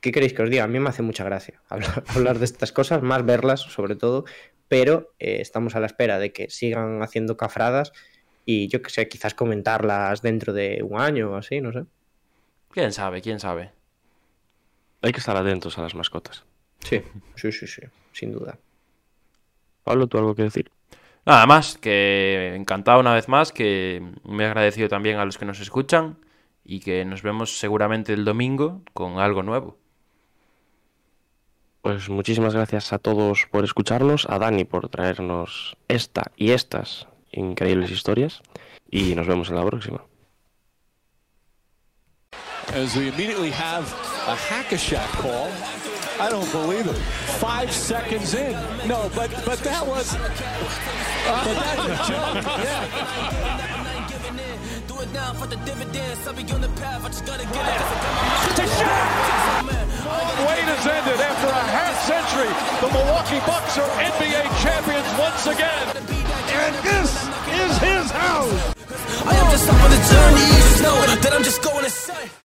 ¿qué 0.08 0.14
queréis 0.14 0.34
que 0.34 0.42
os 0.42 0.50
diga? 0.50 0.64
A 0.64 0.68
mí 0.68 0.80
me 0.80 0.88
hace 0.88 1.02
mucha 1.02 1.26
gracia 1.26 1.62
hablar, 1.70 2.04
hablar 2.16 2.40
de 2.40 2.46
estas 2.46 2.72
cosas, 2.72 3.02
más 3.02 3.26
verlas 3.26 3.60
sobre 3.60 3.96
todo, 3.96 4.24
pero 4.70 5.14
eh, 5.20 5.40
estamos 5.42 5.76
a 5.76 5.82
la 5.82 5.86
espera 5.86 6.18
de 6.18 6.32
que 6.32 6.50
sigan 6.50 7.04
haciendo 7.04 7.36
cafradas 7.36 7.92
y 8.46 8.70
yo 8.70 8.82
que 8.82 8.90
sé, 8.90 9.10
quizás 9.10 9.34
comentarlas 9.34 10.22
dentro 10.22 10.54
de 10.54 10.82
un 10.82 11.02
año 11.02 11.32
o 11.32 11.36
así, 11.36 11.60
no 11.60 11.74
sé. 11.74 11.84
¿Quién 12.72 12.94
sabe? 12.94 13.22
¿Quién 13.22 13.42
sabe? 13.42 13.72
Hay 15.02 15.12
que 15.12 15.20
estar 15.20 15.36
atentos 15.36 15.78
a 15.78 15.82
las 15.82 15.94
mascotas. 15.94 16.46
Sí, 16.80 17.02
sí, 17.36 17.52
sí, 17.52 17.68
sí, 17.68 17.82
sin 18.14 18.32
duda. 18.32 18.58
Pablo, 19.84 20.08
¿tú 20.08 20.18
algo 20.18 20.36
que 20.36 20.44
decir? 20.44 20.72
Nada 21.26 21.46
más, 21.46 21.78
que 21.78 22.56
encantado 22.56 23.02
una 23.02 23.14
vez 23.14 23.28
más, 23.28 23.52
que 23.52 24.02
me 24.24 24.44
he 24.44 24.48
agradecido 24.48 24.88
también 24.88 25.18
a 25.18 25.26
los 25.26 25.38
que 25.38 25.44
nos 25.44 25.60
escuchan 25.60 26.18
y 26.64 26.80
que 26.80 27.04
nos 27.04 27.22
vemos 27.24 27.60
seguramente 27.60 28.14
el 28.14 28.24
domingo 28.24 28.82
con 28.94 29.20
algo 29.20 29.44
nuevo. 29.44 29.78
Pues 31.88 32.10
muchísimas 32.10 32.54
gracias 32.54 32.92
a 32.92 32.98
todos 32.98 33.48
por 33.50 33.64
escucharnos, 33.64 34.28
a 34.30 34.38
Dani 34.40 34.66
por 34.66 34.90
traernos 34.90 35.78
esta 35.88 36.34
y 36.36 36.52
estas 36.52 37.08
increíbles 37.32 37.92
historias 37.92 38.42
y 38.92 39.16
nos 39.16 39.26
vemos 39.26 39.48
en 39.48 39.56
la 39.56 39.66
próxima. 39.66 40.04
As 42.76 42.94
we 42.98 43.08
immediately 43.08 43.52
have 43.52 43.86
a 44.28 44.36
hack-a-shack 44.36 45.10
call. 45.22 45.48
I 46.20 46.30
don't 46.30 46.52
believe 46.52 46.88
it. 46.88 46.98
Five 47.40 47.72
seconds 47.72 48.34
in. 48.34 48.52
No, 48.86 49.10
but 49.16 49.32
but 49.46 49.60
that 49.64 49.88
was. 49.88 50.14
but 51.26 51.56
a 51.56 52.04
joke. 52.06 52.44
Yeah. 52.66 53.67
It 55.08 55.14
now 55.14 55.34
for 55.34 55.48
the 55.48 55.56
dividends. 55.58 56.28
I'll 56.28 56.34
be 56.34 56.44
on 56.52 56.62
the 56.62 56.70
path. 56.80 57.06
I 57.06 57.08
just 57.08 57.26
gotta 57.26 57.44
get 57.44 57.56
it. 57.56 57.82
Wait 60.48 60.68
has 60.68 60.86
ended 60.88 61.20
after 61.20 61.48
a 61.48 61.66
half 61.76 61.96
century. 62.08 62.52
The 62.82 62.90
Milwaukee 62.92 63.40
Bucks 63.46 63.78
are 63.78 63.90
NBA 64.00 64.44
champions 64.64 65.08
once 65.20 65.48
again. 65.48 65.86
And 66.60 66.76
this 66.84 67.12
is 67.62 67.78
his 67.78 68.12
house. 68.12 68.76
I 69.26 69.36
am 69.36 69.52
just 69.52 69.70
up 69.70 69.82
on 69.82 69.92
the 69.92 70.02
journey. 70.12 70.48
You 70.76 70.84
know 70.84 70.98
that 71.22 71.34
I'm 71.34 71.44
just 71.44 71.62
going 71.62 71.84
to 71.84 71.90
say. 71.90 72.30